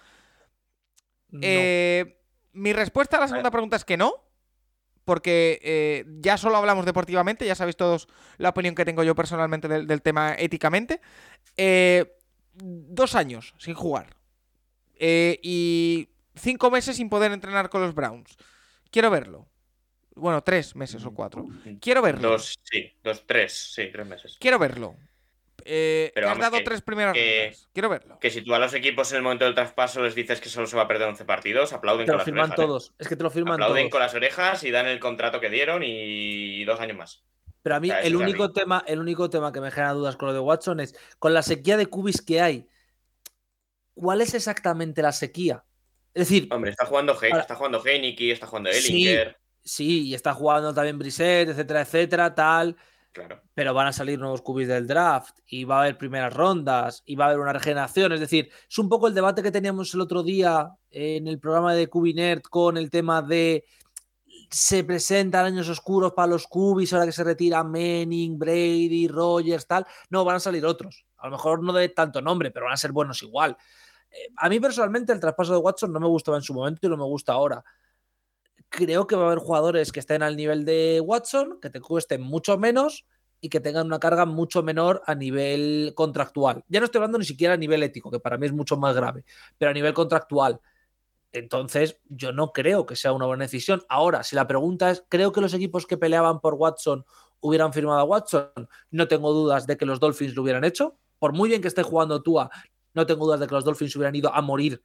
[1.31, 1.41] No.
[1.43, 2.17] Eh,
[2.53, 4.15] mi respuesta a la segunda pregunta es que no.
[5.09, 9.67] Porque eh, ya solo hablamos deportivamente, ya sabéis todos la opinión que tengo yo personalmente
[9.67, 11.01] del, del tema éticamente.
[11.57, 12.15] Eh,
[12.53, 14.19] dos años sin jugar.
[14.97, 18.37] Eh, y cinco meses sin poder entrenar con los Browns.
[18.91, 19.49] Quiero verlo.
[20.15, 21.47] Bueno, tres meses o cuatro.
[21.81, 22.29] Quiero verlo.
[22.33, 24.37] Dos, sí, dos, tres, sí, tres meses.
[24.39, 24.95] Quiero verlo.
[25.71, 27.69] Eh, Pero has dado que- tres primeras que- rondas.
[27.75, 28.19] Quiero verlo.
[28.19, 30.67] Que si tú a los equipos en el momento del traspaso les dices que solo
[30.67, 32.59] se va a perder 11 partidos, aplauden Te con lo las firman orejas.
[32.59, 32.67] ¿eh?
[32.67, 32.95] todos.
[32.99, 33.91] Es que te lo firman Aplauden todos.
[33.93, 37.23] con las orejas y dan el contrato que dieron y dos años más.
[37.63, 39.93] Pero a mí O sea, eso el único, tema, el único tema que me genera
[39.93, 42.67] dudas con lo de Watson es, con la sequía de cubis que hay,
[43.95, 45.65] ¿cuál es exactamente la sequía?
[46.15, 48.79] Es decir, Hombre, está jugando, He Ahora- está jugando Heineke, está jugando Sí.
[49.07, 49.37] Ellinger.
[49.63, 52.77] sí, y está jugando también Brissett, etcétera, etcétera, tal,
[53.55, 57.17] Pero van a salir nuevos cubis del draft y va a haber primeras rondas y
[57.17, 58.13] va a haber una regeneración.
[58.13, 61.75] Es decir, es un poco el debate que teníamos el otro día en el programa
[61.75, 63.65] de Cubinert con el tema de
[64.51, 69.87] se presentan años oscuros para los cubis ahora que se retira Manning, Brady, Rogers, tal.
[70.11, 71.05] No, van a salir otros.
[71.19, 73.57] A lo mejor no de tanto nombre, pero van a ser buenos igual.
[74.11, 76.91] Eh, a mí personalmente el traspaso de Watson no me gustaba en su momento y
[76.91, 77.63] no me gusta ahora.
[78.69, 82.21] Creo que va a haber jugadores que estén al nivel de Watson, que te cuesten
[82.23, 83.07] mucho menos
[83.41, 86.65] y que tengan una carga mucho menor a nivel contractual.
[86.69, 88.95] Ya no estoy hablando ni siquiera a nivel ético, que para mí es mucho más
[88.95, 89.25] grave,
[89.57, 90.61] pero a nivel contractual.
[91.33, 93.83] Entonces, yo no creo que sea una buena decisión.
[93.89, 97.05] Ahora, si la pregunta es, ¿creo que los equipos que peleaban por Watson
[97.41, 100.97] hubieran firmado a Watson, no tengo dudas de que los Dolphins lo hubieran hecho.
[101.19, 102.51] Por muy bien que esté jugando Tua,
[102.95, 104.83] no tengo dudas de que los Dolphins hubieran ido a morir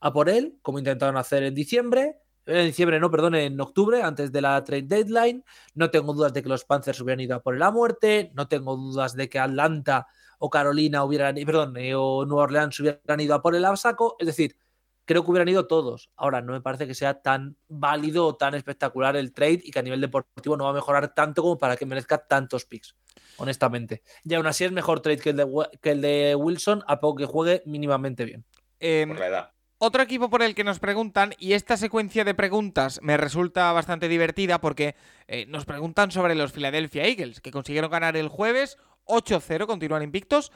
[0.00, 2.18] a por él, como intentaron hacer en diciembre.
[2.46, 5.44] En diciembre, no, perdón, en octubre, antes de la trade deadline.
[5.74, 8.32] No tengo dudas de que los Panthers hubieran ido a por la muerte.
[8.34, 10.06] No tengo dudas de que Atlanta
[10.38, 14.16] o Carolina hubieran, perdón, eh, o Nueva Orleans hubieran ido a por el saco.
[14.18, 14.56] Es decir,
[15.04, 16.10] creo que hubieran ido todos.
[16.16, 19.78] Ahora, no me parece que sea tan válido o tan espectacular el trade y que
[19.78, 22.94] a nivel deportivo no va a mejorar tanto como para que merezca tantos picks,
[23.38, 24.02] honestamente.
[24.22, 27.16] Y aún así es mejor trade que el de, que el de Wilson, a poco
[27.16, 28.44] que juegue mínimamente bien.
[28.78, 29.53] Por la edad.
[29.78, 34.08] Otro equipo por el que nos preguntan, y esta secuencia de preguntas me resulta bastante
[34.08, 34.94] divertida porque
[35.26, 40.52] eh, nos preguntan sobre los Philadelphia Eagles, que consiguieron ganar el jueves 8-0, continúan invictos.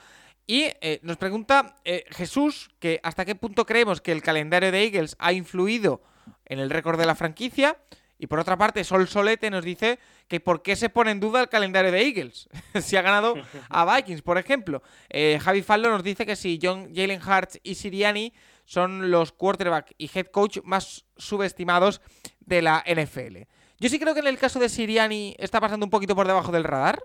[0.46, 4.84] Y eh, nos pregunta eh, Jesús que hasta qué punto creemos que el calendario de
[4.84, 6.00] Eagles ha influido
[6.46, 7.76] en el récord de la franquicia.
[8.20, 11.40] Y por otra parte, Sol Solete nos dice que por qué se pone en duda
[11.40, 12.48] el calendario de Eagles.
[12.80, 13.34] si ha ganado
[13.68, 14.82] a Vikings, por ejemplo.
[15.40, 18.32] Javi Fallo nos dice que si John, Jalen Hurts y Siriani
[18.68, 22.02] son los quarterback y head coach más subestimados
[22.40, 23.38] de la NFL.
[23.80, 26.52] Yo sí creo que en el caso de Siriani está pasando un poquito por debajo
[26.52, 27.02] del radar.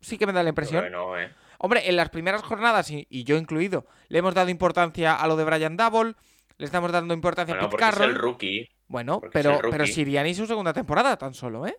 [0.00, 0.82] Sí que me da la impresión.
[0.82, 1.32] Bueno, eh.
[1.60, 5.36] Hombre, en las primeras jornadas, y, y yo incluido, le hemos dado importancia a lo
[5.36, 6.14] de Brian Double,
[6.56, 8.10] le estamos dando importancia Bueno, a Pete porque es Carroll.
[8.10, 8.68] el rookie.
[8.88, 9.70] Bueno, pero, el rookie.
[9.70, 11.76] pero Siriani su segunda temporada tan solo, ¿eh?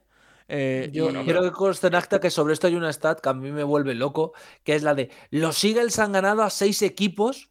[0.47, 3.27] Eh, Yo bueno, quiero que conste en acta que sobre esto hay una stat que
[3.29, 4.31] a mí me vuelve loco,
[4.63, 7.49] que es la de los Eagles han ganado a seis equipos,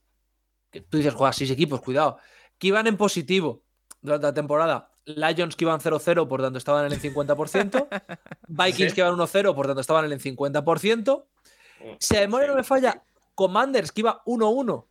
[0.70, 2.19] que tú dices, juega seis equipos, cuidado,
[2.59, 3.62] que iban en positivo
[4.01, 4.90] durante la temporada.
[5.05, 7.89] Lions que iban 0-0, por tanto estaban en el 50%.
[8.49, 8.95] Vikings Sí.
[8.95, 11.24] que iban 1-0, por tanto estaban en el 50%.
[11.99, 13.03] Si a memoria no me falla,
[13.35, 14.85] Commanders que iba 1-1,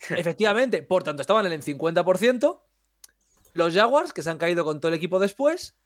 [0.10, 2.60] efectivamente, por tanto estaban en el 50%.
[3.54, 5.76] Los Jaguars que se han caído con todo el equipo después.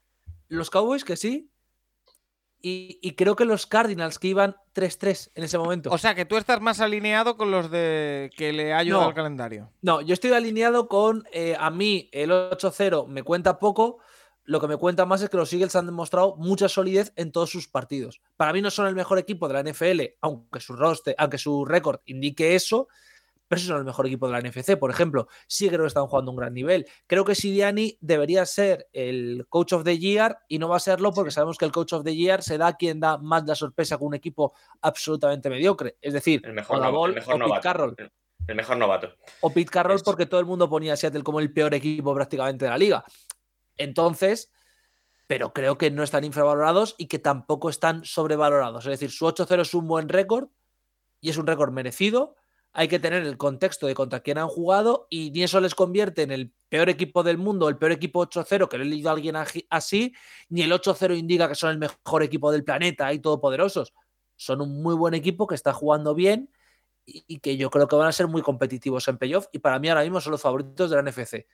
[0.48, 1.50] Los Cowboys que sí.
[2.62, 5.90] Y, y creo que los Cardinals que iban 3-3 en ese momento.
[5.90, 9.08] O sea, que tú estás más alineado con los de que le ha ayudado No.
[9.08, 9.70] al calendario.
[9.82, 13.98] No, yo estoy alineado con eh, a mí el 8-0 me cuenta poco.
[14.44, 17.50] Lo que me cuenta más es que los Eagles han demostrado mucha solidez en todos
[17.50, 18.20] sus partidos.
[18.36, 21.64] Para mí no son el mejor equipo de la NFL, aunque su roster, aunque su
[21.64, 22.86] récord indique eso,
[23.48, 24.76] pero sí son el mejor equipo de la NFC.
[24.76, 26.86] Por ejemplo, sí creo que están jugando un gran nivel.
[27.06, 31.12] Creo que Siriani debería ser el coach of the year y no va a serlo
[31.12, 33.98] porque sabemos que el coach of the year se da quien da más la sorpresa
[33.98, 35.96] con un equipo absolutamente mediocre.
[36.00, 37.60] Es decir, El mejor, no- Ball el mejor o Pete.
[37.60, 37.94] Carroll.
[38.48, 39.12] El, mejor novato.
[39.40, 42.64] O Pete Carroll porque todo el mundo ponía a Seattle como el peor equipo prácticamente
[42.64, 43.04] de la liga.
[43.76, 44.50] Entonces,
[45.26, 48.84] pero creo que no están infravalorados y que tampoco están sobrevalorados.
[48.86, 50.48] Es decir, su 8-0 es un buen récord
[51.20, 52.36] y es un récord merecido.
[52.78, 56.22] Hay que tener el contexto de contra quién han jugado y ni eso les convierte
[56.22, 59.12] en el peor equipo del mundo, el peor equipo 8-0, que lo he leído a
[59.12, 59.34] alguien
[59.70, 60.14] así,
[60.50, 63.94] ni el 8-0 indica que son el mejor equipo del planeta y todopoderosos.
[64.36, 66.50] Son un muy buen equipo que está jugando bien
[67.06, 69.78] y y que yo creo que van a ser muy competitivos en playoff y para
[69.78, 71.46] mí ahora mismo son los favoritos de la NFC.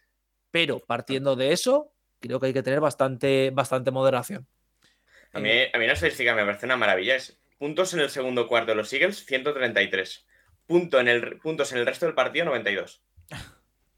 [0.51, 4.47] Pero partiendo de eso, creo que hay que tener bastante, bastante moderación.
[5.33, 7.17] A mí, a mí la estadística me parece una maravilla.
[7.17, 10.27] Es puntos en el segundo cuarto de los Eagles, 133.
[10.73, 13.03] Punto en el, puntos en el resto del partido, 92.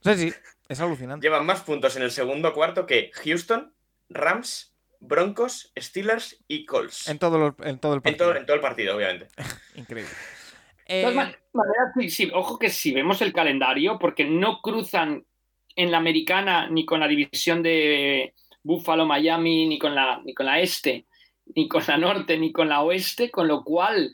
[0.00, 0.32] Sí, sí,
[0.68, 1.24] es alucinante.
[1.24, 3.72] Llevan más puntos en el segundo cuarto que Houston,
[4.08, 7.08] Rams, Broncos, Steelers y Colts.
[7.08, 8.26] En todo, los- en todo el En partido.
[8.26, 9.28] todo, en todo el partido, obviamente.
[9.76, 10.10] Increíble.
[10.88, 14.60] De todas Eh, man- maneras, sí, sí, ojo que si vemos el calendario, porque no
[14.60, 15.24] cruzan
[15.76, 18.34] en la americana ni con la división de
[18.64, 21.06] Buffalo, Miami, ni con la, ni con la este,
[21.54, 24.12] ni con la norte, ni con la oeste, con lo cual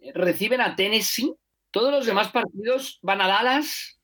[0.00, 1.34] eh, reciben a Tennessee.
[1.78, 4.00] Todos los demás partidos van a Dallas,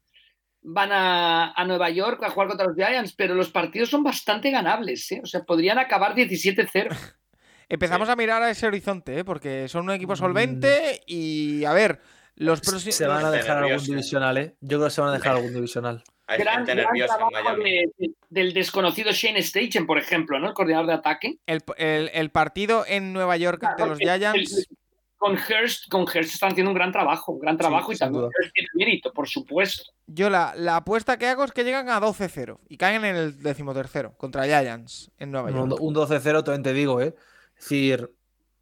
[0.62, 4.52] van a, a Nueva York a jugar contra los Giants, pero los partidos son bastante
[4.52, 5.20] ganables, ¿eh?
[5.24, 6.88] o sea, podrían acabar 17-0.
[7.68, 9.24] empezamos a mirar a ese horizonte, ¿eh?
[9.24, 12.00] porque son un equipo solvente y, a ver,
[12.36, 12.94] los próximos...
[12.94, 14.54] Se van a dejar algún divisional, ¿eh?
[14.60, 16.04] Yo creo que se van a dejar algún divisional.
[16.28, 17.64] Hay Gran, gente gran en trabajo Miami.
[17.70, 20.46] de- de- del desconocido Shane Steichen, por ejemplo, ¿no?
[20.48, 21.38] El coordinador de ataque.
[21.46, 24.68] El, el- el partido en Nueva York ante los El- el- Giants...
[25.24, 28.68] con Hurst, con Hurst están haciendo un gran trabajo, un gran trabajo y también tiene
[28.74, 29.90] mérito, por supuesto.
[30.06, 33.42] Yo la, la apuesta que hago es que llegan a 12-0 y caen en el
[33.42, 35.78] decimotercero contra Giants en Nueva York.
[35.80, 37.14] un 12-0 también te digo, ¿eh?
[37.56, 38.10] Es decir,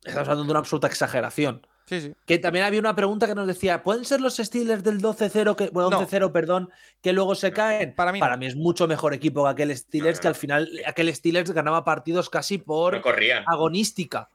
[0.05, 1.67] estamos hablando de una absoluta exageración.
[1.87, 2.15] Sí, sí.
[2.27, 5.69] Que también había una pregunta que nos decía, ¿pueden ser los Steelers del 12-0, que,
[5.71, 6.07] bueno, No.
[6.07, 6.71] 11-0, perdón,
[7.03, 7.93] que luego se caen?
[7.97, 8.21] Para mí.
[8.21, 11.13] Para mí es mucho mejor equipo que aquel Steelers, No, no, que al final aquel
[11.13, 13.03] Steelers ganaba partidos casi por
[13.47, 14.29] agonística.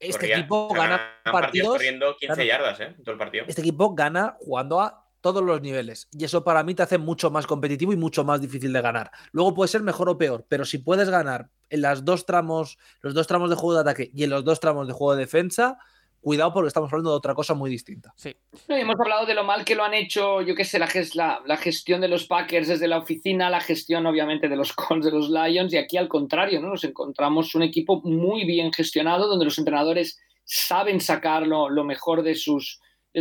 [0.00, 1.68] Este equipo gana partidos.
[1.68, 2.48] corriendo 15 claro.
[2.48, 2.96] yardas, ¿eh?
[3.04, 3.44] Todo el partido.
[3.46, 6.08] Este equipo gana jugando a todos los niveles.
[6.12, 9.10] Y eso para mí te hace mucho más competitivo y mucho más difícil de ganar.
[9.32, 13.12] Luego puede ser mejor o peor, pero si puedes ganar en las dos tramos, los
[13.12, 15.78] dos tramos de juego de ataque y en los dos tramos de juego de defensa,
[16.20, 18.12] cuidado porque estamos hablando de otra cosa muy distinta.
[18.16, 18.34] Sí.
[18.68, 22.00] hemos hablado de lo mal que lo han hecho, yo qué sé, la, la, gestión
[22.00, 25.72] de los Packers desde la oficina, la gestión obviamente de los Colts, de los Lions,
[25.72, 26.68] y aquí al contrario, ¿no?
[26.68, 32.34] Nos encontramos un equipo muy bien gestionado, donde los entrenadores saben sacar lo, mejor de
[32.34, 32.80] sus,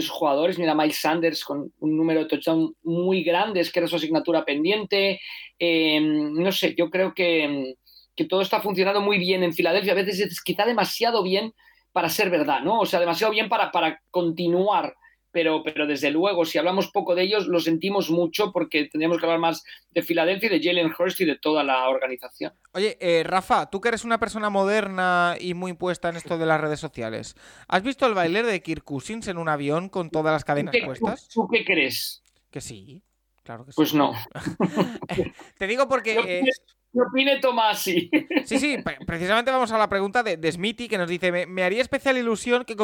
[0.10, 0.60] jugadores.
[0.60, 4.46] Mira, Mike Sanders con un número de touchdown muy grande, es que era su asignatura
[4.46, 5.20] pendiente.
[5.58, 7.76] Em, no sé, yo creo que,
[8.16, 11.54] que todo está funcionando muy bien en Filadelfia, a veces es quizá demasiado bien
[11.92, 12.80] para ser verdad, ¿no?
[12.80, 14.96] O sea, demasiado bien para, para continuar.
[15.32, 19.26] Pero, pero desde luego, si hablamos poco de ellos, lo sentimos mucho porque tendríamos que
[19.28, 22.52] hablar más de Filadelfia, de Jalen Hurst y de toda la organización.
[22.74, 26.48] Oye, eh, Rafa, tú que eres una persona moderna y muy puesta en esto de
[26.48, 27.36] las redes sociales,
[27.68, 31.30] ¿has visto el bailer de Kirk Cousins en un avión con todas las cadenas puestas?
[31.30, 32.24] ¿Tú qué crees?
[32.50, 33.04] Que sí,
[33.44, 33.76] claro que sí.
[33.76, 34.14] Pues no.
[35.60, 36.44] Te digo porque...
[36.92, 38.10] ¿Qué opine Tomasi?
[38.46, 42.18] Sí, sí, precisamente vamos a la pregunta de, Smithy que nos dice: Me, haría especial
[42.18, 42.76] ilusión que,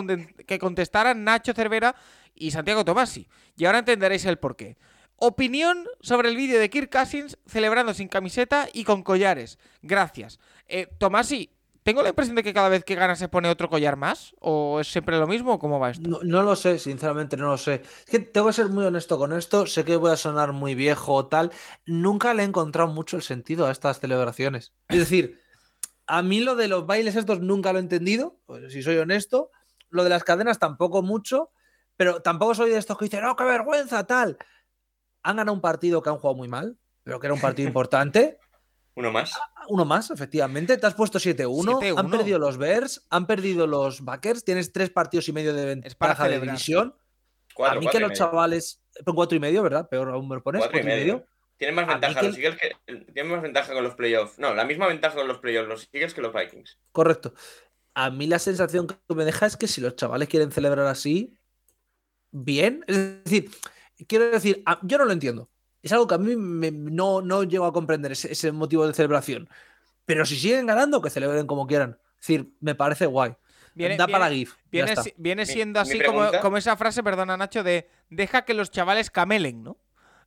[0.45, 1.95] que contestaran Nacho Cervera
[2.35, 3.27] y Santiago Tomasi.
[3.57, 4.77] Y ahora entenderéis el porqué.
[5.17, 9.57] Opinión sobre el vídeo de Kirk Cousins celebrando sin camiseta y con collares.
[9.81, 10.39] Gracias.
[10.67, 11.54] Eh, Tomasi,
[11.85, 14.33] tengo la impresión de que cada vez que gana se pone otro collar más.
[14.39, 15.59] ¿O es siempre lo mismo?
[15.59, 16.19] ¿Cómo va esto?
[16.23, 17.83] No, lo sé, sinceramente no lo sé.
[17.83, 19.67] Es que tengo que ser muy honesto con esto.
[19.67, 21.51] Sé que voy a sonar muy viejo o tal.
[21.85, 24.73] Nunca le he encontrado mucho el sentido a estas celebraciones.
[24.89, 25.39] Es decir,
[26.07, 28.39] a mí lo de los bailes estos nunca lo he entendido.
[28.47, 29.51] Pues, si soy honesto.
[29.89, 31.51] Lo de las cadenas tampoco mucho.
[31.97, 34.07] Pero tampoco soy de estos que dicen, ¡oh, qué vergüenza!
[34.07, 34.39] Tal.
[35.21, 38.39] Han ganado un partido que han jugado muy mal, pero que era un partido importante.
[38.95, 39.33] Uno más.
[39.67, 40.77] Uno más, efectivamente.
[40.77, 41.97] Te has puesto 7-1.
[41.97, 44.43] Han perdido los Bears, han perdido los Backers.
[44.43, 46.95] Tienes tres partidos y medio de ventaja de división.
[47.65, 48.81] a mí que los chavales.
[49.03, 49.89] Con cuatro y medio, ¿verdad?
[49.89, 50.61] Peor aún me lo pones.
[50.61, 51.25] Cuatro, y medio.
[51.57, 52.95] Tienen más ventaja los Eagles que.
[53.13, 54.39] Tienen más ventaja con los playoffs.
[54.39, 56.77] No, la misma ventaja con los playoffs los Eagles que los Vikings.
[56.93, 57.33] Correcto.
[57.93, 61.37] A mí la sensación que me deja es que si los chavales quieren celebrar así,
[62.31, 62.83] bien.
[62.87, 63.51] Es decir,
[64.07, 65.49] quiero decir, yo no lo entiendo.
[65.85, 69.47] Es algo que a mí no, no llego a comprender ese, motivo de celebración.
[70.03, 71.99] Pero si siguen ganando, que celebren como quieran.
[72.19, 73.35] Es decir, me parece guay.
[73.75, 74.55] Viene, da para GIF.
[75.17, 75.99] Viene, siendo así
[76.41, 79.77] como, esa frase, perdona Nacho, de deja que los chavales camelen, ¿no?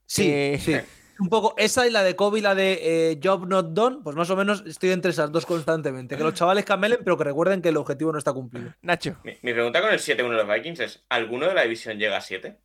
[0.06, 0.76] Sí, sí.
[1.18, 2.78] Un poco esa y la de Kobe y la de
[3.10, 6.16] eh, Job Not Done, pues más o menos estoy entre esas dos constantemente.
[6.16, 8.72] Que los chavales camelen, pero que recuerden que el objetivo no está cumplido.
[8.82, 9.16] Nacho.
[9.24, 12.20] Mi, pregunta con el 7-1 de los Vikings es: ¿alguno de la división llega a
[12.20, 12.56] 7?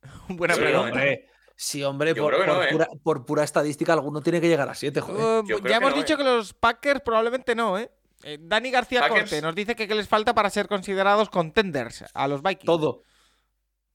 [0.28, 1.02] Buena pregunta.
[1.62, 2.14] Sí, hombre, ¿eh?
[3.02, 5.44] por, pura, estadística, alguno tiene que llegar a 7, joder.
[5.44, 6.16] Uh, ya hemos dicho ¿eh?
[6.16, 7.90] que los Packers probablemente no, ¿eh?
[8.22, 12.28] eh Dani García Corte nos dice que qué les falta para ser considerados contenders a
[12.28, 12.64] los Vikings.
[12.64, 13.02] Todo.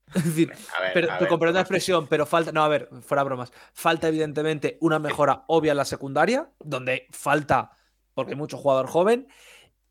[0.14, 0.54] Es decir,
[0.94, 2.52] pero, te comprendo la expresión, pero falta.
[2.52, 3.52] No, a ver, fuera bromas.
[3.74, 7.72] Falta, evidentemente, una mejora obvia en la secundaria, donde falta,
[8.14, 9.28] porque hay mucho jugador joven.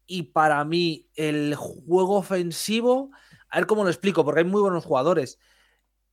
[0.06, 3.10] Y para mí, el juego ofensivo.
[3.48, 5.40] A ver cómo lo explico, porque hay muy buenos jugadores.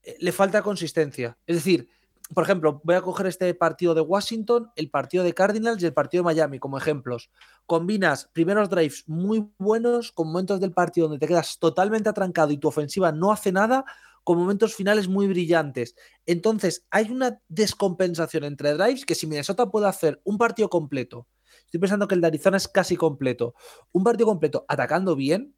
[0.03, 1.37] Eh, le falta consistencia.
[1.45, 1.89] Es decir,
[2.33, 5.93] por ejemplo, voy a coger este partido de Washington, el partido de Cardinals y el
[5.93, 7.29] partido de Miami como ejemplos.
[7.65, 12.57] Combinas primeros drives muy buenos con momentos del partido donde te quedas totalmente atrancado y
[12.57, 13.83] tu ofensiva no hace nada,
[14.23, 15.95] con momentos finales muy brillantes.
[16.25, 21.27] Entonces, hay una descompensación entre drives que si Minnesota puede hacer un partido completo,
[21.65, 23.55] estoy pensando que el de Arizona es casi completo,
[23.91, 25.55] un partido completo atacando bien,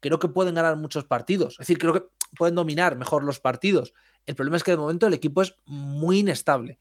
[0.00, 1.54] creo que pueden ganar muchos partidos.
[1.54, 2.04] Es decir, creo que
[2.36, 3.94] pueden dominar mejor los partidos.
[4.26, 6.78] El problema es que de momento el equipo es muy inestable.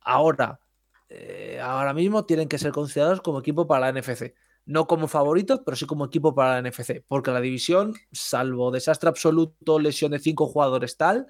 [0.00, 0.60] Ahora,
[1.08, 4.34] eh, ahora mismo tienen que ser considerados como equipo para la NFC.
[4.64, 7.04] No como favoritos, pero sí como equipo para la NFC.
[7.06, 11.26] Porque la división, salvo desastre absoluto, lesión de cinco jugadores tal,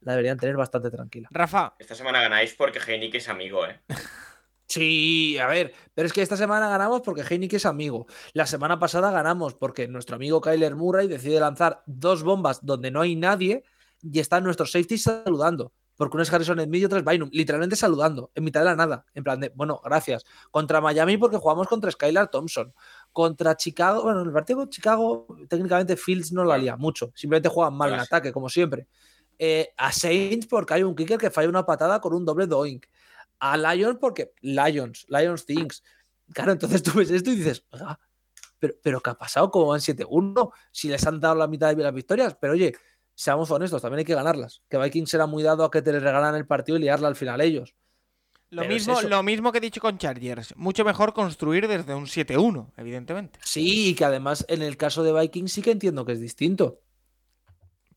[0.00, 1.28] la deberían tener bastante tranquila.
[1.30, 1.74] Rafa.
[1.78, 3.80] Esta semana ganáis porque Heinik es amigo, ¿eh?
[4.68, 8.06] Sí, a ver, pero es que esta semana ganamos porque Heineken es amigo.
[8.34, 13.00] La semana pasada ganamos porque nuestro amigo Kyler Murray decide lanzar dos bombas donde no
[13.00, 13.64] hay nadie
[14.02, 15.72] y están nuestros safeties saludando.
[15.96, 18.76] Porque uno es Harrison en medio, otro es Bynum, literalmente saludando, en mitad de la
[18.76, 19.06] nada.
[19.14, 20.24] En plan de, bueno, gracias.
[20.50, 22.72] Contra Miami porque jugamos contra Skylar Thompson.
[23.10, 27.10] Contra Chicago, bueno, en el partido con Chicago, técnicamente Fields no la lía mucho.
[27.14, 28.86] Simplemente juegan mal en ataque, como siempre.
[29.38, 32.86] Eh, a Saints porque hay un kicker que falla una patada con un doble doink
[33.40, 35.82] a Lions porque Lions, Lions Things.
[36.32, 37.64] Claro, entonces tú ves esto y dices,
[38.58, 39.50] pero, pero ¿qué ha pasado?
[39.50, 40.50] ¿Cómo van 7-1?
[40.72, 42.74] Si les han dado la mitad de las victorias, pero oye,
[43.14, 44.62] seamos honestos, también hay que ganarlas.
[44.68, 47.16] Que Vikings será muy dado a que te les regalan el partido y liarla al
[47.16, 47.74] final ellos.
[48.50, 50.56] Lo mismo, lo mismo que he dicho con Chargers.
[50.56, 53.38] Mucho mejor construir desde un 7-1, evidentemente.
[53.44, 56.80] Sí, y que además en el caso de Vikings sí que entiendo que es distinto.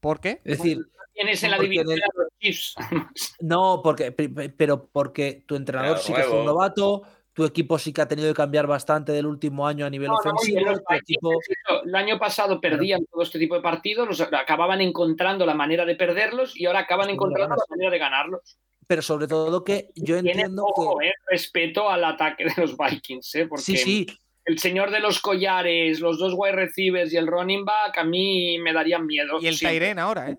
[0.01, 0.41] ¿Por qué?
[0.43, 0.79] Es decir,
[1.13, 2.75] Tienes en la porque división en el- a los Chiefs.
[3.39, 7.03] no, porque, pe- pe- pero porque tu entrenador Claro, sí que es un novato,
[7.33, 10.15] tu equipo sí que ha tenido que cambiar bastante del último año a nivel No,
[10.15, 10.59] ofensivo,
[10.89, 11.39] equipo...
[11.85, 15.95] el año pasado perdían todo este tipo de partidos, los acababan encontrando la manera de
[15.95, 18.57] perderlos y ahora acaban Sí, encontrando la manera de ganarlos.
[18.87, 20.65] Pero sobre todo que yo entiendo
[20.99, 21.07] que...
[21.07, 24.07] eh, respeto al ataque de los Vikings, eh, porque Sí, sí,
[24.43, 28.57] el señor de los collares, los dos wide receivers y el running back a mí
[28.59, 29.39] me darían miedo.
[29.39, 29.65] Y el Sí.
[29.67, 30.37] Tyren ahora, ¿eh?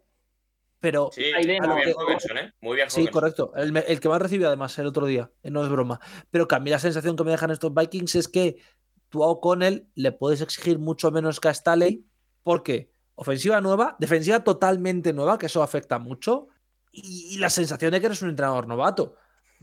[0.83, 1.11] Pero...
[1.13, 1.63] Sí, muy bien
[2.39, 2.53] ¿eh?
[2.61, 3.53] Muy bien Sí, correcto.
[3.55, 6.01] El, me- el que más recibió además el otro día, eh, no es broma.
[6.31, 8.57] Pero que a mí la sensación que me dejan estos Vikings es que
[9.09, 12.05] tú a O'Connell le puedes exigir mucho menos que a Staley
[12.43, 16.49] porque ofensiva nueva, defensiva totalmente nueva, que eso afecta mucho,
[16.91, 19.15] y, y la sensación de que eres un entrenador novato.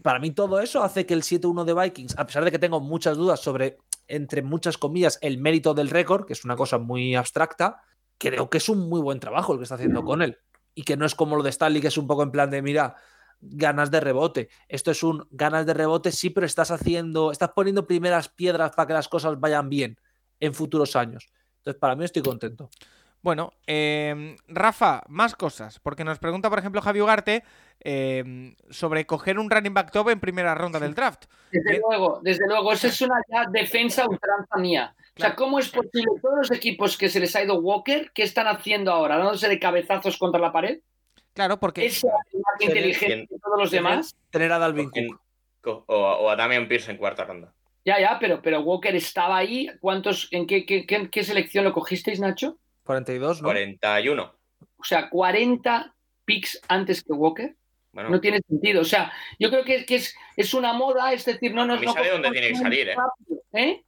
[0.01, 2.79] Para mí todo eso hace que el 7-1 de Vikings, a pesar de que tengo
[2.79, 3.77] muchas dudas sobre,
[4.07, 7.81] entre muchas comillas, el mérito del récord, que es una cosa muy abstracta,
[8.17, 10.37] creo que es un muy buen trabajo el que está haciendo con él.
[10.79, 12.61] Y que no es como lo de Stanley, que es un poco en plan de,
[12.61, 12.95] mira,
[13.41, 14.47] ganas de rebote.
[14.69, 18.87] Esto es un ganas de rebote, sí, pero estás haciendo, estás poniendo primeras piedras para
[18.87, 19.99] que las cosas vayan bien
[20.39, 21.27] en futuros años.
[21.57, 22.69] Entonces, para mí estoy contento.
[23.21, 27.43] Bueno, eh, Rafa, más cosas, porque nos pregunta, por ejemplo, Javi Ugarte
[27.81, 31.25] eh, sobre coger un running back top en primera ronda del draft.
[31.51, 31.81] Desde Bien.
[31.85, 34.95] luego, desde luego, eso es una ya defensa ultranza mía.
[35.25, 35.35] O sea.
[35.35, 38.91] ¿cómo es posible todos los equipos que se les ha ido Walker, qué están haciendo
[38.91, 39.17] ahora?
[39.17, 40.79] ¿Dándose de cabezazos contra la pared?
[41.33, 44.15] Claro, porque ¿Es más inteligente que todos los demás?
[44.29, 45.21] Tener a Dalvin Cook.
[45.61, 47.53] co- O, o a Damian Pierce en cuarta ronda.
[47.85, 49.69] Ya, ya, pero, pero Walker estaba ahí.
[49.79, 52.57] ¿Cuántos, ¿En qué, qué, qué- qué selección lo cogisteis, Nacho?
[52.83, 53.47] 42, ¿no?
[53.47, 54.35] 41.
[54.77, 55.93] O sea, 40
[56.25, 57.55] picks antes que Walker.
[57.91, 58.81] Bueno, No tiene sentido.
[58.81, 61.79] O sea, yo creo que, que es, es una moda, es decir, no nos A
[61.79, 62.95] mí no sale donde cogemos tiene que salir, ¿eh?
[63.53, 63.83] ¿eh?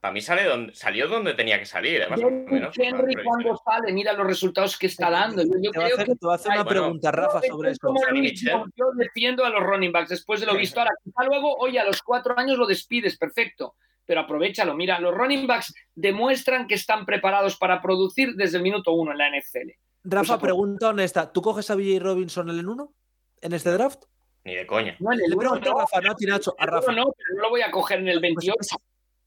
[0.00, 2.08] Para mí sale donde, salió donde tenía que salir.
[2.08, 2.78] Más o Derrick menos.
[2.78, 5.42] Henry cuando sale, mira los resultados que está dando.
[5.42, 9.50] Yo, Te creo hacer, que te hacer una Bueno, pregunta, Rafa, sobre yo defiendo a
[9.50, 10.92] los running backs después de lo visto ahora.
[11.04, 13.74] Quizá luego, oye, a los cuatro años lo despides, perfecto.
[14.06, 14.74] Pero aprovechalo.
[14.74, 19.18] Mira, los running backs demuestran que están preparados para producir desde el minuto uno en
[19.18, 19.70] la NFL.
[20.04, 21.30] Rafa, pues, pregunta honesta.
[21.30, 22.94] ¿Tú coges a BJ Robinson en el 1
[23.42, 24.04] en este draft?
[24.44, 24.96] Ni de coña.
[24.98, 26.92] No, en el Le uno pregunto a no, Rafa, no a en uno Rafa.
[26.92, 28.76] no, pero no lo voy a coger en el Pues 28.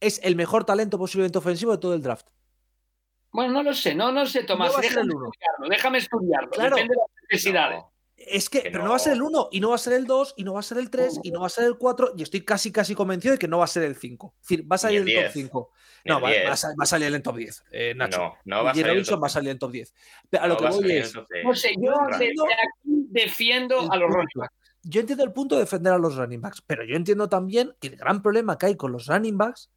[0.04, 2.28] Es, el mejor talento posiblemente ofensivo de todo el draft.
[3.32, 4.72] Bueno, no lo sé, no, no sé, Tomás.
[4.74, 5.30] No déjame el uno.
[5.32, 6.50] estudiarlo, déjame estudiarlo.
[6.52, 6.76] Claro.
[6.76, 7.78] Depende de las necesidades.
[7.80, 7.94] No.
[8.16, 8.86] Es que, Que pero no.
[8.86, 10.54] no va a ser el 1, y no va a ser el 2, y no
[10.54, 12.72] va a ser el 3, y no va a ser el 4, y estoy casi,
[12.72, 14.36] casi convencido de que no va a ser el 5.
[14.40, 15.34] Es decir, va a salir el el top 10.
[15.34, 15.72] 5.
[16.06, 16.44] Ni No, el va, 10.
[16.46, 18.20] va a, va a salir en el top 10, eh, Nacho.
[18.20, 18.88] No, no va a Y salir.
[18.92, 19.94] Robinson top va a salir en top 10.
[20.30, 21.16] Pero a lo No que va a voy es.
[21.44, 24.54] No sé, yo desde aquí defiendo el a los running backs.
[24.84, 27.88] Yo entiendo el punto de defender a los running backs, pero yo entiendo también que
[27.88, 29.70] el gran problema que hay con los running backs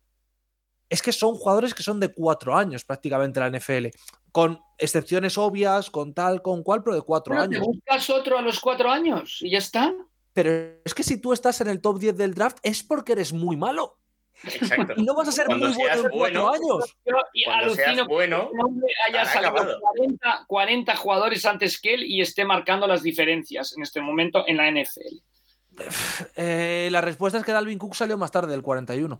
[0.88, 3.86] es que son jugadores que son de cuatro años prácticamente en la NFL,
[4.32, 7.66] con excepciones obvias, con tal, con cual, pero de cuatro Bueno, ¿Te años.
[7.66, 9.94] buscas otro a los cuatro años y ya está?
[10.32, 10.50] Pero
[10.84, 13.56] es que si tú estás en el top 10 del draft es porque eres muy
[13.56, 13.98] malo
[14.44, 14.94] Exacto.
[14.96, 16.96] y no vas a ser Cuando muy bueno en cuatro bueno, años.
[17.06, 19.80] Yo y Cuando seas bueno, un hombre haya salido acabado.
[19.80, 24.58] 40, 40 jugadores antes que él y esté marcando las diferencias en este momento en
[24.58, 25.22] la NFL.
[26.36, 29.18] Eh, la respuesta es que Dalvin Cook salió más tarde del 41.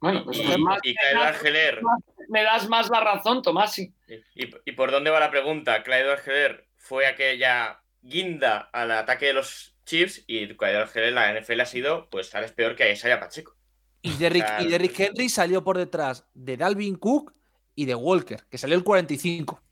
[0.00, 1.80] Bueno, pues, y, pues más- y Clyde Argeler.
[2.28, 3.72] me das más la razón, Tomás.
[3.74, 3.92] sí.
[4.34, 5.82] Y, y por dónde va la pregunta?
[5.82, 11.30] Clyde Argeler fue aquella guinda al ataque de los Chiefs y Clyde Argeler en la
[11.40, 13.54] NFL ha sido, pues, tal vez peor que Isaiah Pacheco.
[14.02, 17.34] Y Derrick, y Derrick Henry salió por detrás de Dalvin Cook
[17.74, 19.62] y de Walker, que salió el 45.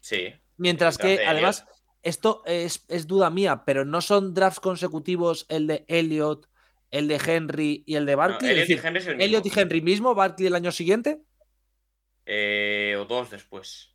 [0.00, 0.32] Sí.
[0.56, 1.66] Mientras que, de además,
[2.02, 6.48] esto es, es duda mía, pero no son drafts consecutivos el de Elliot,
[6.94, 8.50] el de Henry y el de No, Barkley.
[8.60, 9.24] es Elliot y Henry es el mismo.
[9.24, 11.18] Elliot y Henry mismo, Barkley el año siguiente.
[12.26, 13.90] Eh, o dos después.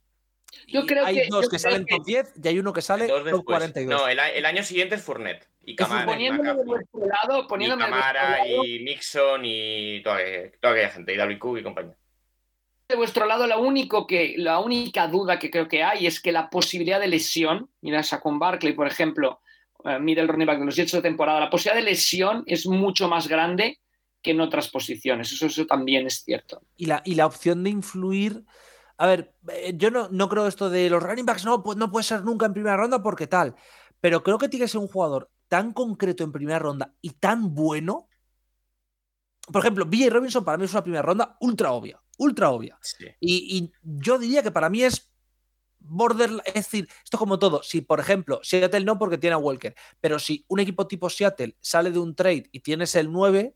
[0.67, 2.73] Yo creo hay que- dos yo que creo salen que- top 10 y hay uno
[2.73, 3.43] que sale Dos top después.
[3.45, 3.99] 42.
[4.01, 5.47] No, el, año siguiente es Fournette.
[5.63, 6.03] Y Camara.
[6.03, 10.17] y Poniéndome de vuestro lado, y poniéndome de Camara lado, y Mixon y toda,
[10.59, 11.13] toda aquella gente.
[11.13, 11.95] Y Dalvin Cook y compañía.
[12.87, 16.31] de vuestro lado, la, único que, la única duda que creo que hay es que
[16.31, 19.41] la posibilidad de lesión, mira, con Barkley, por ejemplo,
[19.85, 22.65] eh, mira el running back de los Jets de temporada, la posibilidad de lesión es
[22.67, 23.79] mucho más grande
[24.21, 25.31] que en otras posiciones.
[25.31, 26.61] Eso, eso también es cierto.
[26.75, 28.43] y la, y la opción de influir.
[28.97, 31.89] A ver, eh, yo no, no creo esto de los running backs, no, pues no
[31.89, 33.55] puede ser nunca en primera ronda porque tal.
[34.01, 37.53] Pero creo que tiene que ser un jugador tan concreto en primera ronda y tan
[37.55, 38.07] bueno.
[39.51, 42.77] Por ejemplo, BJ Robinson para mí es una primera ronda ultra obvia, ultra obvia.
[42.81, 43.05] Sí.
[43.19, 45.09] Y, y yo diría que para mí es
[45.79, 47.63] border, es decir, esto es como todo.
[47.63, 51.55] Si, por ejemplo, Seattle no porque tiene a Walker, pero si un equipo tipo Seattle
[51.61, 53.55] sale de un trade y tienes el 9,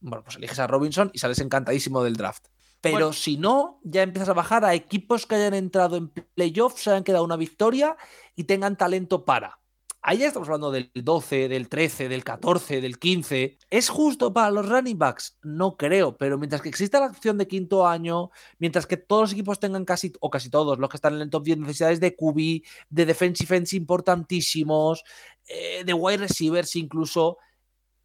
[0.00, 2.46] bueno, pues eliges a Robinson y sales encantadísimo del draft.
[2.80, 3.12] Pero Bueno.
[3.14, 7.02] si no, ya empiezas a bajar a equipos que hayan entrado en playoffs, se hayan
[7.04, 7.96] quedado una victoria
[8.36, 9.58] y tengan talento para.
[10.06, 13.56] Ahí ya estamos hablando del 12, del 13, del 14, del 15.
[13.70, 15.38] ¿Es justo para los running backs?
[15.42, 19.32] No creo, pero mientras que exista la opción de quinto año, mientras que todos los
[19.32, 22.14] equipos tengan casi, o casi todos, los que están en el top 10, necesidades de
[22.14, 25.04] QB, de defensive ends importantísimos,
[25.48, 27.38] eh, de wide receivers incluso,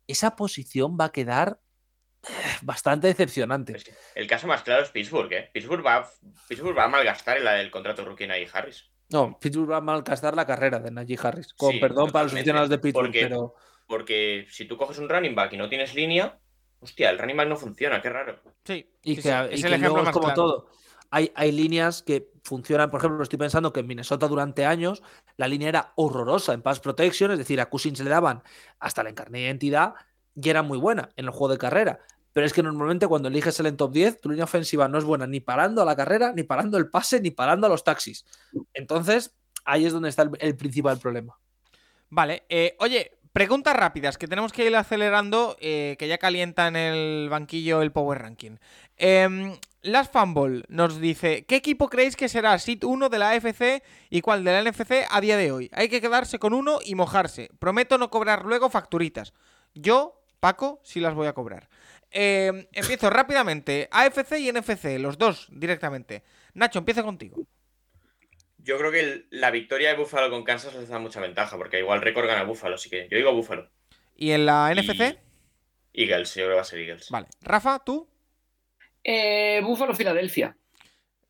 [0.07, 1.59] esa posición va a quedar
[2.23, 2.31] eh,
[2.61, 3.75] bastante decepcionante.
[4.15, 5.49] El caso más claro es Pittsburgh, ¿eh?
[5.51, 6.09] Pittsburgh va,
[6.47, 8.89] Pittsburgh va a malgastar el, el contrato rookie Najee Harris.
[9.09, 11.53] No, Pittsburgh va a malgastar la carrera de Najee Harris.
[11.53, 13.55] Con Sí, perdón para los aficionados de Pittsburgh, porque- pero
[13.87, 16.37] Porque si tú coges un running back y no tienes línea,
[16.79, 18.39] hostia, el running back no funciona, qué raro.
[18.63, 20.35] Sí, y sí, que, sí, y es que el ejemplo luego es más como claro.
[20.35, 20.69] todo.
[21.09, 25.01] Hay, hay líneas que funcionan, por ejemplo, estoy pensando que en Minnesota durante años
[25.37, 28.43] la línea era horrorosa en pass protection, es decir, a Cousins le daban
[28.79, 29.95] hasta la encarnada identidad
[30.35, 31.99] y era muy buena en el juego de carrera.
[32.33, 35.03] Pero es que normalmente cuando eliges el en top 10, tu línea ofensiva no es
[35.03, 38.25] buena ni parando a la carrera, ni parando el pase, ni parando a los taxis.
[38.73, 39.35] Entonces,
[39.65, 41.39] ahí es donde está el, principal problema.
[42.09, 46.75] Vale, eh, oye, preguntas rápidas, que tenemos que ir acelerando, eh, que ya calienta en
[46.75, 48.57] el banquillo el Power Ranking.
[48.97, 53.81] Em, Las Fanball nos dice, ¿qué equipo creéis que será SIT 1 de la AFC
[54.09, 55.69] y cuál de la NFC a día de hoy?
[55.71, 57.49] Hay que quedarse con uno y mojarse.
[57.59, 59.33] Prometo no cobrar luego facturitas.
[59.73, 61.69] Yo, Paco, sí las voy a cobrar.
[62.11, 63.87] Em, empiezo rápidamente.
[63.91, 66.23] AFC y NFC, los dos directamente.
[66.53, 67.37] Nacho, empiezo contigo.
[68.57, 71.79] Yo creo que el- la victoria de Buffalo con Kansas les da mucha ventaja, porque
[71.79, 73.69] igual récord gana Buffalo, así que yo digo Buffalo.
[74.15, 75.17] ¿Y en la NFC?
[75.93, 77.09] Y Eagles, yo creo que va a ser Eagles.
[77.09, 77.27] Vale.
[77.41, 78.07] Rafa, tú,
[79.03, 80.57] Eh, Búfalo, Filadelfia.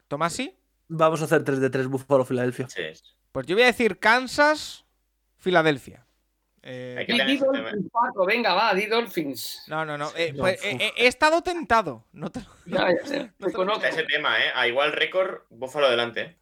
[0.07, 0.57] Tomasi.
[0.87, 2.67] Vamos a hacer 3 de 3 Buffalo Filadelfia.
[2.67, 2.81] Sí.
[3.31, 4.85] Pues yo voy a decir Kansas,
[5.37, 6.03] Filadelfia.
[6.61, 7.39] Eh, Hay que Di tener.
[7.39, 9.63] Dolphins, Paco, venga, va, di Dolphins.
[9.67, 10.11] No, no, no.
[10.15, 12.05] Eh, no, pues, eh, eh, he estado tentado.
[12.11, 13.85] No te- Ya, ya sé, te conozco.
[13.85, 14.51] Ese tema, ¿eh?
[14.53, 16.21] A igual récord, Buffalo adelante.
[16.21, 16.37] ¿eh?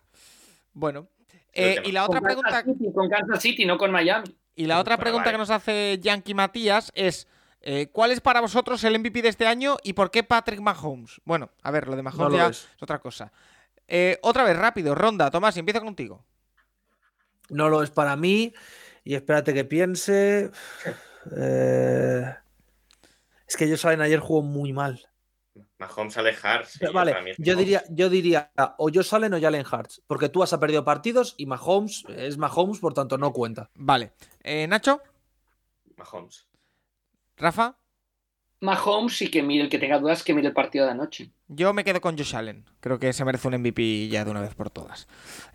[0.74, 1.08] Bueno.
[1.54, 4.36] Eh, y la otra Con Kansas pregunta, City, con Kansas City, no con Miami.
[4.56, 5.34] y la otra Bueno, pregunta vale.
[5.34, 7.28] que nos hace Yankee Matías es
[7.62, 11.20] eh, ¿cuál es para vosotros el MVP de este año y por qué Patrick Mahomes?
[11.26, 12.68] Bueno, a ver, lo de Mahomes No lo ya es.
[12.76, 13.32] es otra cosa.
[13.88, 16.24] Eh, otra vez, rápido, ronda, Tomás, empiezo contigo.
[17.50, 18.54] No lo es para mí.
[19.08, 20.52] Y espérate que piense.
[21.38, 22.36] Eh,
[23.48, 25.00] Es que ellos salen ayer jugó muy mal.
[25.80, 30.28] Mahomes para mí vale, yo diría, yo diría o yo salen o Jalen Hurts, porque
[30.28, 33.70] tú has perdido partidos y Mahomes es Mahomes, por tanto no cuenta.
[33.76, 34.12] Vale.
[34.44, 35.02] Eh, Nacho,
[35.96, 36.46] Mahomes.
[37.38, 37.78] Rafa,
[38.60, 41.32] Mahomes y que mire, el que tenga dudas, que mire el partido de anoche.
[41.48, 42.66] yo me quedo con Josh Allen.
[42.80, 45.08] Creo que se merece un MVP ya de una vez por todas.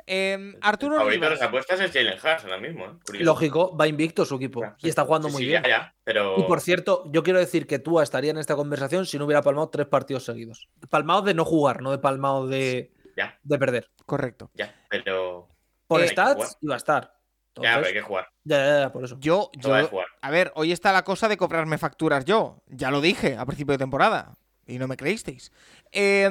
[0.06, 3.18] Eh, Arturo Favorito de las apuestas es Jalen Hurts ahora mismo, ¿eh?
[3.20, 5.62] Lógico, va invicto su equipo y está jugando Sí, muy sí, bien.
[5.64, 6.38] Ya, ya, pero...
[6.38, 9.42] Y por cierto, yo quiero decir que Tua estaría en esta conversación si no hubiera
[9.42, 10.68] palmado tres partidos seguidos.
[10.88, 13.90] Palmado de no jugar, no de palmado de, Ya, de perder.
[14.06, 14.50] Correcto.
[14.54, 15.48] ya, pero...
[15.88, 17.14] Por Eh, stats iba a estar.
[17.60, 18.28] Ya, pero hay que jugar.
[18.44, 19.16] ya, ya, ya, por eso.
[19.20, 19.74] Yo, yo,
[20.20, 22.62] a ver, hoy está la cosa de cobrarme facturas yo.
[22.68, 24.34] Ya lo dije a principio de temporada.
[24.64, 25.50] Y no me creísteis.
[25.90, 26.30] Eh,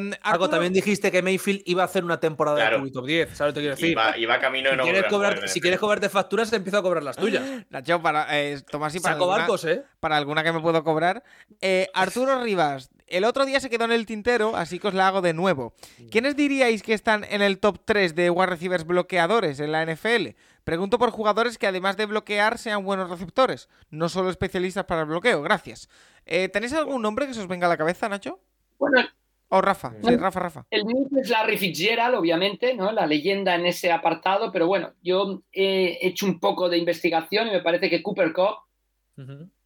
[0.49, 2.83] también dijiste que Mayfield iba a hacer una temporada Claro.
[2.83, 3.37] de top 10.
[3.37, 3.89] ¿Sabes lo que te quiero decir?
[3.91, 7.03] Iba, iba camino de si, no quieres cobrar- si quieres cobrarte facturas, empieza a cobrar
[7.03, 7.43] las tuyas.
[7.69, 9.83] Nacho, para, eh, Tomás, y para Saco alguna, barcos, ¿eh?
[9.99, 11.23] para alguna que me puedo cobrar.
[11.59, 15.09] Eh, Arturo Rivas, el otro día se quedó en el tintero, así que os la
[15.09, 15.73] hago de nuevo.
[16.09, 20.29] ¿Quiénes diríais que están en el top 3 de wide receivers bloqueadores en la NFL?
[20.71, 25.07] Pregunto por jugadores que además de bloquear sean buenos receptores, no solo especialistas para el
[25.07, 25.41] bloqueo.
[25.41, 25.89] Gracias.
[26.25, 28.39] Eh, ¿Tenéis algún nombre que se os venga a la cabeza, Nacho?
[28.79, 29.01] Bueno,
[29.49, 29.91] O Rafa.
[30.01, 30.65] Sí, Rafa, Rafa.
[30.69, 32.93] el mío es Larry Fitzgerald, obviamente, ¿no?
[32.93, 37.51] La leyenda en ese apartado, pero bueno, yo he hecho un poco de investigación y
[37.51, 38.59] me parece que Cooper Cup,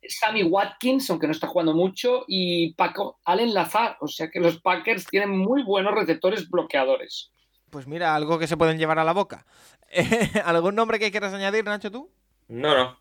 [0.10, 3.98] Sammy Watkins, aunque no está jugando mucho, y Paco Allen Lazar.
[4.02, 7.30] O sea que los Packers tienen muy buenos receptores bloqueadores.
[7.72, 9.46] Pues mira, algo que se pueden llevar a la boca.
[10.46, 12.12] ¿Algún nombre que quieras añadir, Nacho, tú?
[12.48, 13.00] No, no.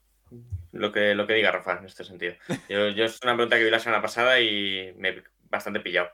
[0.73, 2.35] Lo que, lo que diga Rafa en este sentido.
[2.69, 6.09] Yo, yo es una pregunta que vi la semana pasada y me he bastante pillado.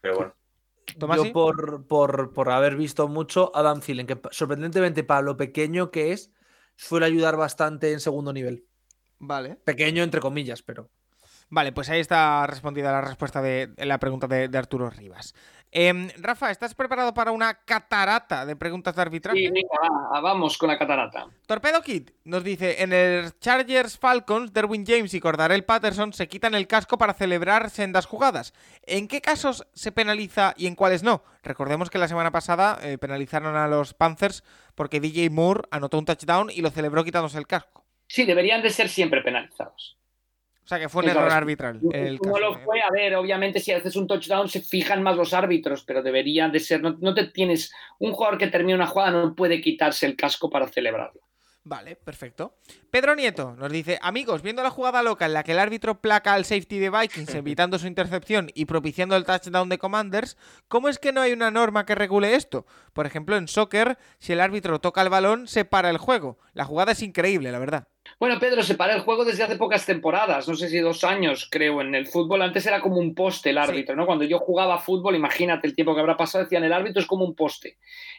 [0.00, 0.34] Pero bueno.
[0.98, 5.90] Tomás, Yo por, por, por haber visto mucho Adam Thielen, que sorprendentemente para lo pequeño
[5.90, 6.32] que es,
[6.76, 8.64] suele ayudar bastante en segundo nivel.
[9.18, 9.56] Vale.
[9.56, 10.88] Pequeño entre comillas, pero.
[11.50, 15.34] Vale, pues ahí está respondida la respuesta de de la pregunta de, de Arturo Rivas.
[15.70, 19.50] Em, Rafa, ¿estás preparado para una catarata de preguntas de arbitraje?
[19.50, 19.68] Venga,
[20.12, 21.26] va, vamos con la catarata.
[21.46, 26.54] Torpedo Kid nos dice, en el Chargers Falcons, Derwin James y Cordarel Patterson se quitan
[26.54, 28.54] el casco para celebrar sendas jugadas.
[28.86, 31.22] ¿En qué casos se penaliza y en cuáles no?
[31.42, 36.06] Recordemos que la semana pasada eh, penalizaron a los Panthers porque DJ Moore anotó un
[36.06, 37.84] touchdown y lo celebró quitándose el casco.
[38.06, 39.98] Sí, deberían de ser siempre penalizados.
[40.68, 41.80] Sea que fue un error arbitral.
[41.80, 45.82] no lo fue, a ver, obviamente si haces un touchdown se fijan más los árbitros,
[45.82, 49.62] pero deberían de ser, no, te tienes, un jugador que termina una jugada no puede
[49.62, 51.22] quitarse el casco para celebrarlo.
[51.64, 52.58] Vale, perfecto.
[52.90, 56.34] Pedro Nieto nos dice, amigos, viendo la jugada loca en la que el árbitro placa
[56.34, 60.36] al safety de Vikings evitando su intercepción y propiciando el touchdown de Commanders,
[60.68, 62.66] ¿cómo es que no hay una norma que regule esto?
[62.92, 66.38] Por ejemplo, en soccer, si el árbitro toca el balón, se para el juego.
[66.52, 67.88] La jugada es increíble, la verdad.
[68.20, 71.46] Bueno, Pedro, se para el juego desde hace pocas temporadas, no sé si dos años,
[71.48, 72.42] creo, en el fútbol.
[72.42, 74.06] Antes era como un poste el árbitro, ¿no?
[74.06, 77.24] Cuando yo jugaba fútbol, imagínate el tiempo que habrá pasado, decían el árbitro es como
[77.24, 77.78] un poste.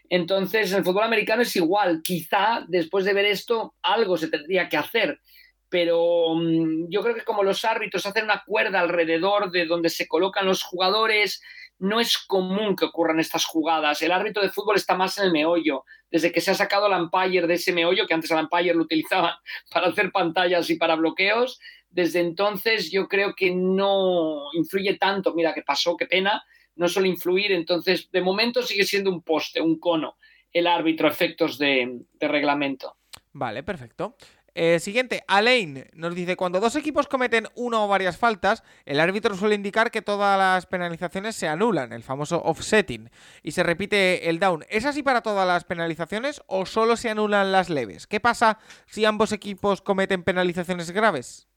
[0.09, 2.01] Entonces, el fútbol americano es igual.
[2.01, 5.19] Quizá después de ver esto, algo se tendría que hacer.
[5.67, 10.07] Pero mm, yo creo que como los árbitros hacen una cuerda alrededor de donde se
[10.07, 11.41] colocan los jugadores,
[11.77, 14.01] no es común que ocurran estas jugadas.
[14.01, 15.83] El árbitro de fútbol está más en el meollo.
[16.11, 18.83] Desde que se ha sacado el umpire de ese meollo, que antes el umpire lo
[18.83, 19.33] utilizaban
[19.71, 21.59] para hacer pantallas y para bloqueos,
[21.89, 25.33] desde entonces yo creo que no influye tanto.
[25.33, 26.43] Mira, qué pasó, qué pena.
[26.75, 27.51] No suele influir.
[27.51, 30.17] Entonces, de momento sigue siendo un poste, un cono,
[30.53, 32.97] el árbitro efectos de, de reglamento.
[33.31, 34.15] Vale, perfecto.
[34.55, 39.35] Eh, siguiente, Alain nos dice, cuando dos equipos cometen una o varias faltas, el árbitro
[39.35, 43.09] suele indicar que todas las penalizaciones se anulan, el famoso offsetting,
[43.43, 44.65] y se repite el down.
[44.69, 48.07] ¿Es así para todas las penalizaciones o solo se anulan las leves?
[48.07, 51.47] ¿Qué pasa si ambos equipos cometen penalizaciones graves?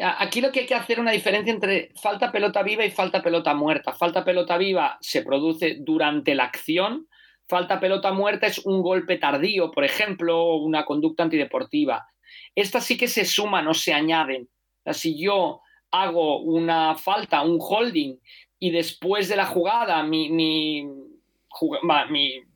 [0.00, 3.22] Aquí lo que hay que hacer es una diferencia entre falta pelota viva y falta
[3.22, 3.92] pelota muerta.
[3.92, 7.08] Falta pelota viva se produce durante la acción,
[7.48, 12.06] falta pelota muerta es un golpe tardío, por ejemplo, una conducta antideportiva.
[12.54, 14.48] Estas sí que se suman o se añaden.
[14.92, 15.60] si yo
[15.90, 18.16] hago una falta, un holding,
[18.58, 20.84] y después de la jugada mi, mi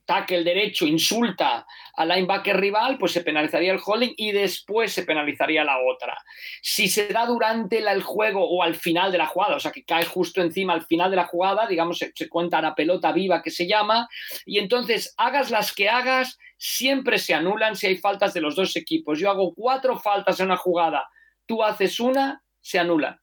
[0.04, 5.64] tackle derecho insulta al linebacker rival, pues se penalizaría el holding y después se penalizaría
[5.64, 6.16] la otra.
[6.60, 9.84] Si se da durante el juego o al final de la jugada, o sea, que
[9.84, 13.42] cae justo encima al final de la jugada, digamos, se, se cuenta la pelota viva
[13.42, 14.08] que se llama,
[14.44, 18.76] y entonces hagas las que hagas, siempre se anulan si hay faltas de los dos
[18.76, 19.18] equipos.
[19.18, 21.08] Yo hago cuatro faltas en una jugada,
[21.46, 23.18] tú haces una, se anulan.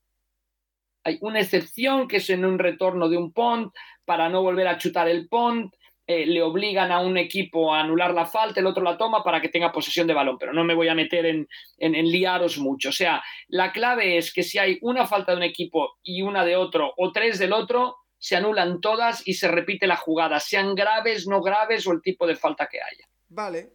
[1.03, 3.73] Hay una excepción que es en un retorno de un pont
[4.05, 5.73] para no volver a chutar el pont
[6.11, 9.39] eh, le obligan a un equipo a anular la falta, el otro la toma para
[9.39, 12.89] que tenga posesión de balón, pero no me voy a meter en, en, liaros mucho.
[12.89, 16.43] O sea, la clave es que si hay una falta de un equipo y una
[16.43, 20.73] de otro o tres del otro, se anulan todas y se repite la jugada, sean
[20.73, 23.05] graves, no graves o el tipo de falta que haya.
[23.27, 23.69] Vale,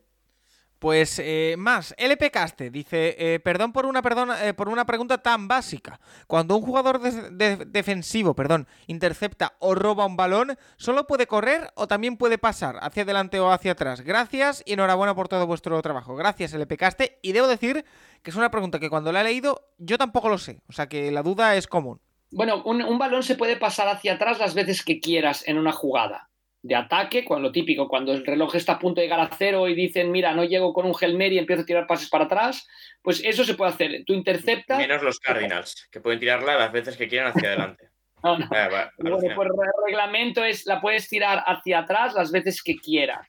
[0.84, 5.16] pues eh, más, LP Caste dice, eh, perdón por una, perdón, eh, por una pregunta
[5.16, 5.98] tan básica.
[6.26, 12.18] Cuando un jugador defensivo perdón, intercepta o roba un balón, ¿solo puede correr o también
[12.18, 14.02] puede pasar hacia adelante o hacia atrás?
[14.02, 16.16] Gracias y enhorabuena por todo vuestro trabajo.
[16.16, 17.18] Gracias, LP Caste.
[17.22, 17.86] Y debo decir
[18.22, 20.60] que es una pregunta que cuando la he leído yo tampoco lo sé.
[20.68, 21.98] O sea que la duda es común.
[22.30, 26.28] Bueno, un balón se puede pasar hacia atrás las veces que quieras en una jugada
[26.64, 29.68] de ataque, cuando lo típico, cuando el reloj está a punto de llegar a cero
[29.68, 32.66] y dicen, mira, no llego con un Helmer y empiezo a tirar pases para atrás,
[33.02, 34.02] pues eso se puede hacer.
[34.06, 34.78] Tú interceptas.
[34.78, 37.90] Menos los Cardinals, que pueden tirarla las veces que quieran hacia adelante.
[38.24, 38.48] no, no.
[38.50, 43.28] Ah, bueno, pues el reglamento es, la puedes tirar hacia atrás las veces que quieras.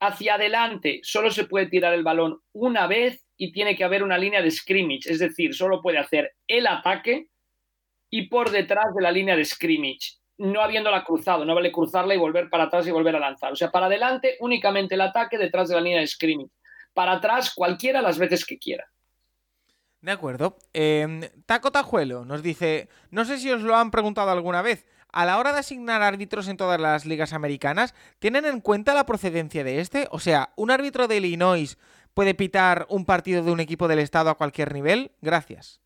[0.00, 4.16] Hacia adelante solo se puede tirar el balón una vez y tiene que haber una
[4.16, 7.26] línea de scrimmage, es decir, solo puede hacer el ataque
[8.08, 12.18] y por detrás de la línea de scrimmage no habiéndola cruzado, no vale cruzarla y
[12.18, 13.52] volver para atrás y volver a lanzar.
[13.52, 16.50] O sea, para adelante únicamente el ataque detrás de la línea de screening.
[16.94, 18.86] Para atrás cualquiera las veces que quiera.
[20.00, 20.56] De acuerdo.
[20.72, 25.26] Em, Taco Tajuelo nos dice, no sé si os lo han preguntado alguna vez, a
[25.26, 29.62] la hora de asignar árbitros en todas las ligas americanas, ¿tienen en cuenta la procedencia
[29.62, 30.08] de este?
[30.10, 31.76] O sea, ¿un árbitro de Illinois
[32.14, 35.12] puede pitar un partido de un equipo del estado a cualquier nivel?
[35.20, 35.80] Gracias.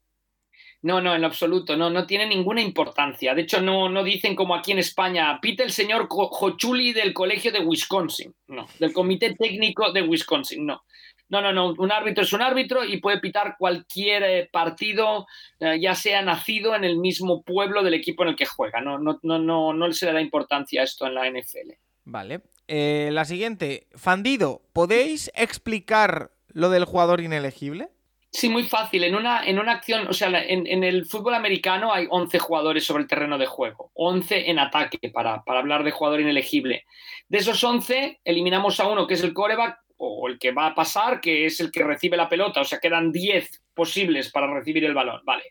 [0.84, 3.34] No, no, en absoluto, no, no tiene ninguna importancia.
[3.34, 7.50] De hecho, no, no dicen como aquí en España, pite el señor Jochuli del colegio
[7.52, 10.82] de Wisconsin, no, del comité técnico de Wisconsin, no.
[11.30, 15.26] No, no, no, un árbitro es un árbitro y puede pitar cualquier eh, partido,
[15.58, 18.82] eh, ya sea nacido en el mismo pueblo del equipo en el que juega.
[18.82, 21.72] No, no, no, no, no se le da importancia a esto en la NFL.
[22.04, 22.42] Vale.
[22.68, 27.88] Eh, la siguiente, Fandido, ¿podéis explicar lo del jugador inelegible?
[28.36, 29.04] Sí, muy fácil.
[29.04, 33.04] En una, en una acción, o sea, en, el fútbol americano hay 11 jugadores sobre
[33.04, 36.84] el terreno de juego, 11 en ataque, para, hablar de jugador inelegible.
[37.28, 40.74] De esos 11, eliminamos a uno que es el coreback o el que va a
[40.74, 44.84] pasar, que es el que recibe la pelota, o sea, quedan 10 posibles para recibir
[44.84, 45.20] el balón.
[45.24, 45.44] Vale.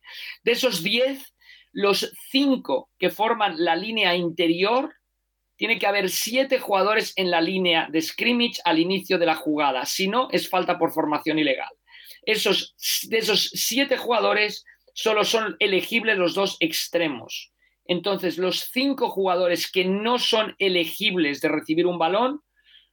[0.43, 1.35] De esos 10,
[1.72, 4.93] los 5 que forman la línea interior,
[5.55, 9.85] tiene que haber 7 jugadores en la línea de scrimmage al inicio de la jugada.
[9.85, 11.69] Si no, es falta por formación ilegal
[12.25, 12.75] esos,
[13.09, 17.51] de esos siete jugadores, solo son elegibles los dos extremos.
[17.85, 22.41] Entonces, los cinco jugadores que no son elegibles de recibir un balón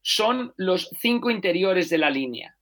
[0.02, 2.56] son los cinco interiores de la línea.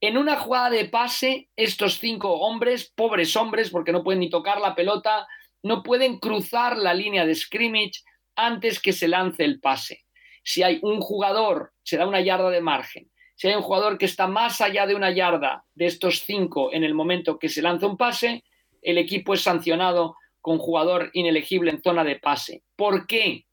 [0.00, 4.60] En una jugada de pase, estos cinco hombres, pobres hombres, porque no pueden ni tocar
[4.60, 5.26] la pelota,
[5.62, 8.02] no pueden cruzar la línea de scrimmage
[8.34, 10.04] antes que se lance el pase.
[10.42, 13.11] Si hay un jugador, se da una yarda de margen.
[13.42, 16.84] Si hay un jugador que está más allá de una yarda de estos cinco en
[16.84, 18.44] el momento que se lanza un pase,
[18.80, 22.62] el equipo es sancionado con jugador inelegible en zona de pase.
[22.76, 23.46] ¿Por qué?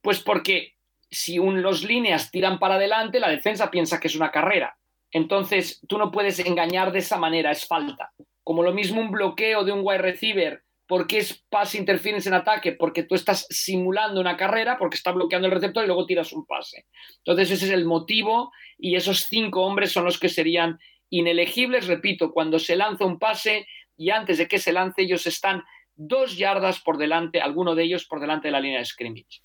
[0.00, 0.74] Pues porque
[1.10, 4.78] si un, los líneas tiran para adelante, la defensa piensa que es una carrera.
[5.10, 8.12] Entonces, tú no puedes engañar de esa manera, es falta.
[8.44, 12.34] Como lo mismo un bloqueo de un wide receiver, ¿por qué es pase interference en
[12.34, 12.72] ataque?
[12.72, 16.46] Porque tú estás simulando una carrera, porque está bloqueando el receptor y luego tiras un
[16.46, 16.86] pase.
[17.18, 20.78] Entonces, ese es el motivo y esos cinco hombres son los que serían
[21.10, 23.66] inelegibles, repito, cuando se lanza un pase
[23.96, 25.62] y antes de que se lance ellos están
[25.94, 29.42] dos yardas por delante, alguno de ellos por delante de la línea de scrimmage.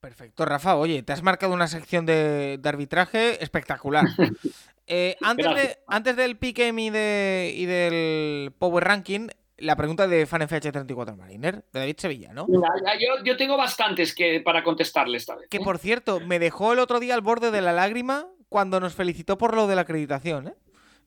[0.00, 0.76] Perfecto, Rafa.
[0.76, 4.04] Oye, te has marcado una sección de, de arbitraje espectacular.
[4.90, 9.28] Eh, antes, de, antes, del PKM y, de, y, del Power Ranking,
[9.58, 12.46] la pregunta de FanFH34 Mariner, de David Sevilla, ¿no?
[12.48, 15.48] Ya, ya, yo, yo, tengo bastantes que, para contestarle esta vez.
[15.48, 18.94] Que por cierto, me dejó el otro día al borde de la lágrima cuando nos
[18.94, 20.54] felicitó por lo de la acreditación, ¿eh?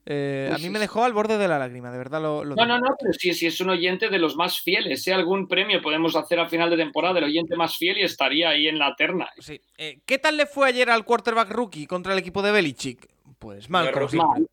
[0.04, 2.66] Eh, a mí me dejó al borde de la lágrima, de verdad lo, lo No,
[2.66, 5.04] no, no, pero sí, sí, es un oyente de los más fieles.
[5.04, 8.48] Si algún premio podemos hacer a final de temporada del oyente más fiel y estaría
[8.48, 9.30] ahí en la terna.
[9.38, 9.60] Sí.
[9.78, 13.08] Eh, ¿Qué tal le fue ayer al quarterback rookie contra el equipo de Belichick?
[13.38, 14.46] Pues mal, no es rookie.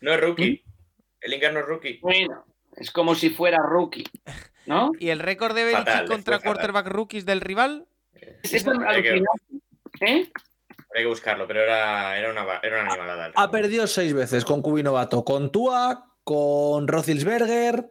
[0.00, 0.62] No es rookie.
[1.22, 1.98] El Ingar no es rookie.
[2.02, 2.44] Bueno,
[2.80, 4.04] es como si fuera rookie,
[4.66, 4.90] ¿no?
[4.98, 6.42] ¿Y el récord de Belichick contra fatal.
[6.42, 7.86] quarterback rookies del rival?
[8.42, 9.22] Es Hay que-.
[10.00, 10.32] ¿Eh?
[10.94, 13.32] Hay que buscarlo, pero era, era, una, era una animalada.
[13.36, 17.88] Ha perdido seis veces con Cubi Novato, con Tua, con Roethlisberger.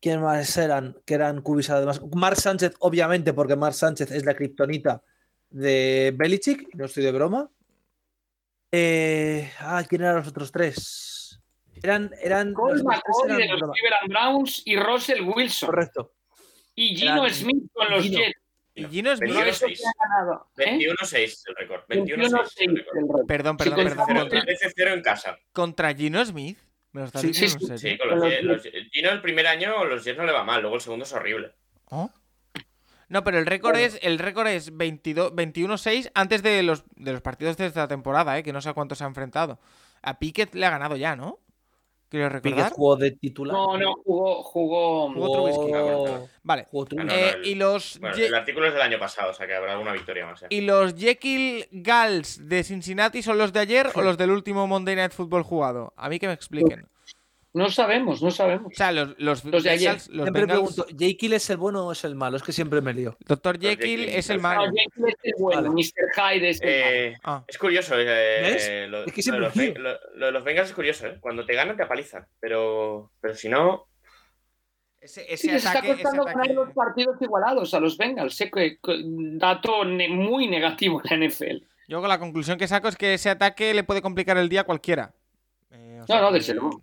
[0.00, 0.98] ¿Quién más eran?
[1.06, 2.00] Que eran cubis además.
[2.14, 5.02] Mark Sánchez, obviamente, porque Mark Sánchez es la kriptonita
[5.48, 7.50] de Belichick, no estoy de broma.
[8.70, 11.13] Eh, ah, ¿quién eran los otros tres?
[11.82, 12.10] Eran.
[12.22, 13.60] eran Cole los McCoy de los.
[13.72, 15.66] Cleveland Browns y Russell Wilson.
[15.68, 16.12] Correcto.
[16.74, 18.18] Y Gino Eran- Smith con los Gino.
[18.18, 18.38] Jets.
[18.76, 19.32] Y Gino Smith.
[19.34, 19.76] Pero eso 21-6.
[19.78, 20.48] que ha ganado.
[20.58, 20.78] ¿eh?
[20.78, 21.80] 21-6 el récord.
[21.88, 22.96] 21-6 21-6 el récord.
[22.96, 23.26] el récord.
[23.26, 24.06] Perdón, Sí, perdón, con- perdón.
[24.08, 25.38] Cero- Contra, 13-0 en casa.
[25.52, 26.58] contra Gino Smith.
[26.92, 27.98] ¿Me lo estás Sí, diciendo sí, Sí, serio?
[27.98, 30.44] con los, Con Jets- los los- Gino el primer año los Jets no le va
[30.44, 31.52] mal, luego el segundo es horrible.
[31.90, 32.10] ¿Oh?
[33.08, 33.86] No, pero el récord Bueno.
[33.86, 38.38] es el récord es 22 21-6 antes de los, de los partidos de esta temporada,
[38.38, 38.42] ¿eh?
[38.42, 39.58] que no sé a cuántos se ha enfrentado.
[40.02, 41.38] A Pickett le ha ganado ya, ¿no?
[42.28, 42.72] Recordar.
[42.72, 43.54] jugó de titular.
[43.54, 45.12] No, no, jugó, jugó.
[45.12, 45.52] Jugó.
[45.52, 46.66] Jugó- Vale.
[46.70, 48.98] jugó Ah, no, no, Eh, el- y los Bueno, Ye- el artículo es del año
[48.98, 50.42] pasado, o sea que habrá alguna victoria más.
[50.42, 50.46] ¿eh?
[50.50, 54.96] y los Jekyll Gals de Cincinnati son los de ayer o los del último Monday
[54.96, 55.92] Night Football jugado.
[55.96, 56.86] A mí que me expliquen.
[57.54, 58.72] No sabemos, no sabemos.
[58.72, 59.92] O sea, los, los, Los de ayer.
[59.92, 62.36] Los Siempre Bengals- pregunto, ¿Jekyll es el bueno o es el malo?
[62.36, 63.16] Es que siempre me lío.
[63.26, 64.66] Doctor Jekyll Jekyll, es el malo.
[64.66, 65.70] No, Jekyll es el bueno, Vale.
[65.70, 66.10] Mr.
[66.34, 66.96] Hyde es el malo.
[66.96, 68.04] Eh, Ah, es curioso, eh,
[68.42, 68.90] ¿Ves?
[68.90, 71.18] Lo, Es que lo siempre de los, lo- lo de los Bengals es curioso, ¿eh?
[71.20, 73.86] Cuando te ganan te apalizan, pero, pero si no,
[75.00, 78.34] ese, Sí, ese les está ataque, costando ganar los partidos igualados a los Bengals.
[78.34, 79.00] Sé que, que-
[79.36, 81.62] dato ne- muy negativo en la NFL.
[81.86, 84.62] Yo con la conclusión que saco es que ese ataque le puede complicar el día
[84.62, 85.14] a cualquiera.
[86.04, 86.80] O No, sea, no, desde luego.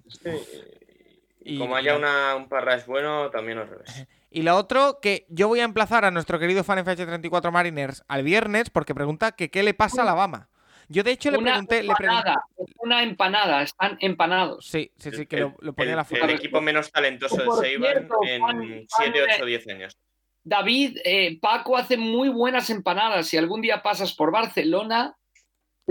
[1.43, 3.85] Y- como haya la- una, un parras bueno, también al revés.
[4.33, 8.23] Y lo otro, que yo voy a emplazar a nuestro querido fan FH34 Mariners al
[8.23, 10.47] viernes porque pregunta que qué le pasa a Alabama.
[10.87, 12.05] Yo de hecho le Una pregunté, le pregunté.
[12.29, 12.45] empanada,
[12.77, 14.65] una empanada, están empanados.
[14.65, 16.23] Sí, sí, sí, que El- lo, lo ponía el, la foto.
[16.23, 19.97] el equipo menos talentoso de cierto, en Juan- 7, Juan- 8, 10 años.
[20.45, 23.27] David, eh, Paco hace muy buenas empanadas.
[23.27, 25.17] Si algún día pasas por Barcelona,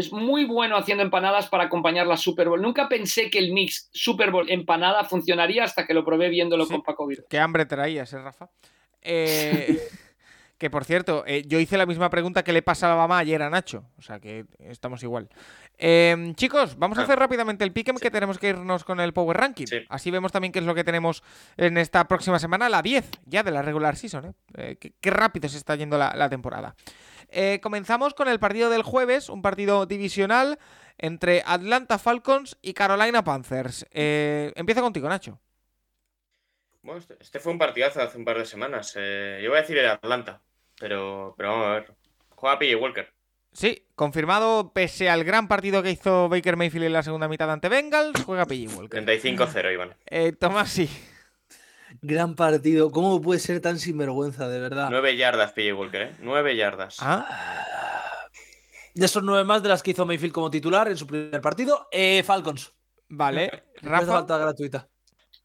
[0.00, 2.60] es muy bueno haciendo empanadas para acompañar la Super Bowl.
[2.60, 6.72] Nunca pensé que el mix Super Bowl empanada funcionaría hasta que lo probé viéndolo Sí.
[6.72, 7.24] con Paco Viro.
[7.30, 8.48] Qué hambre traías, ¿eh, Rafa?
[9.02, 9.78] Eh,
[10.58, 13.40] que por cierto, eh, yo hice la misma pregunta que le pasa a Alabama ayer
[13.42, 13.84] a Nacho.
[13.98, 15.28] O sea que estamos igual.
[15.78, 17.04] Eh, chicos, vamos a Ah.
[17.04, 19.66] hacer rápidamente el pick'em que tenemos que irnos con el Power Ranking.
[19.66, 19.78] Sí.
[19.88, 21.22] Así vemos también qué es lo que tenemos
[21.56, 24.26] en esta próxima semana, la 10 ya de la regular season.
[24.26, 24.32] ¿eh?
[24.58, 26.74] Eh, qué, qué rápido se está yendo la, la temporada.
[27.32, 30.58] Eh, comenzamos con el partido del jueves, un partido divisional
[30.98, 33.86] entre Atlanta Falcons y Carolina Panthers.
[33.92, 35.40] Eh, empiezo contigo, Nacho.
[36.82, 38.94] Bueno, este, este fue un partidazo hace un par de semanas.
[38.96, 40.40] Eh, yo voy a decir el Atlanta,
[40.78, 41.94] pero, pero vamos a ver.
[42.30, 43.12] Juega PJ Walker.
[43.52, 47.68] Sí, confirmado pese al gran partido que hizo Baker Mayfield en la segunda mitad ante
[47.68, 49.04] Bengals, juega PJ Walker.
[49.04, 49.94] 35-0, Iván.
[50.06, 50.88] Eh, Tomás, sí.
[52.02, 52.90] Gran partido.
[52.90, 54.88] ¿Cómo puede ser tan sinvergüenza, de verdad?
[54.90, 56.16] 9 yardas PJ Walker, ¿eh?
[56.20, 56.96] 9 yardas.
[57.00, 57.26] Ah,
[58.94, 61.88] De esos nueve más de las que hizo Mayfield como titular en su primer partido,
[61.92, 62.72] eh, Falcons.
[63.08, 63.64] vale.
[63.82, 64.88] Rafa, falta gratuita.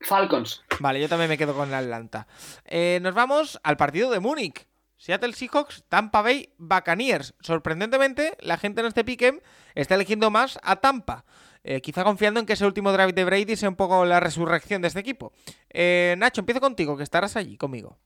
[0.01, 0.61] Falcons.
[0.79, 2.27] Vale, yo también me quedo con el Atlanta.
[2.65, 4.67] Eh, nos vamos al partido de Múnich.
[4.97, 7.33] Seattle Seahawks, Tampa Bay Buccaneers.
[7.41, 9.39] Sorprendentemente, la gente en este piquem
[9.73, 11.25] está eligiendo más a Tampa.
[11.67, 14.83] Eh, quizá confiando en que ese último drive de Brady sea un poco la resurrección
[14.83, 15.33] de este equipo.
[15.71, 17.97] Eh, Nacho, empiezo contigo, que estarás allí conmigo.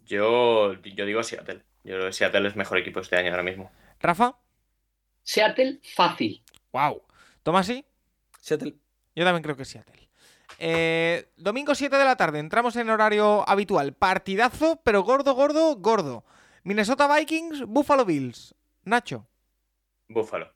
[0.00, 1.62] Yo, yo digo Seattle.
[1.84, 3.70] Yo creo que Seattle es mejor equipo este año ahora mismo.
[4.00, 4.36] Rafa.
[5.22, 6.42] Seattle, fácil.
[6.72, 7.00] Wow.
[7.44, 7.84] ¿Tomás sí?
[8.40, 8.74] Seattle.
[9.14, 10.08] Yo también creo que Seattle.
[10.58, 13.92] Eh, domingo 7 de la tarde, entramos en horario habitual.
[13.92, 16.24] Partidazo, pero gordo, gordo, gordo.
[16.64, 18.56] Minnesota Vikings, Buffalo Bills.
[18.82, 19.28] Nacho.
[20.08, 20.52] Buffalo.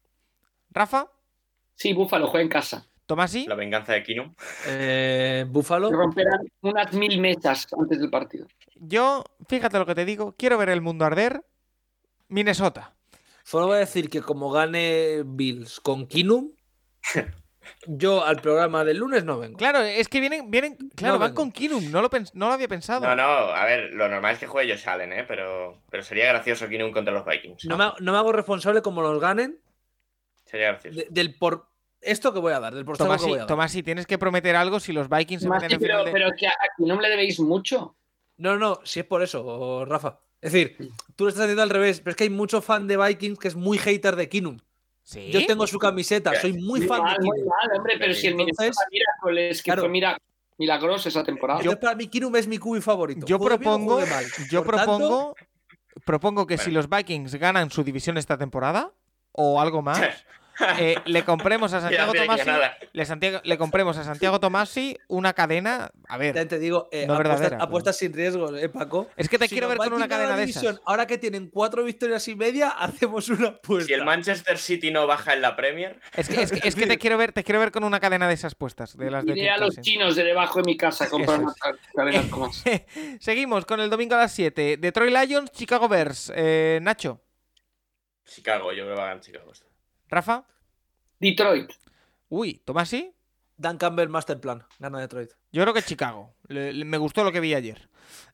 [0.70, 1.12] Rafa.
[1.81, 2.86] Sí, Buffalo juega en casa.
[3.07, 3.47] Tomás sí.
[3.48, 4.35] La venganza de Kino.
[4.66, 5.90] Eh, Buffalo.
[5.90, 8.47] Romperán unas mil mesas antes del partido.
[8.74, 11.43] Yo, fíjate lo que te digo, quiero ver el mundo arder.
[12.28, 12.94] Minnesota.
[13.44, 16.52] Solo voy a decir que como gane Bills con Kinum,
[17.86, 19.57] yo al programa del lunes no vengo.
[19.57, 21.40] Claro, es que vienen, vienen, claro, No van vengo.
[21.40, 23.01] con Kinum, no lo, pens- no lo había pensado.
[23.01, 25.24] No, no, a ver, lo normal es que juegue Josh Allen, ¿eh?
[25.27, 27.65] Pero, pero sería gracioso Kino contra los Vikings.
[27.65, 29.59] No me, hago- no me hago responsable como los ganen
[30.44, 30.98] Sería gracioso.
[30.98, 31.69] de- del por
[32.01, 33.47] esto que voy a dar, del por que Tomás, voy sí, a dar.
[33.47, 36.12] Tomás, sí, tienes que prometer algo si los Vikings se meten que- en pero, de...
[36.12, 37.94] pero que a- aquí no me le debéis mucho.
[38.39, 40.18] No, no, si es por eso, Rafa.
[40.40, 40.77] Es decir,
[41.16, 43.48] tú lo estás haciendo al revés, pero es que hay mucho fan de Vikings que
[43.48, 44.59] es muy hater de Kinum.
[45.02, 45.31] ¿Sí?
[45.31, 47.51] Yo tengo su camiseta, soy muy Muy fan mal, de muy Kinum.
[47.51, 49.82] mal, hombre, pero si el Entonces, Miracle que claro.
[49.82, 50.16] fue mira,
[50.56, 51.60] milagroso esa temporada.
[51.60, 53.27] Entonces, para mí Kinum es mi cubi favorito.
[53.27, 54.01] Yo propongo,
[54.51, 55.35] yo Por tanto, propongo,
[56.05, 58.93] propongo que si los Vikings ganan su división esta temporada
[59.32, 60.01] o algo más,
[60.78, 62.50] eh, le compremos a Santiago Tomasi,
[62.92, 65.90] le, Santiago- le compremos a Santiago Tomasi una cadena.
[66.08, 69.08] A ver, te digo, eh, No apuestas, verdadera, pero- apuestas sin riesgos, ¿eh, Paco?
[69.16, 70.82] es que te Si quiero ver con una cadena de división, esas.
[70.86, 73.86] Ahora que tienen cuatro victorias y media, hacemos una apuesta.
[73.86, 76.86] Si el Manchester City no baja en la Premier, Es que, es que- es que
[76.86, 79.50] te quiero ver, te quiero ver con una cadena de esas puestas, de las de
[79.50, 81.54] a los chinos de debajo de mi casa a comprar unas
[81.94, 82.50] cadenas como.
[83.20, 84.76] Seguimos con el domingo a las 7.
[84.78, 86.32] Detroit Lions, Chicago Bears.
[86.34, 87.20] Eh, Nacho,
[88.24, 89.52] Chicago, yo creo que va a ganar Chicago.
[90.10, 90.44] Rafa.
[91.18, 91.72] Detroit.
[92.28, 93.14] Uy, Tomasi.
[93.56, 95.32] Dan Campbell Masterplan, gana Detroit.
[95.52, 96.34] Yo creo que Chicago.
[96.48, 97.90] Le- le- me gustó lo que vi ayer.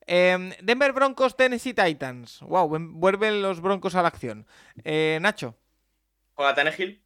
[0.06, 2.38] Em, Denver Broncos, Tennessee Titans.
[2.42, 4.46] Wow, ven- vuelven los Broncos a la acción.
[4.84, 5.56] Eh, Nacho,
[6.34, 7.02] ¿Juega Tannehill?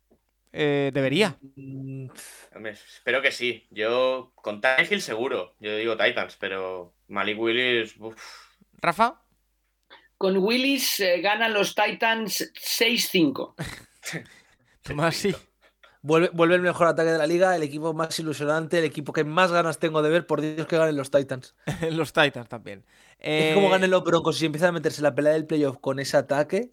[0.52, 1.38] eh, debería.
[1.56, 2.09] Mm,
[2.55, 3.66] Hombre, espero que sí.
[3.70, 5.55] Yo con Tannehill seguro.
[5.59, 7.94] Yo digo Titans, pero Malik Willis.
[7.98, 8.20] uf.
[8.82, 9.22] Rafa,
[10.18, 13.55] Con Willis eh, ganan los Titans 6-5.
[14.91, 15.35] Tomasi.
[16.03, 19.23] Vuelve, vuelve el mejor ataque de la liga, el equipo más ilusionante, el equipo que
[19.25, 21.55] más ganas tengo de ver, por Dios que ganen los Titans.
[21.91, 22.85] los Titans también.
[23.19, 25.99] Es Eh, como ganen los Broncos si empiezan a meterse la pelea del playoff con
[26.01, 26.73] ese ataque,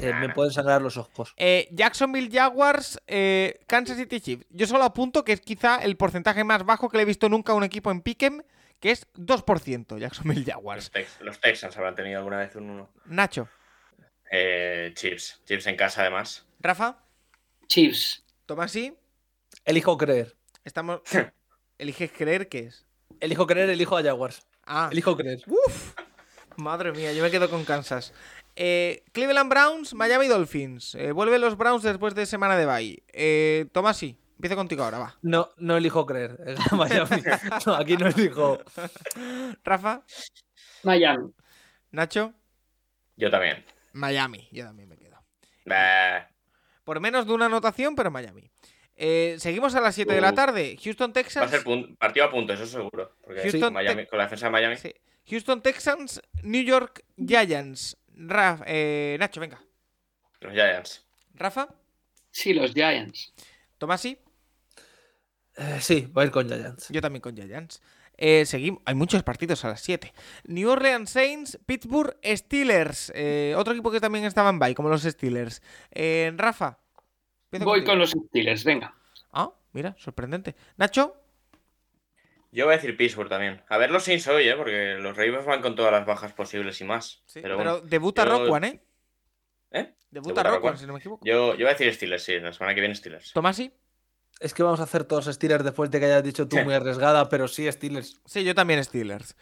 [0.00, 1.32] eh, me pueden sangrar los ojos.
[1.36, 4.46] eh, Jacksonville Jaguars, eh, Kansas City Chiefs.
[4.50, 7.52] Yo solo apunto que es quizá el porcentaje más bajo que le he visto nunca
[7.52, 8.42] a un equipo en Pick'em,
[8.80, 10.90] que es 2% Jacksonville Jaguars.
[10.92, 12.90] Los, Tex- los Texans habrán tenido alguna vez un 1.
[13.06, 13.48] Nacho,
[14.32, 15.40] Eh, Chiefs.
[15.44, 16.46] Chiefs en casa, además.
[16.60, 16.98] Rafa,
[17.70, 18.24] Chiefs.
[18.46, 18.92] Tomasi.
[19.64, 20.36] Elijo creer.
[20.64, 21.02] Estamos.
[21.78, 22.84] ¿Eliges creer qué es?
[23.20, 24.44] Elijo creer, elijo a Jaguars.
[24.66, 25.40] Ah, Elijo creer.
[25.46, 25.94] Uf,
[26.56, 28.12] madre mía, yo me quedo con Kansas.
[28.56, 30.96] Eh, Cleveland Browns, Miami Dolphins.
[30.96, 33.02] Eh, vuelven los Browns después de semana de bye.
[33.12, 35.18] Eh, Tomasi, empiezo contigo ahora, va.
[35.22, 36.38] No, no elijo creer.
[36.72, 37.22] Miami.
[37.66, 38.58] No, aquí no elijo.
[39.64, 40.04] Rafa,
[40.82, 41.32] Miami.
[41.92, 42.34] Nacho,
[43.16, 43.64] Yo también.
[43.92, 44.48] Miami.
[44.50, 45.22] Yo también me quedo.
[45.66, 46.29] Bah,
[46.84, 48.50] Por menos de una anotación, pero Miami.
[48.96, 50.34] Eh, seguimos a las 7 de la Uh.
[50.34, 50.78] tarde.
[50.82, 51.50] Houston va a Texans.
[51.50, 51.64] ser
[51.98, 53.16] partido a punto, eso seguro.
[53.22, 54.76] Porque Houston Miami- con la defensa de Miami.
[54.76, 54.94] Sí.
[55.30, 57.96] Houston Texans, New York Giants.
[58.14, 59.62] Raf- eh, Nacho, venga.
[60.40, 61.06] Los Giants.
[61.34, 61.68] Rafa,
[62.32, 63.32] Sí, los Giants.
[63.78, 64.18] Tomasi.
[65.56, 66.88] Eh, sí, voy a ir con Giants.
[66.90, 67.80] Yo también con Giants.
[68.22, 68.82] Eh, seguimos.
[68.84, 70.12] Hay muchos partidos a las 7.
[70.44, 73.10] New Orleans Saints, Pittsburgh Steelers.
[73.14, 75.62] Eh, otro equipo que también estaba en bye, como los Steelers.
[75.90, 76.78] Eh, Rafa.
[77.50, 77.86] Voy contigo.
[77.86, 78.94] con los Steelers, venga.
[79.32, 80.54] Ah, mira, sorprendente.
[80.76, 81.16] Nacho.
[82.52, 83.62] Yo voy a decir Pittsburgh también.
[83.68, 84.54] A ver los Saints hoy, ¿eh?
[84.56, 87.22] Porque los Ravens van con todas las bajas posibles y más.
[87.26, 87.88] Sí, pero pero bueno.
[87.88, 88.80] debuta yo- Rockwan, ¿eh?
[89.70, 89.94] ¿Eh?
[90.10, 90.78] Debuta Debuta Rockwan, Roquan.
[90.78, 91.24] si no me equivoco.
[91.24, 92.38] Yo, yo voy a decir Steelers, sí.
[92.40, 93.32] La semana que viene Steelers.
[93.32, 93.72] Tomasi.
[94.40, 97.28] Es que vamos a hacer todos Steelers después de que hayas dicho tú muy arriesgada,
[97.28, 98.18] pero sí Steelers.
[98.24, 99.36] Sí, yo también Steelers.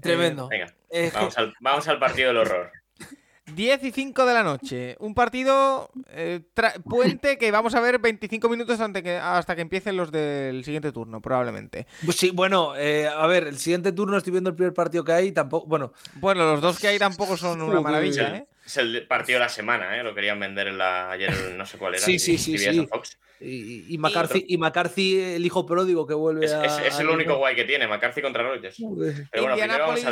[0.00, 0.48] Tremendo.
[0.48, 2.70] Venga, Eh, vamos al, vamos al partido del horror.
[3.54, 4.96] 10 y 5 de la noche.
[5.00, 6.40] Un partido eh,
[6.88, 10.92] puente que vamos a ver 25 minutos ante que- hasta que empiecen los del siguiente
[10.92, 11.86] turno, probablemente.
[12.04, 15.12] Pues sí, bueno, eh, a ver, el siguiente turno estoy viendo el primer partido que
[15.12, 18.36] hay, tampoco, bueno, Bueno, los dos que hay tampoco son una maravilla.
[18.36, 18.46] ¿eh?
[18.64, 20.02] Es el partido de la semana, ¿eh?
[20.02, 22.02] Lo querían vender en la, ayer, no sé cuál era.
[22.04, 22.86] Sí, sí, sí, sí.
[22.86, 23.18] Fox.
[23.40, 26.64] Y, y McCarthy, y McCarthy, el hijo pródigo que vuelve Es, a.
[26.64, 28.76] es- es el único guay que tiene, McCarthy contra Rodgers.
[28.78, 30.10] Pero bueno, primero vamos a,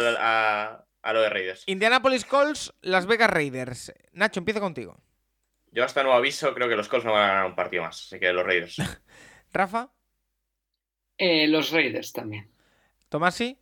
[0.74, 1.62] a- a lo de Raiders.
[1.66, 3.92] Indianapolis Colts, Las Vegas Raiders.
[4.12, 5.00] Nacho, empiezo contigo.
[5.70, 8.02] Yo hasta nuevo aviso creo que los Colts no van a ganar un partido más,
[8.04, 8.76] así que los Raiders.
[9.52, 9.90] Rafa,
[11.16, 12.50] Eh, los Raiders también.
[13.08, 13.58] Tomasi,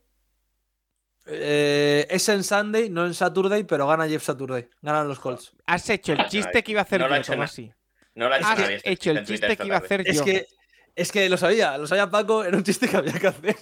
[1.32, 4.68] Eh, es en Sunday, no en Saturday, pero gana Jeff Saturday.
[4.82, 5.52] Ganan los Colts.
[5.66, 7.72] has hecho el chiste que iba a hacer No lo ha yo, hecho Tomasi.
[8.14, 8.80] No lo ha hecho Has nadie.
[8.84, 10.24] hecho el chiste que iba a hacer Es yo.
[10.24, 10.46] que,
[10.96, 13.56] es que lo sabía, lo sabía Paco, era un chiste que había que hacer.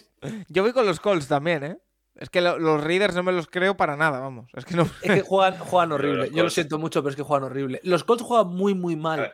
[0.49, 1.79] Yo voy con los Colts también, ¿eh?
[2.17, 4.51] Es que lo- los Raiders no me los creo para nada, vamos.
[4.55, 4.83] Es que no.
[5.03, 6.31] Es que juegan, juegan horrible.
[6.33, 7.81] Yo lo siento mucho, pero es que juegan horrible.
[7.85, 9.33] Los Colts juegan muy, muy A mal.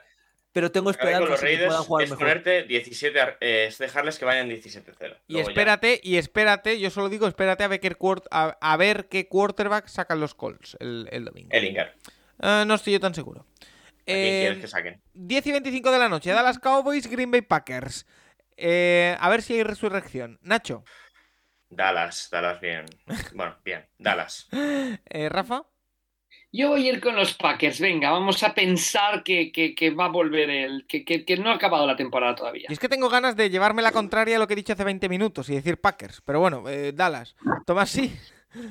[0.55, 2.25] Pero tengo esperanza los que puedan jugar es mejor.
[2.27, 5.17] ponerte 17, a- eh, es dejarles que vayan 17-0.
[5.27, 5.43] Y ya.
[5.43, 7.95] espérate, y espérate, yo solo digo, espérate a ver qué,
[8.31, 11.49] a, a ver qué quarterback sacan los Colts el, el domingo.
[11.53, 11.93] Ellinger.
[12.41, 13.41] Ah, no estoy yo tan seguro.
[13.41, 13.65] ¿A
[14.07, 15.03] quién Eh, quieres que saquen?
[15.15, 18.07] 10 y 25 de la noche, Dallas Cowboys, Green Bay Packers.
[18.57, 20.39] Eh, a ver si hay resurrección.
[20.41, 20.85] Nacho,
[21.69, 22.85] Dallas, Dallas bien.
[23.35, 24.49] Bueno, bien, Dallas.
[24.53, 25.65] eh, Rafa,
[26.57, 27.81] Yo voy a ir con los Packers.
[27.81, 30.87] Venga, vamos a pensar que, que- que va a volver el.
[30.87, 32.67] Que, que- que no ha acabado la temporada todavía.
[32.69, 34.85] y es que tengo ganas de llevarme la contraria a lo que he dicho hace
[34.85, 37.35] 20 minutos y decir Packers, pero bueno, eh, Dallas.
[37.67, 38.15] Tomás sí.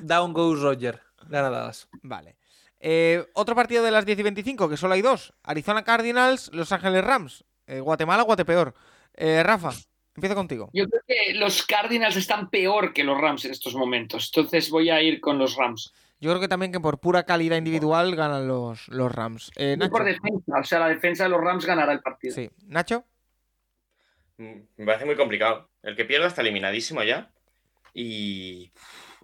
[0.02, 0.98] Down goes Roger.
[1.28, 1.88] Gana Dallas.
[2.02, 2.36] Vale.
[2.80, 5.34] Eh, otro partido de las 10 y 25, que solo hay dos.
[5.42, 7.44] Arizona Cardinals, Los Ángeles Rams.
[7.66, 8.74] Eh, Guatemala, Guatepeor.
[9.14, 9.72] Eh, Rafa,
[10.14, 10.70] empiezo contigo.
[10.72, 14.30] Yo creo que los Cardinals están peor que los Rams en estos momentos.
[14.34, 15.92] Entonces voy a ir con los Rams.
[16.24, 19.50] Yo creo que también que por pura calidad individual ganan los, los Rams.
[19.56, 19.90] Eh, Nacho.
[19.90, 20.58] por defensa.
[20.58, 22.34] O sea, la defensa de los Rams ganará el partido.
[22.34, 22.50] Sí.
[22.66, 23.04] Nacho.
[24.38, 25.68] Mm, Me parece muy complicado.
[25.82, 27.30] El que pierda está eliminadísimo ya.
[27.92, 28.72] Y.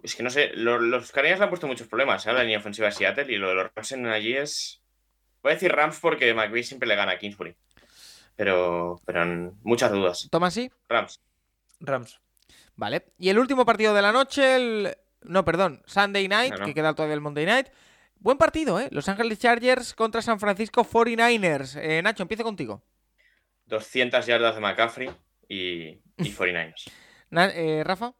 [0.03, 2.29] Es que no sé, lo- los Cardinals le han puesto muchos problemas ¿eh?
[2.29, 4.83] a la línea ofensiva de Seattle y lo de los Rams en allí es.
[5.41, 7.55] Voy a decir Rams porque McVay siempre le gana a Kingsbury.
[8.35, 9.25] Pero, pero
[9.63, 10.27] muchas dudas.
[10.29, 10.71] Tomás sí.
[10.87, 11.19] Rams.
[11.79, 12.19] Rams.
[12.75, 13.07] Vale.
[13.17, 14.95] Y el último partido de la noche, el...
[15.23, 17.67] No, perdón, Sunday Night, que queda todavía el Monday Night.
[18.19, 18.87] Buen partido, ¿eh?
[18.91, 21.75] Los Ángeles Chargers contra San Francisco 49ers.
[21.81, 22.83] Eh, Nacho, empiezo contigo.
[23.65, 25.09] 200 yardas de McCaffrey
[25.47, 26.01] y, y
[26.37, 26.89] 49ers.
[27.29, 28.13] Na- eh, Rafa.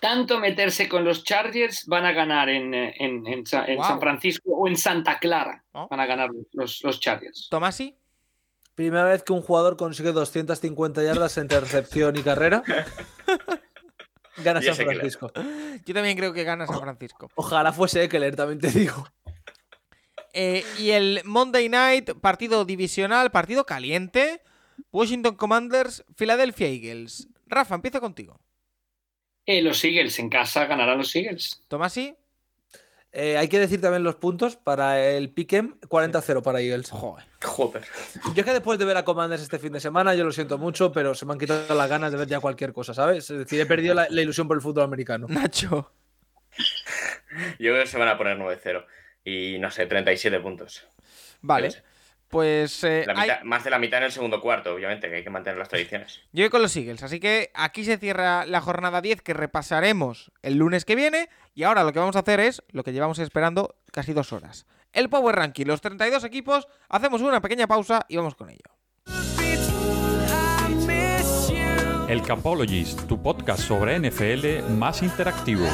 [0.00, 3.84] Tanto meterse con los Chargers van a ganar en, en- en Sa- en Wow.
[3.86, 5.62] San Francisco o en Santa Clara.
[5.72, 5.86] Oh.
[5.88, 7.46] Van a ganar los, los Chargers.
[7.50, 7.96] Tomasi.
[8.74, 12.62] Primera vez que un jugador consigue 250 yardas entre recepción y carrera.
[14.38, 15.32] Gana San Francisco.
[15.84, 17.30] Yo también creo que gana San Francisco.
[17.34, 19.06] Ojalá fuese Eckler, también te digo.
[20.32, 24.40] Eh, y el Monday Night, partido divisional, partido caliente.
[24.90, 27.28] Washington Commanders, Philadelphia Eagles.
[27.46, 28.40] Rafa, empiezo contigo.
[29.44, 31.62] Eh, los Eagles en casa ganarán los Eagles.
[31.68, 32.14] Tomasi.
[33.14, 36.90] Eh, hay que decir también los puntos para el Pick'em 40-0 para Eagles.
[36.90, 37.26] Joder.
[37.42, 37.84] Joder.
[38.34, 40.56] Yo es que después de ver a Commanders este fin de semana, yo lo siento
[40.56, 43.30] mucho, pero se me han quitado las ganas de ver ya cualquier cosa, ¿sabes?
[43.30, 45.26] Es decir, he perdido la, la ilusión por el fútbol americano.
[45.28, 45.92] Nacho.
[47.58, 48.84] Yo creo que se van a poner 9-0.
[49.24, 50.86] Y no sé, 37 puntos.
[51.42, 51.70] Vale.
[52.32, 55.16] Pues eh, La hay- mitad- Más de la mitad en el segundo cuarto, obviamente, que
[55.16, 56.22] hay que mantener las tradiciones.
[56.32, 57.02] yo voy con los Eagles.
[57.02, 61.28] Así que aquí se cierra la jornada 10 que repasaremos el lunes que viene.
[61.54, 64.64] Y ahora lo que vamos a hacer es lo que llevamos esperando casi dos horas.
[64.94, 66.66] El Power Ranking, los 32 equipos.
[66.88, 68.64] Hacemos una pequeña pausa y vamos con ello.
[72.08, 75.66] El Capologist, tu podcast sobre NFL más interactivo.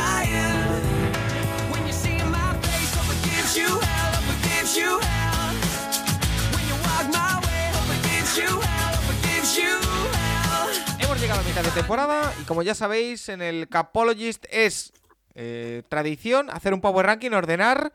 [11.39, 14.93] Hemos llegado a mitad de temporada y como ya sabéis, en el Capologist es
[15.37, 17.93] eh, tradición hacer un Power Ranking, ordenar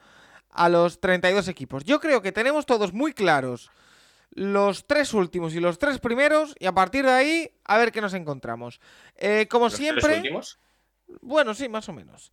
[0.50, 1.84] a los 32 equipos.
[1.84, 3.70] Yo creo que tenemos todos muy claros
[4.30, 8.00] los tres últimos y los tres primeros y a partir de ahí a ver qué
[8.00, 8.80] nos encontramos.
[9.18, 10.18] Eh, como Los tres siempre...
[10.20, 10.58] últimos.
[11.20, 12.32] Bueno, sí, más o menos.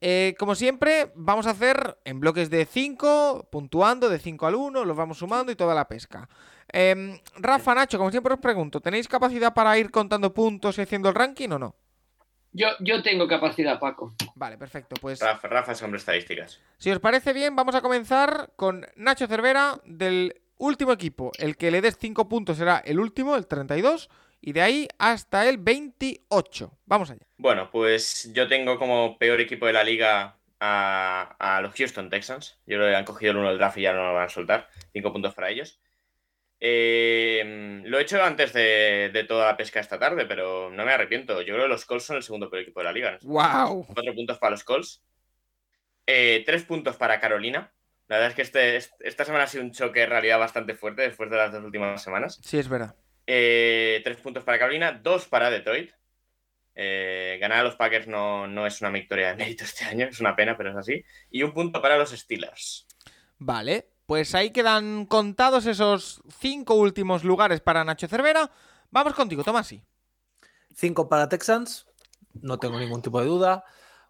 [0.00, 4.84] Eh, como siempre, vamos a hacer en bloques de 5, puntuando de 5 al 1,
[4.84, 6.28] los vamos sumando y toda la pesca.
[6.72, 11.10] Em, Rafa, Nacho, como siempre os pregunto, ¿tenéis capacidad para ir contando puntos y haciendo
[11.10, 11.76] el ranking o no?
[12.52, 14.14] Yo, yo tengo capacidad, Paco.
[14.34, 14.96] Vale, perfecto.
[15.00, 16.60] Pues Rafa, Rafa es hombre estadísticas.
[16.78, 21.32] si os parece bien, vamos a comenzar con Nacho Cervera del último equipo.
[21.38, 25.48] El que le des 5 puntos será el último, el 32, y de ahí hasta
[25.48, 26.78] el 28.
[26.84, 27.26] Vamos allá.
[27.38, 32.58] Bueno, pues yo tengo como peor equipo de la liga a, a los Houston Texans.
[32.66, 34.28] Yo creo que han cogido el uno del draft y ya no lo van a
[34.28, 34.68] soltar.
[34.92, 35.78] Cinco puntos para ellos.
[36.64, 40.92] Eh, lo he hecho antes de, de toda la pesca esta tarde, pero no me
[40.92, 41.40] arrepiento.
[41.42, 43.18] Yo creo que los Colts son el segundo peor equipo de la liga.
[43.22, 43.84] ¡Wow!
[43.86, 45.02] Cuatro puntos para los Colts.
[46.06, 47.72] Eh, tres puntos para Carolina,
[48.08, 50.74] La verdad es que este, este- esta semana ha sido un choque en realidad bastante
[50.74, 52.38] fuerte después de las dos últimas semanas.
[52.44, 52.94] Sí, es verdad.
[53.26, 55.90] Eh, tres puntos para Carolina, dos para Detroit.
[56.74, 60.36] Ganar a los Packers no, no es una victoria de mérito este año, es una
[60.36, 61.02] pena, pero es así.
[61.30, 62.86] Y un punto para los Steelers.
[63.38, 68.50] Vale, pues ahí quedan contados esos cinco últimos lugares para Nacho Cervera.
[68.90, 69.82] Vamos contigo, Tomasi.
[70.74, 71.86] 5 para Texans,
[72.34, 73.64] no tengo ningún tipo de duda.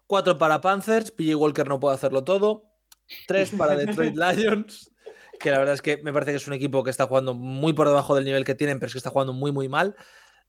[0.07, 2.65] 4 para Panthers, PJ Walker no puede hacerlo todo.
[3.27, 4.91] 3 para Detroit Lions,
[5.39, 7.73] que la verdad es que me parece que es un equipo que está jugando muy
[7.73, 9.95] por debajo del nivel que tienen, pero es que está jugando muy, muy mal.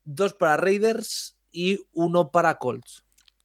[0.04, 3.04] 2 para Raiders y 1 para Colts.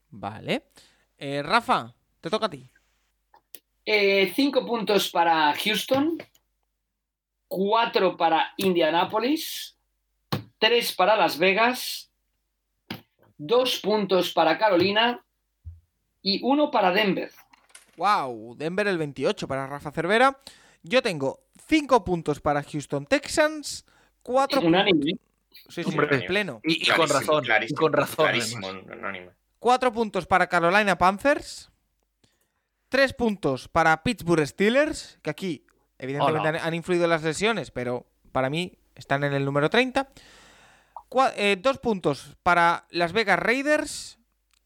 [0.09, 0.69] Vale.
[1.17, 2.69] Eh, Rafa, te toca a ti.
[3.91, 6.20] Eh, cinco puntos para Houston,
[7.48, 9.76] cuatro para Indianapolis,
[10.60, 12.11] tres para Las Vegas,
[13.36, 15.26] dos puntos para Carolina
[16.22, 17.32] y uno para Denver.
[17.98, 20.38] Wow, Denver el 28 para Rafa Cervera.
[20.84, 23.88] Yo tengo 5 puntos para Houston Texans,
[24.22, 25.14] 4 Unánime.
[25.68, 26.16] Sí, sí, Hombre.
[26.16, 26.61] en pleno.
[26.64, 27.44] Y, y con razón.
[27.44, 29.32] y clarísimo, con razón.
[29.57, 31.72] 4 puntos para Carolina Panthers.
[32.90, 35.66] 3 puntos para Pittsburgh Steelers, que aquí
[35.98, 36.57] evidentemente Oh, no.
[36.60, 40.10] han, han influido las lesiones, pero para mí están en el número 30.
[41.10, 44.20] 2 puntos para Las Vegas Raiders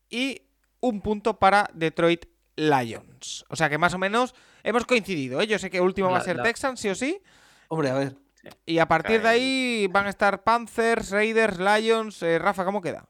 [0.09, 0.41] y
[0.81, 2.25] un punto para Detroit
[2.55, 3.45] Lions.
[3.49, 5.39] O sea que más o menos hemos coincidido.
[5.41, 5.47] ¿eh?
[5.47, 7.21] Yo sé que último va a ser la- Texans, sí o sí.
[7.69, 8.15] Hombre, a ver.
[8.65, 9.87] Y a partir de Ahí.
[9.89, 12.21] van a estar Panthers, Raiders, Lions.
[12.23, 13.07] Eh, Rafa, ¿cómo queda?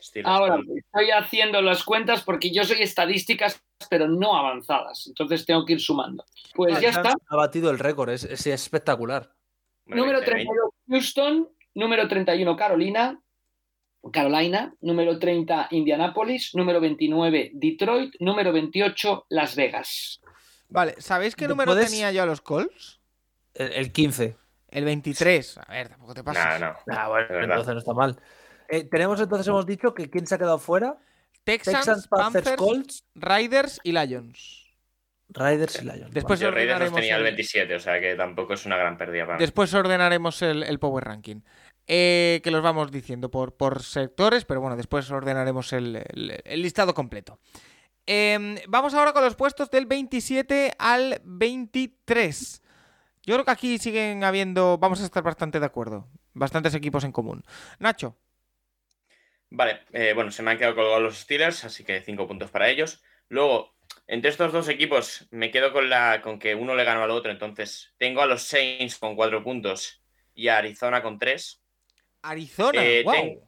[0.00, 5.06] Steelers, Ahora estoy haciendo las cuentas porque yo soy estadísticas, pero no avanzadas.
[5.06, 6.24] Entonces tengo que ir sumando.
[6.54, 7.14] Pues ya está.
[7.28, 9.30] Ha batido el récord, es, es espectacular.
[9.86, 13.20] Número 20, 32 Houston, número 31 Carolina,
[14.12, 20.20] Carolina, número 30 Indianapolis, número 29 Detroit, número 28 Las Vegas.
[20.68, 23.00] Vale, ¿sabéis qué ¿Me número puedes- tenía yo a los Colts?
[23.54, 24.36] El, el 15.
[24.68, 25.58] El 23.
[25.58, 26.60] A ver, tampoco te pases.
[26.60, 26.74] No, no.
[26.88, 28.18] Ah, bueno, entonces no está mal.
[28.68, 30.98] Eh, tenemos entonces, hemos dicho que quién se ha quedado fuera.
[31.44, 34.60] Texans, Texans, Panthers, Panthers, Colts, Raiders y Lions.
[35.28, 36.10] Riders y Lions.
[36.12, 39.24] Después Yo Raiders tenía el el- 27, o sea que tampoco es una gran pérdida
[39.26, 39.42] para mí.
[39.42, 41.40] Después ordenaremos el, el Power Ranking.
[41.86, 46.62] Eh, que los vamos diciendo por, por sectores, pero bueno, después ordenaremos el, el- el
[46.62, 47.40] listado completo.
[48.06, 52.62] Em, vamos ahora con los puestos del 27 al 23.
[53.26, 56.08] Yo creo que aquí siguen habiendo, vamos a estar bastante de acuerdo.
[56.34, 57.42] Bastantes equipos en común.
[57.78, 58.16] Nacho,
[59.56, 62.68] Vale, eh, bueno, se me han quedado colgados los Steelers, así que cinco puntos para
[62.68, 63.04] ellos.
[63.28, 63.76] Luego,
[64.08, 67.30] entre estos dos equipos, me quedo con, la, con que uno le ganó al otro.
[67.30, 70.02] Entonces, tengo a los Saints con cuatro puntos
[70.34, 71.62] y a Arizona con tres.
[72.22, 72.84] Arizona.
[72.84, 73.12] Eh, wow.
[73.14, 73.40] ten-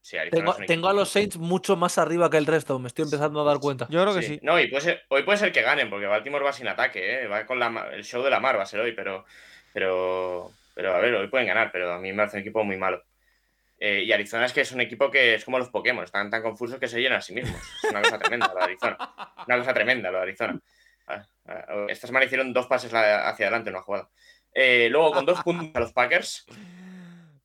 [0.00, 2.78] Sí, Arizona Tengo, es un tengo a los Saints mucho más arriba que el resto,
[2.78, 3.88] me estoy empezando a dar cuenta.
[3.90, 4.38] Yo creo que sí.
[4.40, 7.26] No, y puede ser- hoy puede ser que ganen, porque Baltimore va sin ataque, ¿eh?
[7.26, 9.24] va con la, el show de la mar, va a ser hoy, pero,
[9.72, 12.76] pero, pero a ver, hoy pueden ganar, pero a mí me hace un equipo muy
[12.76, 13.02] malo.
[13.78, 16.42] Eh, y Arizona es que es un equipo que es como los Pokémon, están tan
[16.42, 17.60] confusos que se llenan a sí mismos.
[17.82, 18.96] Es una cosa tremenda lo de Arizona.
[19.46, 20.60] Una cosa tremenda lo de Arizona.
[21.06, 24.10] Ah, ah, Esta semana hicieron dos pases hacia adelante en una jugada.
[24.52, 26.46] Eh, luego con dos puntos a los Packers,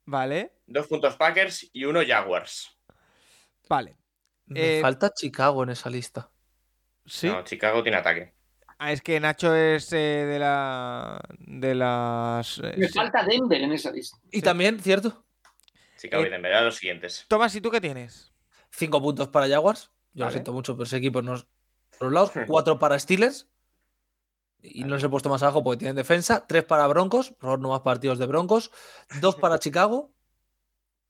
[0.06, 2.78] Vale, dos puntos Packers y uno Jaguars.
[3.70, 3.98] vale.
[4.46, 6.30] Me Eh, falta Chicago en esa lista.
[7.06, 7.28] Sí.
[7.28, 8.34] No, Chicago tiene ataque.
[8.80, 11.22] Ah, es que Nacho es eh, de la.
[11.40, 12.60] de las.
[12.60, 12.94] Me sí.
[12.94, 14.18] falta Denver en esa lista.
[14.32, 15.24] Y también, ¿cierto?
[16.02, 17.26] Chicago Eh, y Denver, los siguientes.
[17.28, 18.34] Tomás, ¿y tú qué tienes?
[18.72, 19.92] Cinco puntos para Jaguars.
[20.14, 20.26] Yo Vale.
[20.26, 21.46] lo siento mucho, pero ese equipo no es.
[22.00, 23.48] Por los lados, cuatro para Steelers.
[24.64, 26.46] Y no les he puesto más abajo porque tienen defensa.
[26.48, 28.72] Tres para Broncos, por favor, no más partidos de Broncos.
[29.20, 30.12] Dos para Chicago.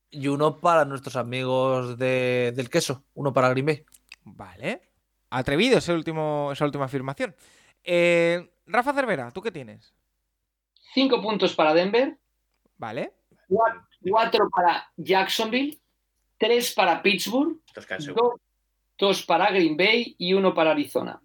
[0.09, 3.03] Y uno para nuestros amigos de- del queso.
[3.13, 3.85] Uno para Green Bay.
[4.23, 4.81] Vale.
[5.30, 7.34] Atrevido ese último, esa última afirmación.
[7.84, 9.93] Eh, Rafa Cervera, ¿tú qué tienes?
[10.93, 12.18] Cinco puntos para Denver,
[12.77, 13.13] Vale.
[13.49, 15.78] cua- cuatro para Jacksonville,
[16.38, 17.57] tres para Pittsburgh,
[18.15, 18.34] dos,
[18.98, 21.22] dos para Green Bay y uno para Arizona.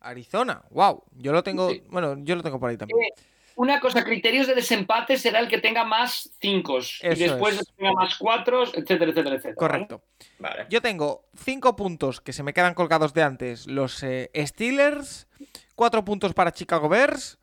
[0.00, 1.02] Arizona, wow.
[1.16, 1.70] Yo lo tengo.
[1.70, 1.82] Sí.
[1.88, 3.00] Bueno, yo lo tengo por ahí también.
[3.00, 3.22] Eh,
[3.56, 7.60] Una cosa, criterios de desempate será el que tenga más cinco y Eso después es.
[7.60, 9.54] el que tenga más cuatro, etcétera, etcétera, etcétera.
[9.56, 10.02] Correcto.
[10.38, 10.66] Vale.
[10.68, 13.66] Yo tengo cinco puntos que se me quedan colgados de antes.
[13.66, 15.26] Los eh, Steelers,
[15.74, 17.38] cuatro puntos para Chicago Bears,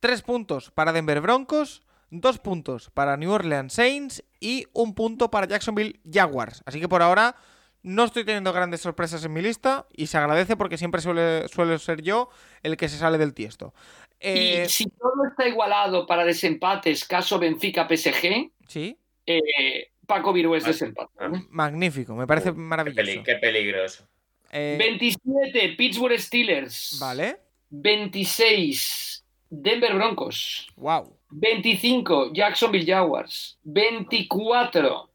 [0.00, 1.82] tres puntos para Denver Broncos,
[2.14, 6.62] dos puntos para New Orleans Saints y un punto para Jacksonville Jaguars.
[6.66, 7.34] Así que por ahora
[7.82, 11.78] no estoy teniendo grandes sorpresas en mi lista y se agradece porque siempre suele, suele
[11.78, 12.28] ser yo
[12.62, 13.72] el que se sale del tiesto.
[14.20, 20.72] Eh, Y si todo está igualado para desempates, caso Benfica-PSG, sí, eh, Paco Virués Vale.
[20.74, 21.10] desempate.
[21.18, 21.46] ¿vale?
[21.50, 22.96] magnífico, me parece Qué, maravilloso.
[23.04, 24.06] peli- qué peligro eso.
[24.52, 26.98] Eh, 27, Pittsburgh Steelers.
[27.00, 27.38] vale,
[27.70, 30.68] 26, Denver Broncos.
[30.76, 31.16] Wow.
[31.32, 33.58] 25, Jacksonville Jaguars.
[33.64, 35.10] 24,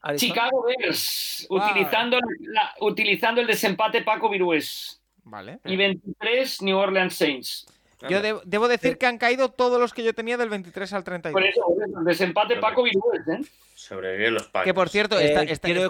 [0.00, 0.16] Arizona.
[0.16, 1.58] Chicago Bears, Wow.
[1.58, 5.00] utilizando, la- utilizando el desempate Paco Virués.
[5.24, 5.58] Vale.
[5.64, 7.66] Y 23, New Orleans Saints.
[8.08, 11.02] Yo de- debo decir que han caído todos los que yo tenía del 23 al
[11.02, 11.32] 32.
[11.32, 13.40] Por eso, por eso, el desempate Pero- Paco Virués, ¿eh?
[13.74, 14.64] Sobreviven los Packers.
[14.64, 15.86] Que por cierto, Eh, está, está- quiero que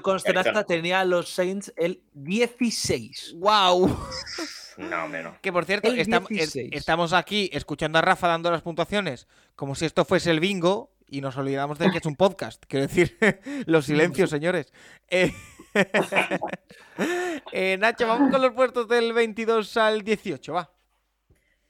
[0.65, 3.35] tenía a los Saints el 16.
[3.37, 3.89] ¡Wow!
[4.79, 5.37] No, menos.
[5.43, 6.71] Que por cierto, El estam- es- 16.
[6.73, 9.27] estamos aquí escuchando a Rafa dando las puntuaciones
[9.57, 12.65] como si esto fuese el bingo y nos olvidamos de que es un podcast.
[12.69, 13.17] Quiero decir,
[13.67, 14.73] los silencios, señores.
[15.11, 15.33] Eh,
[17.53, 20.71] eh, Nacho, vamos con los puestos del 22 al 18, va.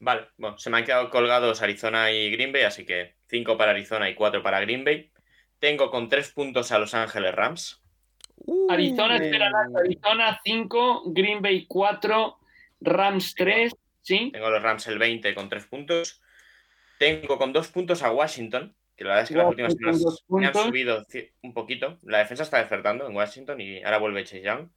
[0.00, 3.72] Vale, bueno, se me han quedado colgados Arizona y Green Bay, así que 5 para
[3.72, 5.10] Arizona y 4 para Green Bay.
[5.58, 7.82] Tengo con 3 puntos a Los Ángeles Rams.
[8.70, 12.38] Arizona, Uh, espera, Nacho, Arizona 5, Green Bay 4,
[12.80, 14.30] Rams 3, ¿sí?
[14.32, 16.20] Tengo los Rams el 20 con 3 puntos.
[16.98, 20.46] Tengo con 2 puntos a Washington, que la verdad es que las últimas semanas me
[20.46, 21.06] han subido
[21.42, 21.98] un poquito.
[22.02, 24.68] La defensa está despertando en Washington y ahora vuelve Chase Young.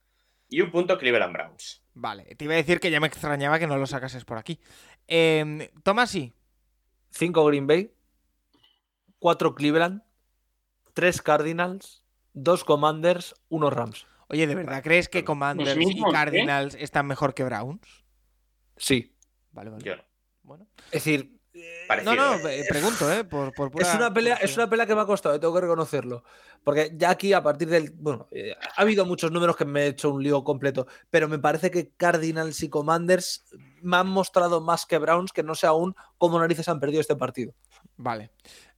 [0.49, 1.81] Y un punto Cleveland Browns.
[1.93, 4.59] Vale, te iba a decir que ya me extrañaba que no lo sacases por aquí.
[5.07, 6.33] Eh, Tomasi,
[7.11, 7.93] 5 Green Bay,
[9.19, 10.03] 4 Cleveland,
[10.93, 12.03] 3 Cardinals,
[12.33, 14.07] 2 Commanders, 1 Rams.
[14.31, 16.03] Oye, ¿de verdad crees que Commanders y ¿eh?
[16.11, 17.81] Cardinals están mejor que Browns?
[18.77, 19.15] Sí.
[19.51, 19.83] Vale, vale.
[19.83, 20.03] Yo no.
[20.43, 20.67] Bueno.
[20.85, 21.41] Es decir,
[21.87, 22.61] Parecido, No, no, ¿eh?
[22.61, 23.25] eh, pregunto, ¿eh?
[23.25, 25.61] Por, por pura es una pelea, es una pelea que me ha costado, tengo que
[25.61, 26.23] reconocerlo.
[26.63, 27.91] Porque ya aquí, a partir del.
[27.91, 30.87] Bueno, eh, ha habido muchos números que me he hecho un lío completo.
[31.09, 33.45] Pero me parece que Cardinals y Commanders
[33.81, 37.17] me han mostrado más que Browns, que no sé aún cómo narices han perdido este
[37.17, 37.53] partido.
[37.97, 38.31] Vale.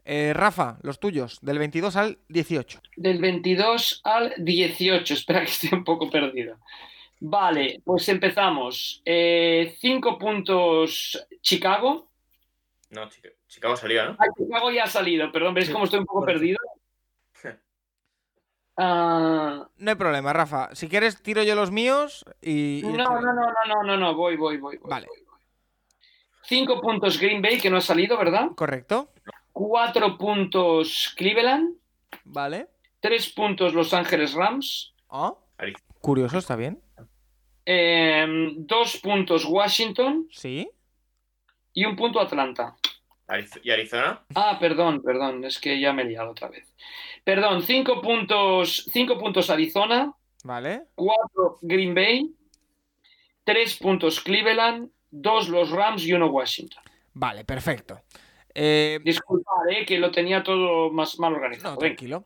[0.05, 2.81] Eh, Rafa, los tuyos, del 22 al 18.
[2.97, 6.57] Del 22 al 18, espera que estoy un poco perdido.
[7.21, 9.01] Vale, pues empezamos.
[9.05, 12.09] 5 puntos Chicago.
[12.89, 14.17] No, Chica- Chicago salió, ¿no?
[14.19, 16.57] Ah, Chicago ya ha salido, perdón, ¿veis Sí, cómo estoy un poco perdido?
[18.75, 20.73] Ah, No hay problema, Rafa.
[20.73, 22.81] Si quieres, tiro yo los míos y.
[22.83, 24.77] no, no, no, no, no, no, no, voy, voy, voy.
[24.77, 25.05] voy, Vale.
[25.07, 25.39] voy, voy.
[26.43, 28.47] Cinco puntos Green Bay, que no ha salido, ¿verdad?
[28.55, 29.11] Correcto.
[29.53, 31.75] Cuatro puntos Cleveland.
[32.25, 32.67] Vale.
[32.99, 34.93] Tres puntos Los Ángeles Rams.
[35.09, 36.81] Ah, Ari- Curioso, está bien.
[37.65, 38.25] eh,
[38.57, 40.69] dos puntos Washington Sí.
[41.73, 42.75] y un punto Atlanta.
[43.63, 44.21] ¿Y Arizona?
[44.35, 46.67] Ah, perdón, perdón, es que ya me he liado otra vez.
[47.23, 50.13] Perdón, cinco puntos, cinco puntos Arizona,
[50.43, 50.87] Vale.
[50.95, 52.35] cuatro Green Bay,
[53.45, 56.83] tres puntos Cleveland, dos los Rams y uno Washington.
[57.13, 58.01] Vale, perfecto.
[58.55, 61.73] Eh, Disculpad, eh, que lo tenía todo más mal organizado.
[61.73, 62.25] no, tranquilo.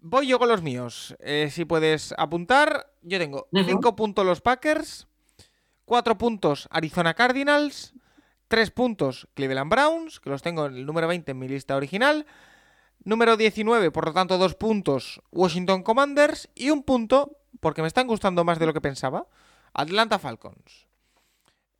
[0.00, 1.16] Voy yo con los míos.
[1.20, 3.64] Eh, si puedes apuntar, yo tengo Ujú.
[3.64, 5.08] 5 puntos los Packers,
[5.84, 7.94] 4 puntos Arizona Cardinals,
[8.48, 12.26] 3 puntos Cleveland Browns, que los tengo en el número 20 en mi lista original,
[13.04, 18.06] número 19, por lo tanto 2 puntos Washington Commanders y un punto, porque me están
[18.06, 19.26] gustando más de lo que pensaba,
[19.74, 20.86] Atlanta Falcons.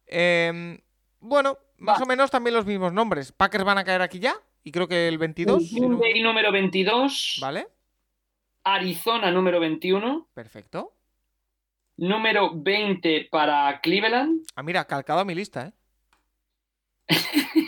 [0.06, 0.78] Em,
[1.20, 3.32] bueno, más o menos también los mismos nombres.
[3.32, 4.34] Packers van a caer aquí ya,
[4.64, 5.68] y creo que el 22.
[5.68, 7.68] si Green Bay número 22, Vale,
[8.64, 10.92] Arizona número 21, perfecto.
[11.96, 15.72] número 20 para Cleveland, Ah, mira, calcado a mi lista, ¿eh?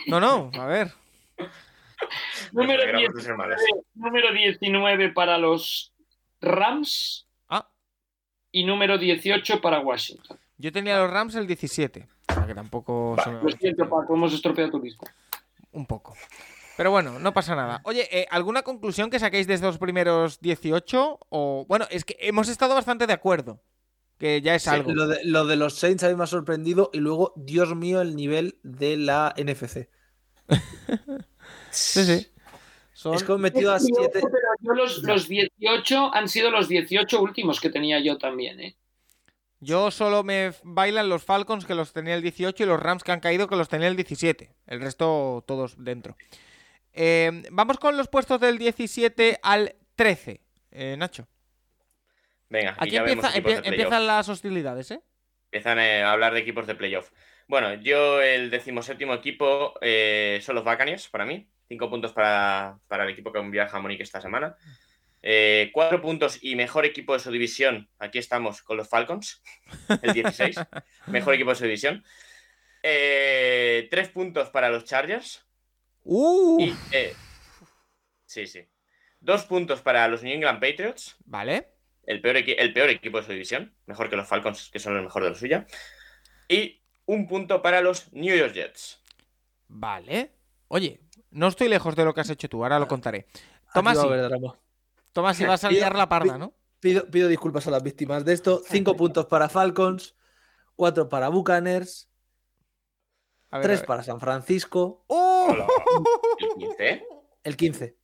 [0.06, 0.92] No, no, a ver.
[2.52, 3.60] número, Nos alegramos de 19, ser malos.
[3.94, 5.92] número 19 para los
[6.40, 7.68] Rams Ah,
[8.52, 10.38] y número 18 para Washington.
[10.58, 12.06] Yo tenía los Rams el 17.
[12.28, 15.06] O sea que tampoco se me va Lo siento, Paco, hemos estropeado tu lista.
[15.72, 16.14] Un poco.
[16.76, 17.80] Pero bueno, no pasa nada.
[17.84, 21.18] Oye, eh, ¿alguna conclusión que saquéis de estos primeros 18?
[21.28, 21.64] O.
[21.68, 23.60] Bueno, es que hemos estado bastante de acuerdo.
[24.18, 24.92] Que ya es algo.
[24.92, 28.00] Lo de, lo de los Saints a mí me ha sorprendido y luego, Dios mío,
[28.00, 29.88] el nivel de la NFC.
[31.70, 32.26] Sí, sí.
[32.92, 34.10] Son- Es que he metido a Sí, 7.
[34.12, 34.28] pero
[34.60, 38.76] yo los, los 18 han sido los 18 últimos que tenía yo también, ¿eh?
[39.60, 43.12] Yo solo me bailan los Falcons que los tenía el 18 y los Rams que
[43.12, 44.54] han caído que los tenía el 17.
[44.66, 46.16] El resto todos dentro.
[46.92, 50.40] Eh, vamos con los puestos del 17 al 13.
[50.70, 51.26] Eh, Nacho.
[52.48, 55.00] Venga, Aquí ya empieza- empie- empiezan las hostilidades, ¿eh?
[55.50, 57.10] Empiezan eh, a hablar de equipos de playoff.
[57.46, 61.48] Bueno, yo el decimoséptimo equipo eh, son los Buccaneers para mí.
[61.68, 64.56] Cinco puntos para, para el equipo que viaja a Múnich esta semana.
[65.30, 67.90] Eh, cuatro puntos y mejor equipo de su división.
[67.98, 69.42] Aquí estamos con los Falcons,
[70.00, 70.56] el 16.
[71.08, 72.02] mejor equipo de su división.
[72.82, 75.44] Eh, tres puntos para los Chargers.
[76.04, 76.62] ¡Uh!
[76.62, 77.12] Y, eh,
[78.24, 78.66] sí, sí.
[79.20, 81.16] Dos puntos para los New England Patriots.
[81.26, 81.68] Vale.
[82.06, 85.04] el peor, el peor equipo de su división, mejor que los Falcons, que son los
[85.04, 85.66] mejores de la suya.
[86.48, 89.02] Y un punto para los New York Jets.
[89.66, 90.30] Vale.
[90.68, 91.00] Oye,
[91.32, 93.26] no estoy lejos de lo que has hecho tú, ahora lo contaré.
[93.74, 93.98] Tomás,
[95.12, 96.54] Tomás, si vas a liar la parda, ¿no?
[96.80, 98.62] Pido, disculpas a las víctimas de esto.
[98.64, 100.14] Cinco puntos para Falcons,
[100.76, 102.08] cuatro para Buccaneers,
[103.50, 105.04] tres para San Francisco.
[105.08, 105.54] ¡Oh!
[106.38, 107.06] ¿El 15?
[107.42, 107.96] El 15.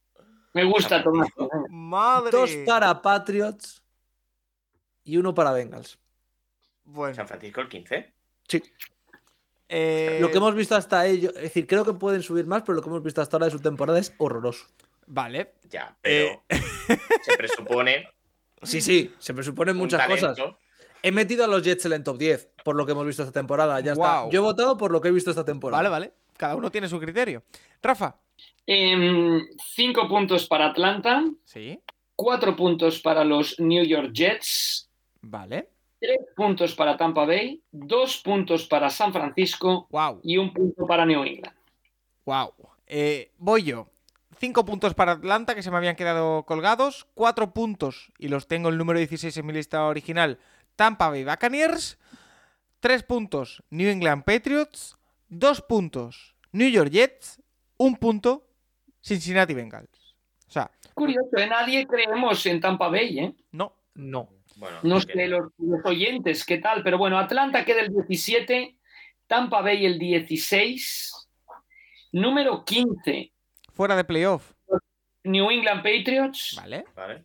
[0.54, 1.28] Me gusta, Tomás.
[1.68, 2.30] Madre.
[2.32, 3.84] Dos para Patriots
[5.04, 5.98] y uno para Bengals.
[6.84, 7.14] Bueno.
[7.14, 8.14] ¿San Francisco el 15?
[8.48, 8.62] Sí.
[9.68, 12.74] Eh, lo que hemos visto hasta ello, es decir, creo que pueden subir más, pero
[12.74, 14.66] lo que hemos visto hasta ahora de su temporada es horroroso.
[15.06, 15.54] Vale.
[15.70, 16.60] Ya, pero eh,
[17.22, 18.08] se presupone.
[18.62, 20.38] Sí, sí, se presuponen muchas cosas.
[21.02, 23.78] He metido a los Jets en top 10, por lo que hemos visto esta temporada.
[23.80, 24.26] Ya está.
[24.30, 25.82] Yo he votado por lo que he visto esta temporada.
[25.82, 26.12] Vale, vale.
[26.38, 27.42] Cada uno tiene su criterio.
[27.82, 28.16] Rafa.
[28.66, 31.24] Em, cinco puntos para Atlanta.
[31.44, 31.78] Sí.
[32.16, 34.88] Cuatro puntos para los New York Jets.
[35.20, 35.68] Vale.
[36.00, 37.62] Tres puntos para Tampa Bay.
[37.70, 39.86] Dos puntos para San Francisco.
[39.90, 40.20] Wow.
[40.22, 41.54] Y un punto para New England.
[42.24, 42.54] Wow.
[42.86, 43.90] Eh, voy yo.
[44.44, 47.06] Cinco puntos para Atlanta que se me habían quedado colgados.
[47.14, 50.38] Cuatro puntos, y los tengo el número 16 en mi lista original,
[50.76, 51.98] Tampa Bay Buccaneers.
[52.78, 54.98] Tres puntos, New England Patriots.
[55.30, 57.40] Dos puntos, New York Jets.
[57.78, 58.46] Un punto,
[59.02, 60.14] Cincinnati Bengals.
[60.46, 60.70] O sea.
[60.92, 61.46] Curioso, ¿eh?
[61.46, 63.34] nadie creemos en Tampa Bay, ¿eh?
[63.52, 63.74] No.
[63.94, 64.28] No.
[64.56, 68.76] Bueno, no sé los, los, oyentes qué tal, pero bueno, Atlanta queda el 17,
[69.26, 71.28] Tampa Bay el 16,
[72.12, 73.32] número 15,
[73.74, 74.52] Fuera de playoff.
[75.24, 76.54] New England Patriots.
[76.56, 76.84] Vale.
[76.94, 77.24] Vale.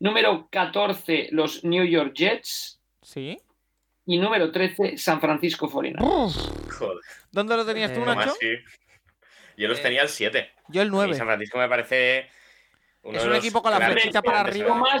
[0.00, 2.80] Número 14, los New York Jets.
[3.02, 3.38] Sí.
[4.06, 6.32] Y número 13, San Francisco 49
[6.78, 6.98] Joder.
[7.30, 8.34] ¿Dónde lo tenías tú, eh, Nacho?
[9.56, 10.50] Yo los eh, tenía el 7.
[10.68, 11.14] Yo el 9.
[11.14, 12.28] San Francisco me parece.
[13.02, 14.74] Uno es un equipo con la flecha para arriba.
[14.74, 15.00] Más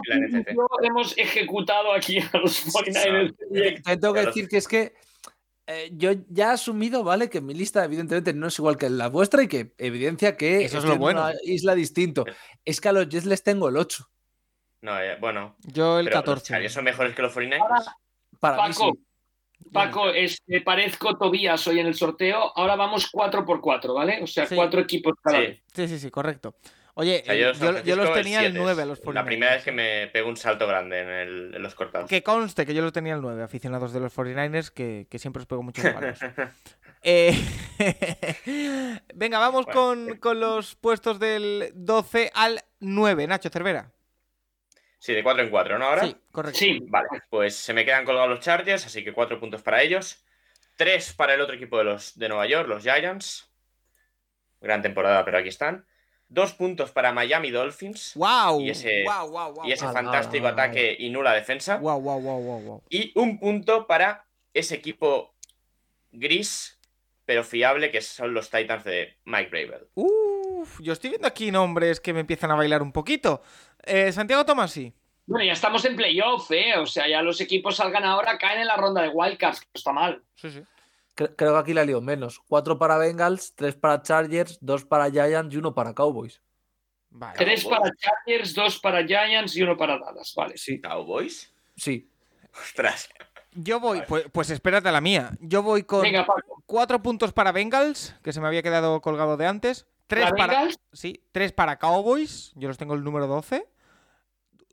[0.82, 4.00] hemos ejecutado aquí a los 49ers.
[4.00, 4.92] tengo que decir que es que
[5.66, 7.30] eh, yo ya he asumido, ¿vale?
[7.30, 10.78] Que mi lista, evidentemente, no es igual que la vuestra y que evidencia que Eso
[10.78, 11.22] es lo bueno.
[11.22, 12.24] una isla distinto.
[12.64, 14.08] Es que a los Jets les tengo el 8.
[14.82, 15.56] No, eh, bueno.
[15.60, 16.68] Yo el 14.
[16.68, 17.86] ¿Son mejores que los 49ers?
[18.38, 18.92] Para Paco,
[19.72, 20.04] Paco,
[20.64, 22.52] parezco Tobías hoy en el sorteo.
[22.54, 24.22] Ahora vamos 4 por 4 ¿vale?
[24.22, 25.62] O sea, 4 equipos cada vez.
[25.72, 26.56] Sí, sí, sí, correcto.
[26.96, 27.24] Oye,
[27.84, 29.14] yo, los tenía el 9 a los 49ers.
[29.14, 32.08] La primera vez que me pego un salto grande en, los cortados.
[32.08, 35.46] Que conste que yo los tenía el 9, aficionados de los 49ers, que, siempre os
[35.46, 36.20] pego muchos palos.
[37.02, 37.34] Eh,
[39.14, 43.26] venga, vamos con, con, los puestos del 12 al 9.
[43.26, 43.90] Nacho Cervera.
[45.00, 45.86] Sí, de 4 en 4, ¿no?
[45.86, 46.04] Ahora.
[46.04, 46.58] Sí, correcto.
[46.58, 47.08] Sí, vale.
[47.28, 50.24] Pues se me quedan colgados los Chargers, así que 4 puntos para ellos.
[50.76, 53.50] 3 para el otro equipo de, los, de Nueva York, los Giants.
[54.60, 55.84] Gran temporada, pero aquí están.
[56.28, 58.12] Dos puntos para Miami Dolphins.
[58.16, 58.60] ¡Wow!
[58.60, 59.04] Y ese,
[59.64, 61.76] y ese fantástico ataque y nula defensa.
[61.76, 65.34] Wow, wow, wow, wow, Y un punto para ese equipo
[66.12, 66.80] gris,
[67.24, 69.86] pero fiable, que son los Titans de Mike Bravel.
[69.94, 73.42] Uf, yo estoy viendo aquí nombres que me empiezan a bailar un poquito.
[73.84, 74.92] Eh, Santiago Tomasi.
[75.26, 76.76] Bueno, ya estamos en playoff, ¿eh?
[76.78, 79.92] O sea, ya los equipos salgan ahora, caen en la ronda de wildcards, que está
[79.92, 80.22] mal.
[80.36, 80.62] Sí, sí.
[81.14, 82.40] Creo que aquí la lío menos.
[82.40, 86.42] Cuatro para Bengals, tres para Chargers, dos para Giants y uno para Cowboys.
[87.36, 90.56] tres para Chargers, dos para Giants y uno para Dallas, vale.
[90.56, 90.80] Sí.
[90.80, 91.52] ¿Cowboys?
[91.76, 92.08] Sí.
[92.52, 93.08] Ostras.
[93.52, 95.30] Yo voy, pues, pues, espérate a la mía.
[95.40, 96.04] Yo voy con
[96.66, 99.86] cuatro puntos para Bengals, que se me había quedado colgado de antes.
[100.08, 103.66] Tres para, sí, tres para Cowboys, yo los tengo el número 12.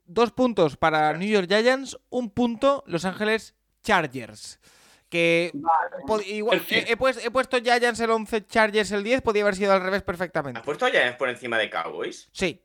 [0.04, 4.60] Dos puntos para New York Giants, un punto Los Ángeles Chargers.
[5.12, 5.52] Que
[6.26, 10.60] igual, he, puesto Giants el 11, Chargers el 10, podía haber sido al revés perfectamente.
[10.60, 12.30] ¿Has puesto a Giants por encima de Cowboys?
[12.32, 12.64] Sí.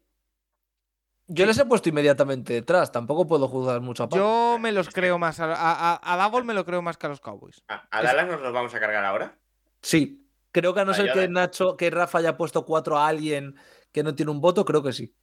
[1.28, 5.20] Yo les he puesto inmediatamente detrás, tampoco puedo juzgar mucho a Yo me los creo
[5.20, 5.42] más.
[5.42, 7.62] A, a, me lo creo más que a los Cowboys.
[7.68, 9.38] ¿A, Dallas nos los vamos a cargar ahora?
[9.82, 10.26] Sí.
[10.54, 13.58] Creo que a no ser que Nacho, que Rafa haya puesto cuatro a alguien
[13.92, 15.14] que no tiene un voto, creo que sí.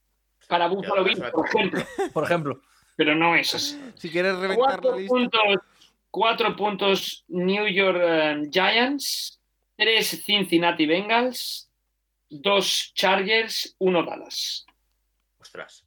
[0.47, 1.83] Para Buffalo Bills, por ejemplo.
[2.13, 2.61] Por ejemplo.
[2.97, 3.81] Pero no es así.
[3.95, 5.15] Si quieres reventar la lista.
[5.15, 5.41] Puntos
[6.15, 9.41] Cuatro puntos New York Giants,
[9.77, 11.69] tres Cincinnati Bengals,
[12.31, 14.65] dos Chargers, uno Dallas.
[15.41, 15.85] Ostras.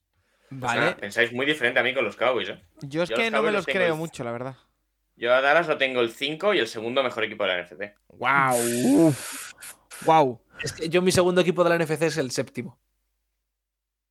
[0.50, 0.96] Vale.
[0.96, 2.62] pensáis muy diferente a mí con los Cowboys, ¿eh?
[2.82, 4.58] Yo es que no me los creo mucho, la verdad.
[5.16, 7.96] Yo a Dallas lo tengo el 5 y el segundo mejor equipo de la NFC.
[8.10, 9.16] ¡Wow!
[10.04, 10.42] ¡Wow!
[10.62, 12.78] Es que yo mi segundo equipo de la NFC es el séptimo.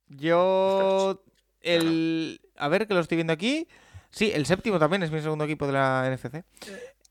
[0.06, 1.22] Yo.
[1.60, 2.40] El.
[2.56, 3.68] A ver, que lo estoy viendo aquí.
[4.16, 6.42] Sí, el séptimo también es mi segundo equipo de la NFC.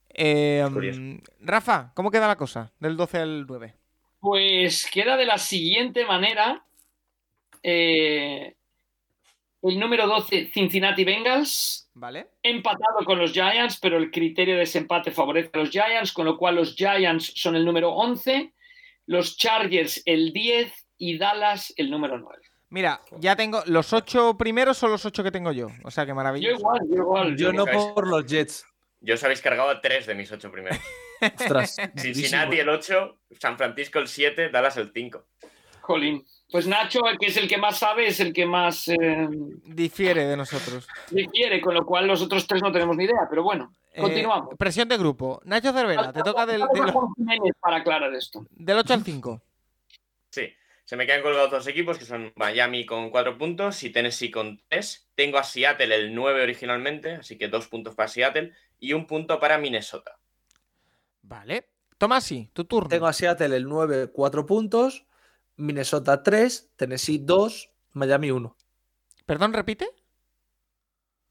[0.10, 3.76] Eh, mm, Rafa, ¿cómo queda la cosa del 12 al 9?
[4.20, 6.66] Pues queda de la siguiente manera.
[7.62, 8.56] Eh,
[9.62, 12.30] el número 12 Cincinnati Bengals, ¿Vale?
[12.42, 16.40] empatado con los Giants, pero el criterio de desempate favorece a los Giants, con lo
[16.40, 18.52] cual los Giants son el número 11,
[19.06, 22.45] los Chargers el 10 y Dallas el número 9.
[22.76, 23.64] Mira, ya tengo.
[23.68, 25.68] Los ocho primeros son los ocho que tengo yo.
[25.86, 26.58] O sea que Yo maravilloso.
[26.60, 27.38] igual, yo igual.
[27.38, 27.86] Yo no ¿Sabes?
[27.96, 28.66] por los Jets.
[29.00, 30.78] Yo os habéis cargado a tres de mis ocho primeros.
[31.22, 31.78] Ostras.
[31.96, 35.24] Cincinnati el 8, San Francisco el 7, Dallas el 5.
[35.80, 36.26] Jolín.
[36.52, 39.28] Pues Nacho, el que es el que más sabe, es el que más eh,
[39.64, 40.86] Difiere de nosotros.
[41.12, 44.56] difiere, con lo cual los otros tres no tenemos ni idea, pero bueno, Eh, continuamos.
[44.58, 45.42] presión de grupo.
[45.46, 48.46] Nacho Cervera, te toca del, del, para aclarar esto.
[48.52, 49.42] del 8 al 5.
[50.86, 54.62] Se me quedan colgados dos equipos que son Miami con 4 puntos y Tennessee con
[54.70, 55.10] 3.
[55.16, 59.40] Tengo a Seattle el 9 originalmente, así que dos puntos para Seattle y un punto
[59.40, 60.20] para Minnesota.
[61.24, 61.70] Vale.
[61.98, 62.88] Tomasi, tu turno.
[62.90, 65.06] Tengo a Seattle el 9, 4 puntos.
[65.56, 68.56] Minnesota 3, Tennessee 2, Miami 1.
[69.26, 69.90] Perdón, repite.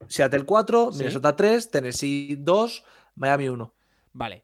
[0.09, 0.97] Seattle 4, Sí.
[0.97, 2.83] Minnesota 3, Tennessee 2,
[3.15, 3.73] Miami 1.
[4.11, 4.43] Vale.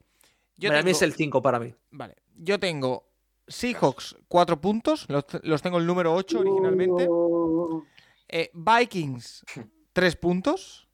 [0.56, 1.76] Yo Miami tengo, es el 5 para mí.
[1.90, 2.16] Vale.
[2.38, 3.11] Yo tengo
[3.48, 5.06] Seahawks 4 puntos.
[5.10, 7.08] Los, los tengo el número 8 originalmente.
[8.28, 9.46] Eh, Vikings
[9.94, 10.88] 3 puntos.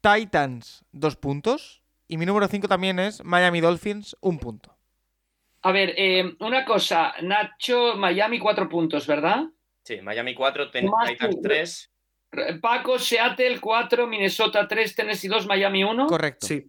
[0.00, 1.82] Titans 2 puntos.
[2.08, 4.76] Y mi número 5 también es Miami Dolphins 1 punto.
[5.62, 9.44] A ver, eh, una cosa, Nacho, Miami cuatro puntos, ¿verdad?
[9.84, 11.90] Sí, Miami 4, Ten- Titans que- 3.
[12.60, 16.06] Paco, Seattle 4, Minnesota 3, Tennessee 2, Miami 1.
[16.08, 16.46] Correcto.
[16.46, 16.68] Sí,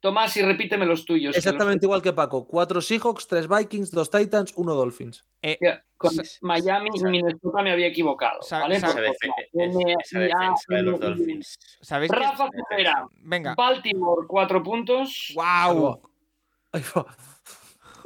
[0.00, 1.32] Tomás, y repíteme los tuyos.
[1.32, 2.46] que exactamente igual que Paco.
[2.46, 5.24] 4 Seahawks, 3 Vikings, 2 Titans, 1 Dolphins.
[5.42, 5.58] Eh,
[5.96, 6.12] Con
[6.42, 8.38] Miami y Minnesota me había equivocado.
[8.48, 8.78] ¿vale?
[8.78, 11.58] sa- Esa, esa defensa de los Dolphins.
[11.80, 13.54] ¿Sabéis que- Rafa Ferreira, Venga.
[13.56, 16.00] Baltimore 4 puntos, ¡Wow!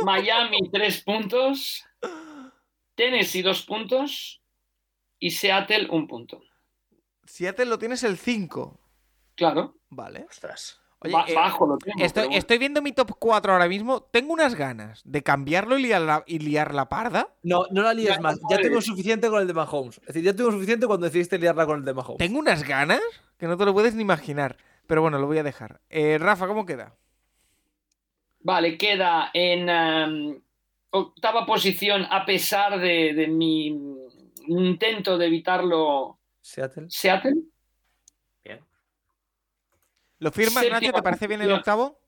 [0.04, 1.84] Miami 3 puntos,
[2.94, 4.42] Tennessee 2 puntos
[5.18, 6.40] y Seattle 1 punto.
[7.24, 8.78] Seattle lo tienes el 5.
[9.34, 10.24] Claro, Vale.
[10.28, 10.80] Ostras.
[11.04, 11.96] Oye, ba- eh, bajo lo tengo.
[11.98, 12.38] estoy, pero bueno.
[12.38, 14.02] estoy viendo mi top 4 ahora mismo.
[14.02, 17.34] Tengo unas ganas de cambiarlo y liar la, y liar la parda.
[17.42, 18.40] No, no la líes más.
[18.40, 19.98] no Ya tengo suficiente con el de Mahomes.
[19.98, 22.18] Es decir, ya tengo suficiente cuando decidiste liarla con el de Mahomes.
[22.18, 23.00] Tengo unas ganas
[23.36, 24.56] que no te lo puedes ni imaginar.
[24.86, 25.80] Pero bueno, lo voy a dejar.
[25.90, 26.96] Eh, Rafa, ¿cómo queda?
[28.40, 30.42] Vale, queda en em,
[30.90, 33.68] octava posición a pesar de, de mi
[34.48, 36.86] intento de evitarlo Seattle.
[36.88, 37.34] Seattle.
[40.22, 40.92] ¿Lo firmas, Séptima Nacho?
[40.92, 41.98] ¿Te parece bien el octavo?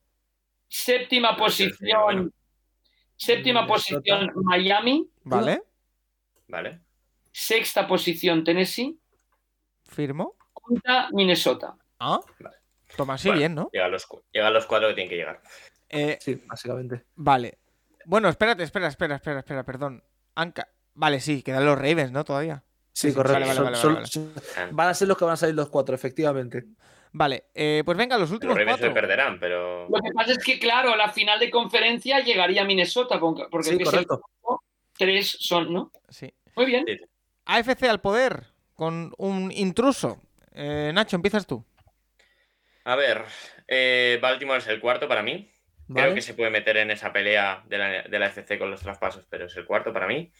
[0.69, 2.33] Séptima posición.
[3.17, 5.09] Séptima posición Miami.
[5.23, 5.61] Vale.
[6.47, 6.79] Vale.
[7.31, 8.97] Sexta posición Tennessee.
[9.83, 10.35] Firmo.
[10.65, 11.75] Quinta Minnesota.
[11.99, 12.21] Ah.
[12.39, 12.55] Vale.
[12.95, 13.39] Toma, sí, Bueno.
[13.39, 13.69] bien, ¿no?
[13.73, 15.41] Llegan los, cu- llegan los cuatro que tienen que llegar.
[15.89, 17.03] Eh, Sí, básicamente.
[17.15, 17.59] vale.
[18.05, 20.01] Bueno, espérate, espera, espera, espera, espera, perdón.
[20.35, 20.69] Anca.
[20.93, 22.23] Vale, sí, quedan los Ravens, ¿no?
[22.23, 22.63] Todavía.
[22.93, 23.41] Sí, sí, correcto.
[23.41, 24.07] vale, vale, vale, son- vale.
[24.07, 24.33] son-
[24.71, 26.63] Van a ser los que van a salir los cuatro, efectivamente.
[27.17, 28.93] Vale, eh, pues venga, los Los últimos se cuatro.
[28.93, 29.87] perderán, pero.
[29.87, 33.75] Lo que pasa es que, claro, a la final de conferencia llegaría Minnesota, porque Sí,
[33.75, 34.21] es el- correcto.
[34.97, 35.91] tres son, ¿no?
[36.09, 36.33] Sí.
[36.57, 36.83] Muy bien.
[36.85, 36.99] Sí.
[37.45, 40.21] AFC al poder con un intruso.
[40.53, 41.63] Eh, Nacho, empiezas tú.
[42.83, 43.23] A ver,
[43.69, 45.49] eh, Baltimore es el cuarto para mí.
[45.87, 46.01] ¿vale?
[46.07, 48.81] Creo que se puede meter en esa pelea de la, de la FC con los
[48.81, 50.31] traspasos, pero es el cuarto para mí.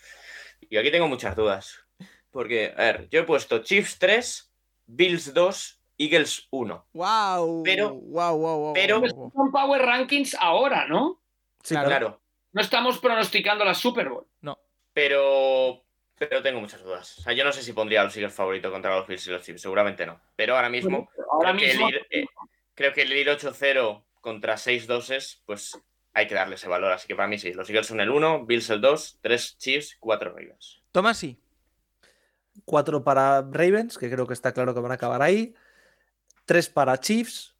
[0.70, 1.86] Y aquí tengo muchas dudas.
[2.32, 4.52] Porque, a ver, yo he puesto Chiefs 3,
[4.88, 6.88] Bills 2, Eagles 1.
[6.94, 7.64] Wow.
[7.64, 9.32] Pero- wow, wow, wow, pero- wow, wow.
[9.36, 11.22] Son Power Rankings ahora, ¿no?
[11.64, 11.88] Sí, claro.
[11.90, 12.22] Claro,
[12.54, 14.28] No estamos pronosticando la Super Bowl.
[14.42, 14.58] No.
[14.94, 15.84] pero,
[16.18, 17.20] pero tengo muchas dudas.
[17.20, 19.32] O sea, yo no sé si pondría a los Eagles favorito contra los Bills y
[19.32, 20.22] los Chiefs, seguramente no.
[20.38, 21.88] Pero ahora mismo, Ahora creo, mismo.
[21.90, 22.26] que el ir, eh,
[22.74, 25.78] creo que el ir 8-0 contra 6 doses, pues
[26.14, 26.94] hay que darle ese valor.
[26.94, 29.98] Así que para mí sí, los Eagles son el 1, Bills el 2, 3 Chiefs,
[30.00, 30.82] 4 Ravens.
[30.94, 31.38] Tomás, sí.
[32.64, 35.54] Cuatro para Ravens, que creo que está claro que van a acabar ahí.
[36.46, 37.56] Tres para Chiefs.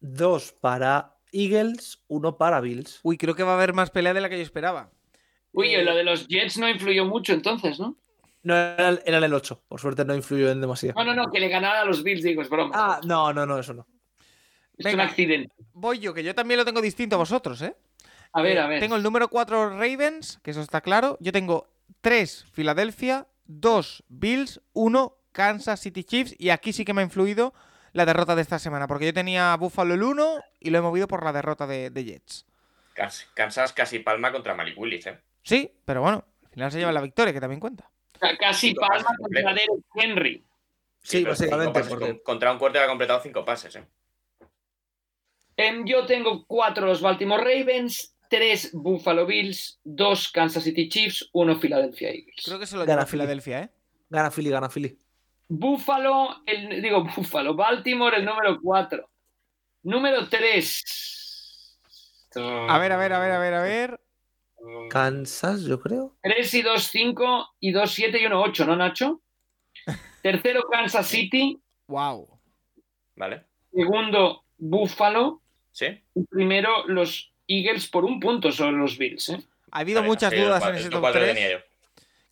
[0.00, 2.02] Dos para Eagles.
[2.08, 3.00] Uno para Bills.
[3.02, 4.90] Uy, creo que va a haber más pelea de la que yo esperaba.
[5.52, 7.96] Uy, Eh, lo de los Jets no influyó mucho entonces, ¿no?
[8.42, 9.62] No, era, el- era el 8.
[9.68, 10.94] Por suerte no influyó en demasiado.
[10.98, 12.70] No, no, no, que le ganara a los Bills, digo, es broma.
[12.74, 13.86] Ah, no, no, no, eso no.
[14.78, 15.02] es venga.
[15.02, 15.52] un accidente.
[15.74, 17.76] Voy yo, que yo también lo tengo distinto a vosotros, ¿eh?
[18.32, 18.80] A ver, Eh, a ver.
[18.80, 21.18] Tengo el número 4 Ravens, que eso está claro.
[21.20, 21.68] Yo tengo
[22.00, 26.34] 3 Filadelfia, 2 Bills, 1 Kansas City Chiefs.
[26.38, 27.52] Y aquí sí que me ha influido
[27.92, 31.08] la derrota de esta semana, porque yo tenía Buffalo el 1 y lo he movido
[31.08, 32.46] por la derrota de, de Jets.
[33.34, 35.18] Kansas casi palma contra Malik Willis, ¿eh?
[35.42, 37.90] Sí, pero bueno, al final se lleva la victoria, que también cuenta.
[38.18, 39.54] Ca- Casi Cinco palma contra.
[39.54, 40.44] Derek Henry.
[41.02, 43.84] Sí, cinco básicamente, porque- con- contra un quarterback ha completado 5 pases, ¿eh?
[45.56, 51.58] Em, yo tengo cuatro los Baltimore Ravens, tres Buffalo Bills, dos Kansas City Chiefs, uno
[51.58, 52.42] Philadelphia Eagles.
[52.44, 53.06] Creo que se lo Gana.
[53.06, 53.70] Filadelfia, ¿eh?
[54.08, 54.98] Gana Philly, gana Philly.
[55.50, 59.10] Buffalo, el, digo Buffalo, Baltimore el número 4.
[59.82, 61.78] Número 3.
[62.68, 64.00] A ver, a ver, a ver, a ver, a ver.
[64.90, 66.16] Kansas, yo creo.
[66.22, 69.20] 3 y 2, 5 y 2, 7 y 1, 8, ¿no, Nacho?
[70.22, 71.58] Tercero, Kansas City.
[71.88, 72.38] Wow.
[73.16, 73.44] ¿Vale?
[73.74, 75.42] Segundo, Buffalo.
[75.72, 75.86] ¿Sí?
[76.14, 79.30] Y primero, los Eagles por un punto sobre los Bills.
[79.30, 79.42] ¿eh?
[79.72, 81.58] Ha habido Vale, muchas dudas en ese top cuatro 3, tenía yo.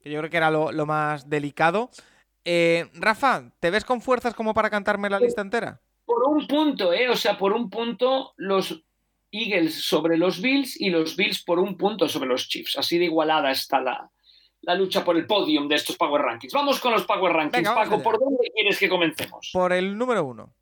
[0.02, 1.90] que yo creo que era lo, lo más delicado.
[2.44, 5.80] Eh, Rafa, ¿te ves con fuerzas como para cantarme la lista entera?
[6.04, 7.08] Por un punto, ¿eh?
[7.08, 8.82] O sea, por un punto los
[9.30, 12.78] Eagles sobre los Bills y los Bills por un punto sobre los Chiefs.
[12.78, 14.10] Así de igualada está la,
[14.62, 16.52] la lucha por el podium de estos Power Rankings.
[16.52, 17.68] Vamos con los Power Rankings.
[17.68, 18.02] Venga, Paco.
[18.02, 19.50] ¿por dónde quieres que comencemos?
[19.52, 20.54] Por el número uno,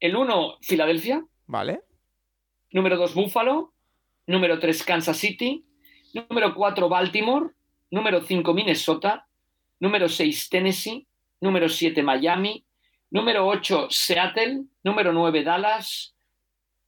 [0.00, 1.24] El 1, Filadelfia.
[1.46, 1.82] ¿vale?
[2.70, 3.72] Número 2, Buffalo.
[4.26, 5.64] Número 3, Kansas City.
[6.12, 7.50] Número 4, Baltimore.
[7.90, 9.27] Número 5, Minnesota.
[9.80, 11.06] Número 6, Tennessee.
[11.40, 12.64] Número 7, Miami.
[13.10, 14.64] Número 8, Seattle.
[14.82, 16.14] Número 9, Dallas.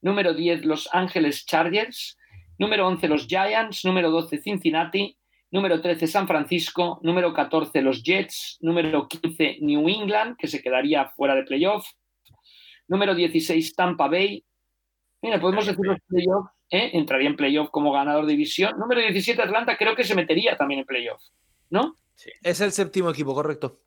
[0.01, 2.17] Número 10, Los Ángeles Chargers.
[2.57, 3.85] Número 11, los Giants.
[3.85, 5.17] Número 12, Cincinnati.
[5.51, 6.99] Número 13, San Francisco.
[7.03, 8.57] Número 14, los Jets.
[8.61, 11.87] Número 15, New England, que se quedaría fuera de playoff.
[12.87, 14.43] Número 16, Tampa Bay.
[15.21, 16.91] Mira, podemos decir los playoffs, ¿eh?
[16.93, 18.77] entraría en playoff como ganador de división.
[18.77, 21.21] Número 17, Atlanta, creo que se metería también en playoff,
[21.69, 21.95] ¿no?
[22.41, 23.81] Es el séptimo equipo, correcto.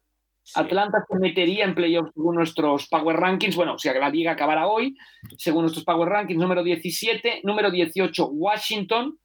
[0.54, 3.56] Atlanta se metería en playoff según nuestros Power Rankings.
[3.56, 4.94] Bueno, o sea que la liga acabará hoy,
[5.38, 6.40] según nuestros Power Rankings.
[6.40, 9.18] Número 17, número 18, Washington.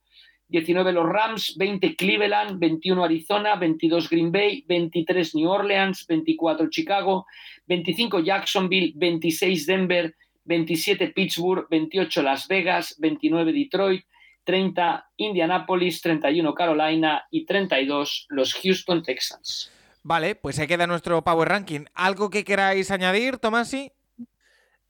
[0.50, 7.28] 19 los Rams, 20 Cleveland, 21 Arizona, 22 Green Bay, 23 New Orleans, 24 Chicago,
[7.68, 14.04] 25 Jacksonville, 26 Denver, 27 Pittsburgh, 28 Las Vegas, 29 Detroit,
[14.50, 19.72] 30 Indianapolis, 31 Carolina y 32 los Houston Texans.
[20.02, 21.86] Vale, pues se queda nuestro Power Ranking.
[21.94, 23.92] ¿Algo que queráis añadir, Tomasi?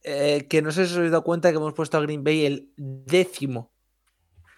[0.04, 2.46] Eh, que no sé si os habéis dado cuenta que hemos puesto a Green Bay
[2.46, 3.70] el décimo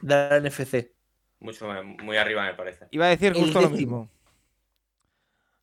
[0.02, 0.92] de la NFC.
[1.40, 1.68] Mucho,
[2.04, 2.86] muy arriba me parece.
[2.92, 4.02] Iba a decir El justo lo décimo.
[4.02, 4.12] mismo.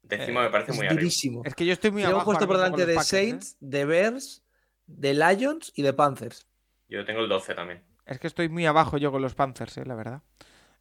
[0.03, 1.43] Décimo me parece Es muy arriba.
[1.45, 2.31] Es que yo estoy muy lo hemos abajo.
[2.33, 3.03] puesto por delante de ¿eh?
[3.05, 4.43] Saints, de Bears,
[4.89, 6.45] de Lions y de Panthers.
[6.89, 7.88] Yo tengo el 12 también.
[8.09, 10.23] Es que estoy muy abajo yo con los Panthers, eh, la verdad.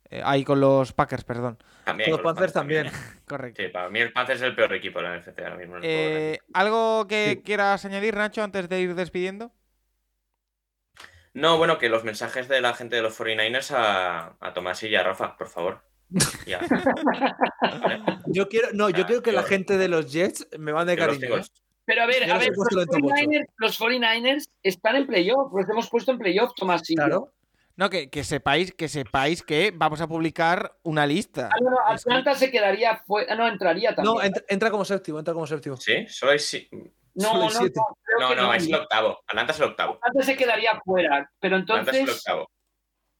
[0.09, 1.57] Eh, ahí con los Packers, perdón.
[1.83, 2.89] También Con los Panthers también.
[3.27, 3.61] Correcto.
[3.61, 5.75] Sí, para mí el Panthers es el peor equipo de la NFC ahora mismo.
[5.83, 6.39] Eh.
[6.53, 7.41] ¿Algo que Sí.
[7.43, 9.51] quieras añadir, Nacho, antes de ir despidiendo?
[11.33, 14.95] No, bueno, que los mensajes de la gente de los 49ers a, a Tomás y
[14.95, 15.81] a Rafa, por favor.
[16.47, 16.61] Ya.
[17.61, 18.01] Vale.
[18.27, 21.41] Yo quiero, no, yo Ah, quiero que la gente de los Jets me mande cariño.
[21.87, 23.15] Pero a ver, a ver, los en el top ocho.
[23.15, 26.87] 49ers, los 49ers están en playoff, los hemos puesto en playoff, Tomás.
[26.89, 26.97] y yo.
[26.97, 27.33] Claro.
[27.77, 31.47] No, que, que sepáis, que sepáis que vamos a publicar una lista.
[31.53, 34.15] Ah, no, no, Es que- Atlanta se quedaría fuera, no, entraría también.
[34.15, 35.77] No, entra, entra como séptimo, entra como séptimo.
[35.77, 36.05] ¿Sí?
[36.07, 36.39] Solo hay.
[36.39, 36.67] si-
[37.13, 37.79] no, solo no, siete.
[38.35, 39.19] no, es el octavo.
[39.27, 39.93] Atlanta es el octavo.
[40.01, 42.49] Atlanta se quedaría fuera, pero Atlanta es el entonces, octavo.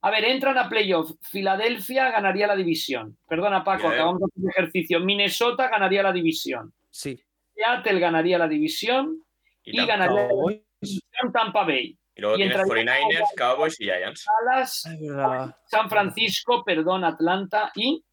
[0.02, 1.12] a ver, entran a playoff.
[1.22, 3.18] Filadelfia ganaría la división.
[3.28, 5.00] Perdona, Paco, acabamos de hacer el ejercicio.
[5.00, 6.74] Minnesota ganaría la división.
[6.92, 7.24] Sí.
[7.58, 9.24] Seattle ganaría la división
[9.64, 10.61] Y, y, ganaría la Cowboys.
[10.82, 11.98] división Tampa Bay.
[12.16, 14.26] y luego y tienes entraría- 49ers, Cowboys y Giants.
[14.45, 15.52] Dallas, Ay.
[15.66, 18.03] San Francisco, perdón, Atlanta y,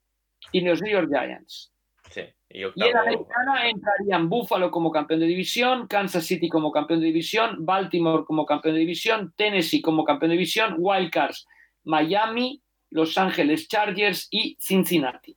[0.52, 1.70] y los New York Giants.
[2.10, 2.23] Sí.
[2.50, 2.90] Y Y en octavo.
[2.92, 8.24] la americana entrarían Buffalo como campeón de división, Kansas City como campeón de división, Baltimore
[8.24, 11.47] como campeón de división, Tennessee como campeón de división, Wildcards,
[11.84, 15.36] Miami, Los Ángeles Chargers y Cincinnati.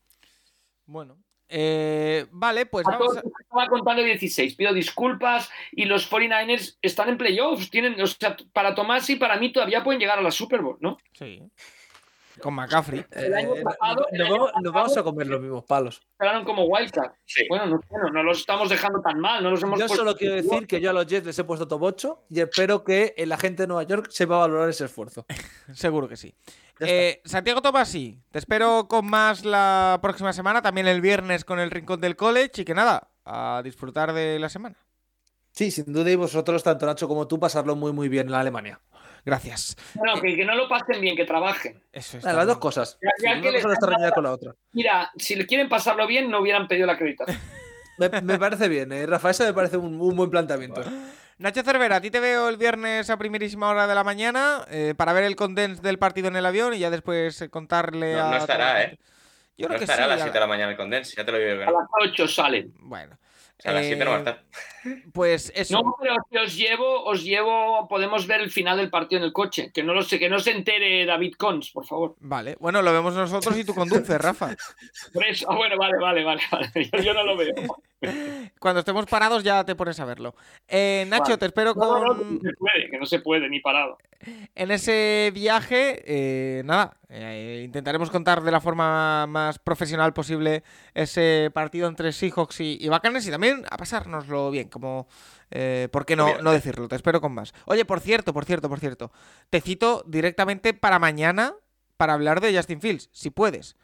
[0.86, 1.18] Bueno,
[1.50, 3.22] eh, vale, pues A vamos todos a...
[3.42, 4.56] estaba contando 16.
[4.56, 7.70] Pido disculpas y los 49ers están en playoffs.
[7.70, 10.78] Tienen, o sea, para Tomás y para mí todavía pueden llegar a la Super Bowl,
[10.80, 10.98] ¿no?
[11.14, 11.42] Sí.
[12.42, 13.04] Con McCaffrey.
[13.12, 15.42] El año Eh, pasado- no- el nos, año vamos, nos pasado- vamos a comer los
[15.42, 16.02] mismos palos.
[16.20, 17.14] Quedaron como Wildcard.
[17.26, 17.46] Sí.
[17.50, 19.42] Bueno, no, bueno, no los estamos dejando tan mal.
[19.44, 21.44] No los hemos Yo puesto- solo quiero decir que yo a los Jets les he
[21.44, 25.26] puesto top 8 y espero que la gente de Nueva York sepa valorar ese esfuerzo.
[25.74, 26.36] Seguro que sí.
[26.80, 31.72] Eh, Santiago Tomasi, te espero con más la próxima semana, también el viernes con el
[31.72, 34.76] Rincón del College y que nada, a disfrutar de la semana.
[35.52, 38.42] Sí, sin duda y vosotros, tanto Nacho como tú, pasarlo muy muy bien en la
[38.42, 38.80] Alemania.
[39.26, 39.76] Gracias.
[39.96, 41.84] Bueno, que, que no lo pasen bien, que trabajen.
[41.92, 42.24] Eso es.
[42.24, 42.98] Las dos cosas.
[43.02, 44.54] Ya- ya Sí, que una les cosa no está reñida con la otra.
[44.72, 47.38] Mira, si le quieren pasarlo bien, no hubieran pedido la acreditación.
[48.00, 50.84] Me, me parece bien, eh, Rafa, eso me parece un, un buen planteamiento.
[51.40, 54.96] Nacho Cervera, a ti te veo el viernes a primerísima hora de la mañana eh,
[54.98, 58.26] para ver el condens del partido en el avión y ya después eh, contarle No-
[58.26, 58.30] a.
[58.32, 58.98] no estará, ¿eh?
[59.56, 60.04] Yo No creo que estará sí.
[60.06, 61.88] a las a 7 de la mañana el Condens, ya te lo digo A las
[62.04, 62.74] 8 salen.
[62.80, 63.18] Bueno.
[63.60, 64.44] O sea, a las 7 no va a estar.
[65.12, 65.82] Pues eso.
[65.82, 69.34] No, pero si os llevo, os llevo, podemos ver el final del partido en el
[69.34, 69.72] coche.
[69.74, 72.16] Que no lo sé, que no se entere David Cons, por favor.
[72.20, 74.56] Vale, bueno, lo vemos nosotros y tú conduces, Rafa.
[75.12, 76.72] Por eso- ah, bueno, vale, vale, vale, vale.
[76.94, 77.54] Yo, yo no lo veo.
[78.60, 80.36] Cuando estemos parados ya te pones a verlo.
[80.68, 81.38] Eh, Nacho, Vale.
[81.38, 82.40] te espero No, no, no, con...
[82.40, 83.98] que no se puede, que no se puede, ni parado.
[84.56, 90.64] En ese viaje, eh, nada, eh, intentaremos contar de la forma más profesional posible
[90.94, 95.08] ese partido entre Seahawks y, y Buccaneers y también a pasárnoslo bien, como,
[95.52, 96.88] eh, ¿por qué no, no decirlo?
[96.88, 97.54] Te espero con más.
[97.66, 99.12] Oye, por cierto, por cierto, por cierto,
[99.50, 101.54] te cito directamente para mañana
[101.98, 103.76] para hablar de Justin Fields, si puedes.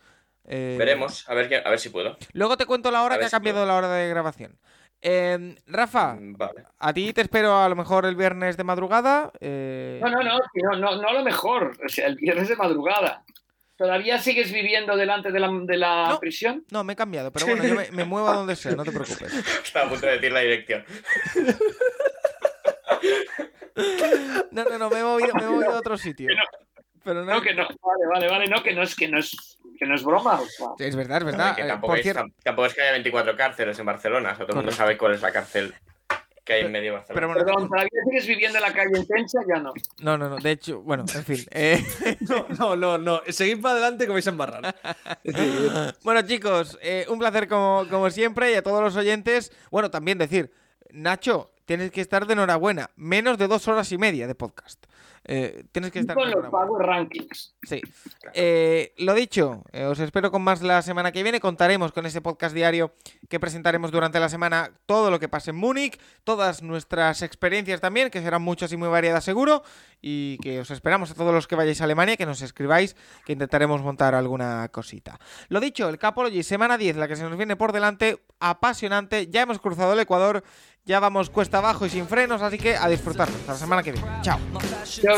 [0.45, 2.17] Eh, Veremos, a ver, a ver si puedo.
[2.33, 4.59] Luego te cuento la hora A que ha cambiado la hora de grabación.
[5.01, 6.63] Eh, Rafa, Mm, Vale.
[6.79, 9.31] a ti te espero a lo mejor el viernes de madrugada.
[9.41, 11.77] eh, No, no, no, no, no, no lo mejor.
[11.85, 13.23] O sea, el viernes de madrugada.
[13.83, 16.19] ¿Todavía sigues viviendo delante de la, de la No.
[16.21, 16.63] prisión?
[16.71, 18.91] No, me he cambiado, pero bueno, yo me, me muevo a donde sea, no te
[18.93, 19.33] preocupes.
[19.65, 20.85] Estaba a punto de decir la dirección.
[24.51, 26.29] No, no, no, me he movido, me he movido a otro sitio.
[26.29, 26.41] Que no.
[27.03, 27.63] Pero no, No, que no.
[27.67, 28.47] Vale, vale, vale.
[28.47, 30.39] No, que no es, que no es, que no es broma.
[30.39, 30.67] o sea.
[30.79, 31.55] Es verdad, es verdad.
[31.57, 34.31] que Eh, tampoco, por es, cierto, tam- tampoco es que haya 24 cárceles en Barcelona.
[34.31, 35.73] o sea, todo el mundo sabe cuál es la cárcel
[36.43, 37.15] que hay en medio de Barcelona.
[37.15, 39.39] pero bueno, Perdón, ¿todavía sigues viviendo en la calle intensa?
[39.47, 39.73] Ya no.
[39.99, 41.45] no, no, no, de hecho, bueno, en fin.
[41.51, 41.83] eh,
[42.21, 43.21] No, no, no, no.
[43.29, 44.75] Seguid para adelante que vais a embarrar.
[46.03, 49.51] Bueno, chicos, eh, un placer como, como siempre y a todos los oyentes.
[49.71, 50.51] Bueno, también decir,
[50.91, 52.89] Nacho, tienes que estar de enhorabuena.
[52.95, 54.83] Menos de dos horas y media de podcast.
[55.25, 56.49] Eh, tienes que estar Con los.
[56.49, 57.55] Power Rankings.
[57.63, 57.81] Sí.
[58.33, 61.39] Eh, lo dicho, eh, os espero con más la semana que viene.
[61.39, 62.93] Contaremos con ese podcast diario
[63.29, 68.09] que presentaremos durante la semana todo lo que pase en Múnich, todas nuestras experiencias también,
[68.09, 69.63] que serán muchas y muy variadas seguro,
[70.01, 72.95] y que os esperamos a todos los que vayáis a Alemania, que nos escribáis,
[73.25, 75.19] que intentaremos montar alguna cosita.
[75.47, 78.19] Lo dicho, el Capology, semana 10, la que se nos viene por delante,
[78.49, 79.27] apasionante.
[79.27, 80.43] Ya hemos cruzado el Ecuador,
[80.85, 83.29] ya vamos cuesta abajo y sin frenos, así que a disfrutar.
[83.29, 84.07] Hasta la semana que viene.
[84.21, 84.39] Chao.
[84.85, 85.17] Chao.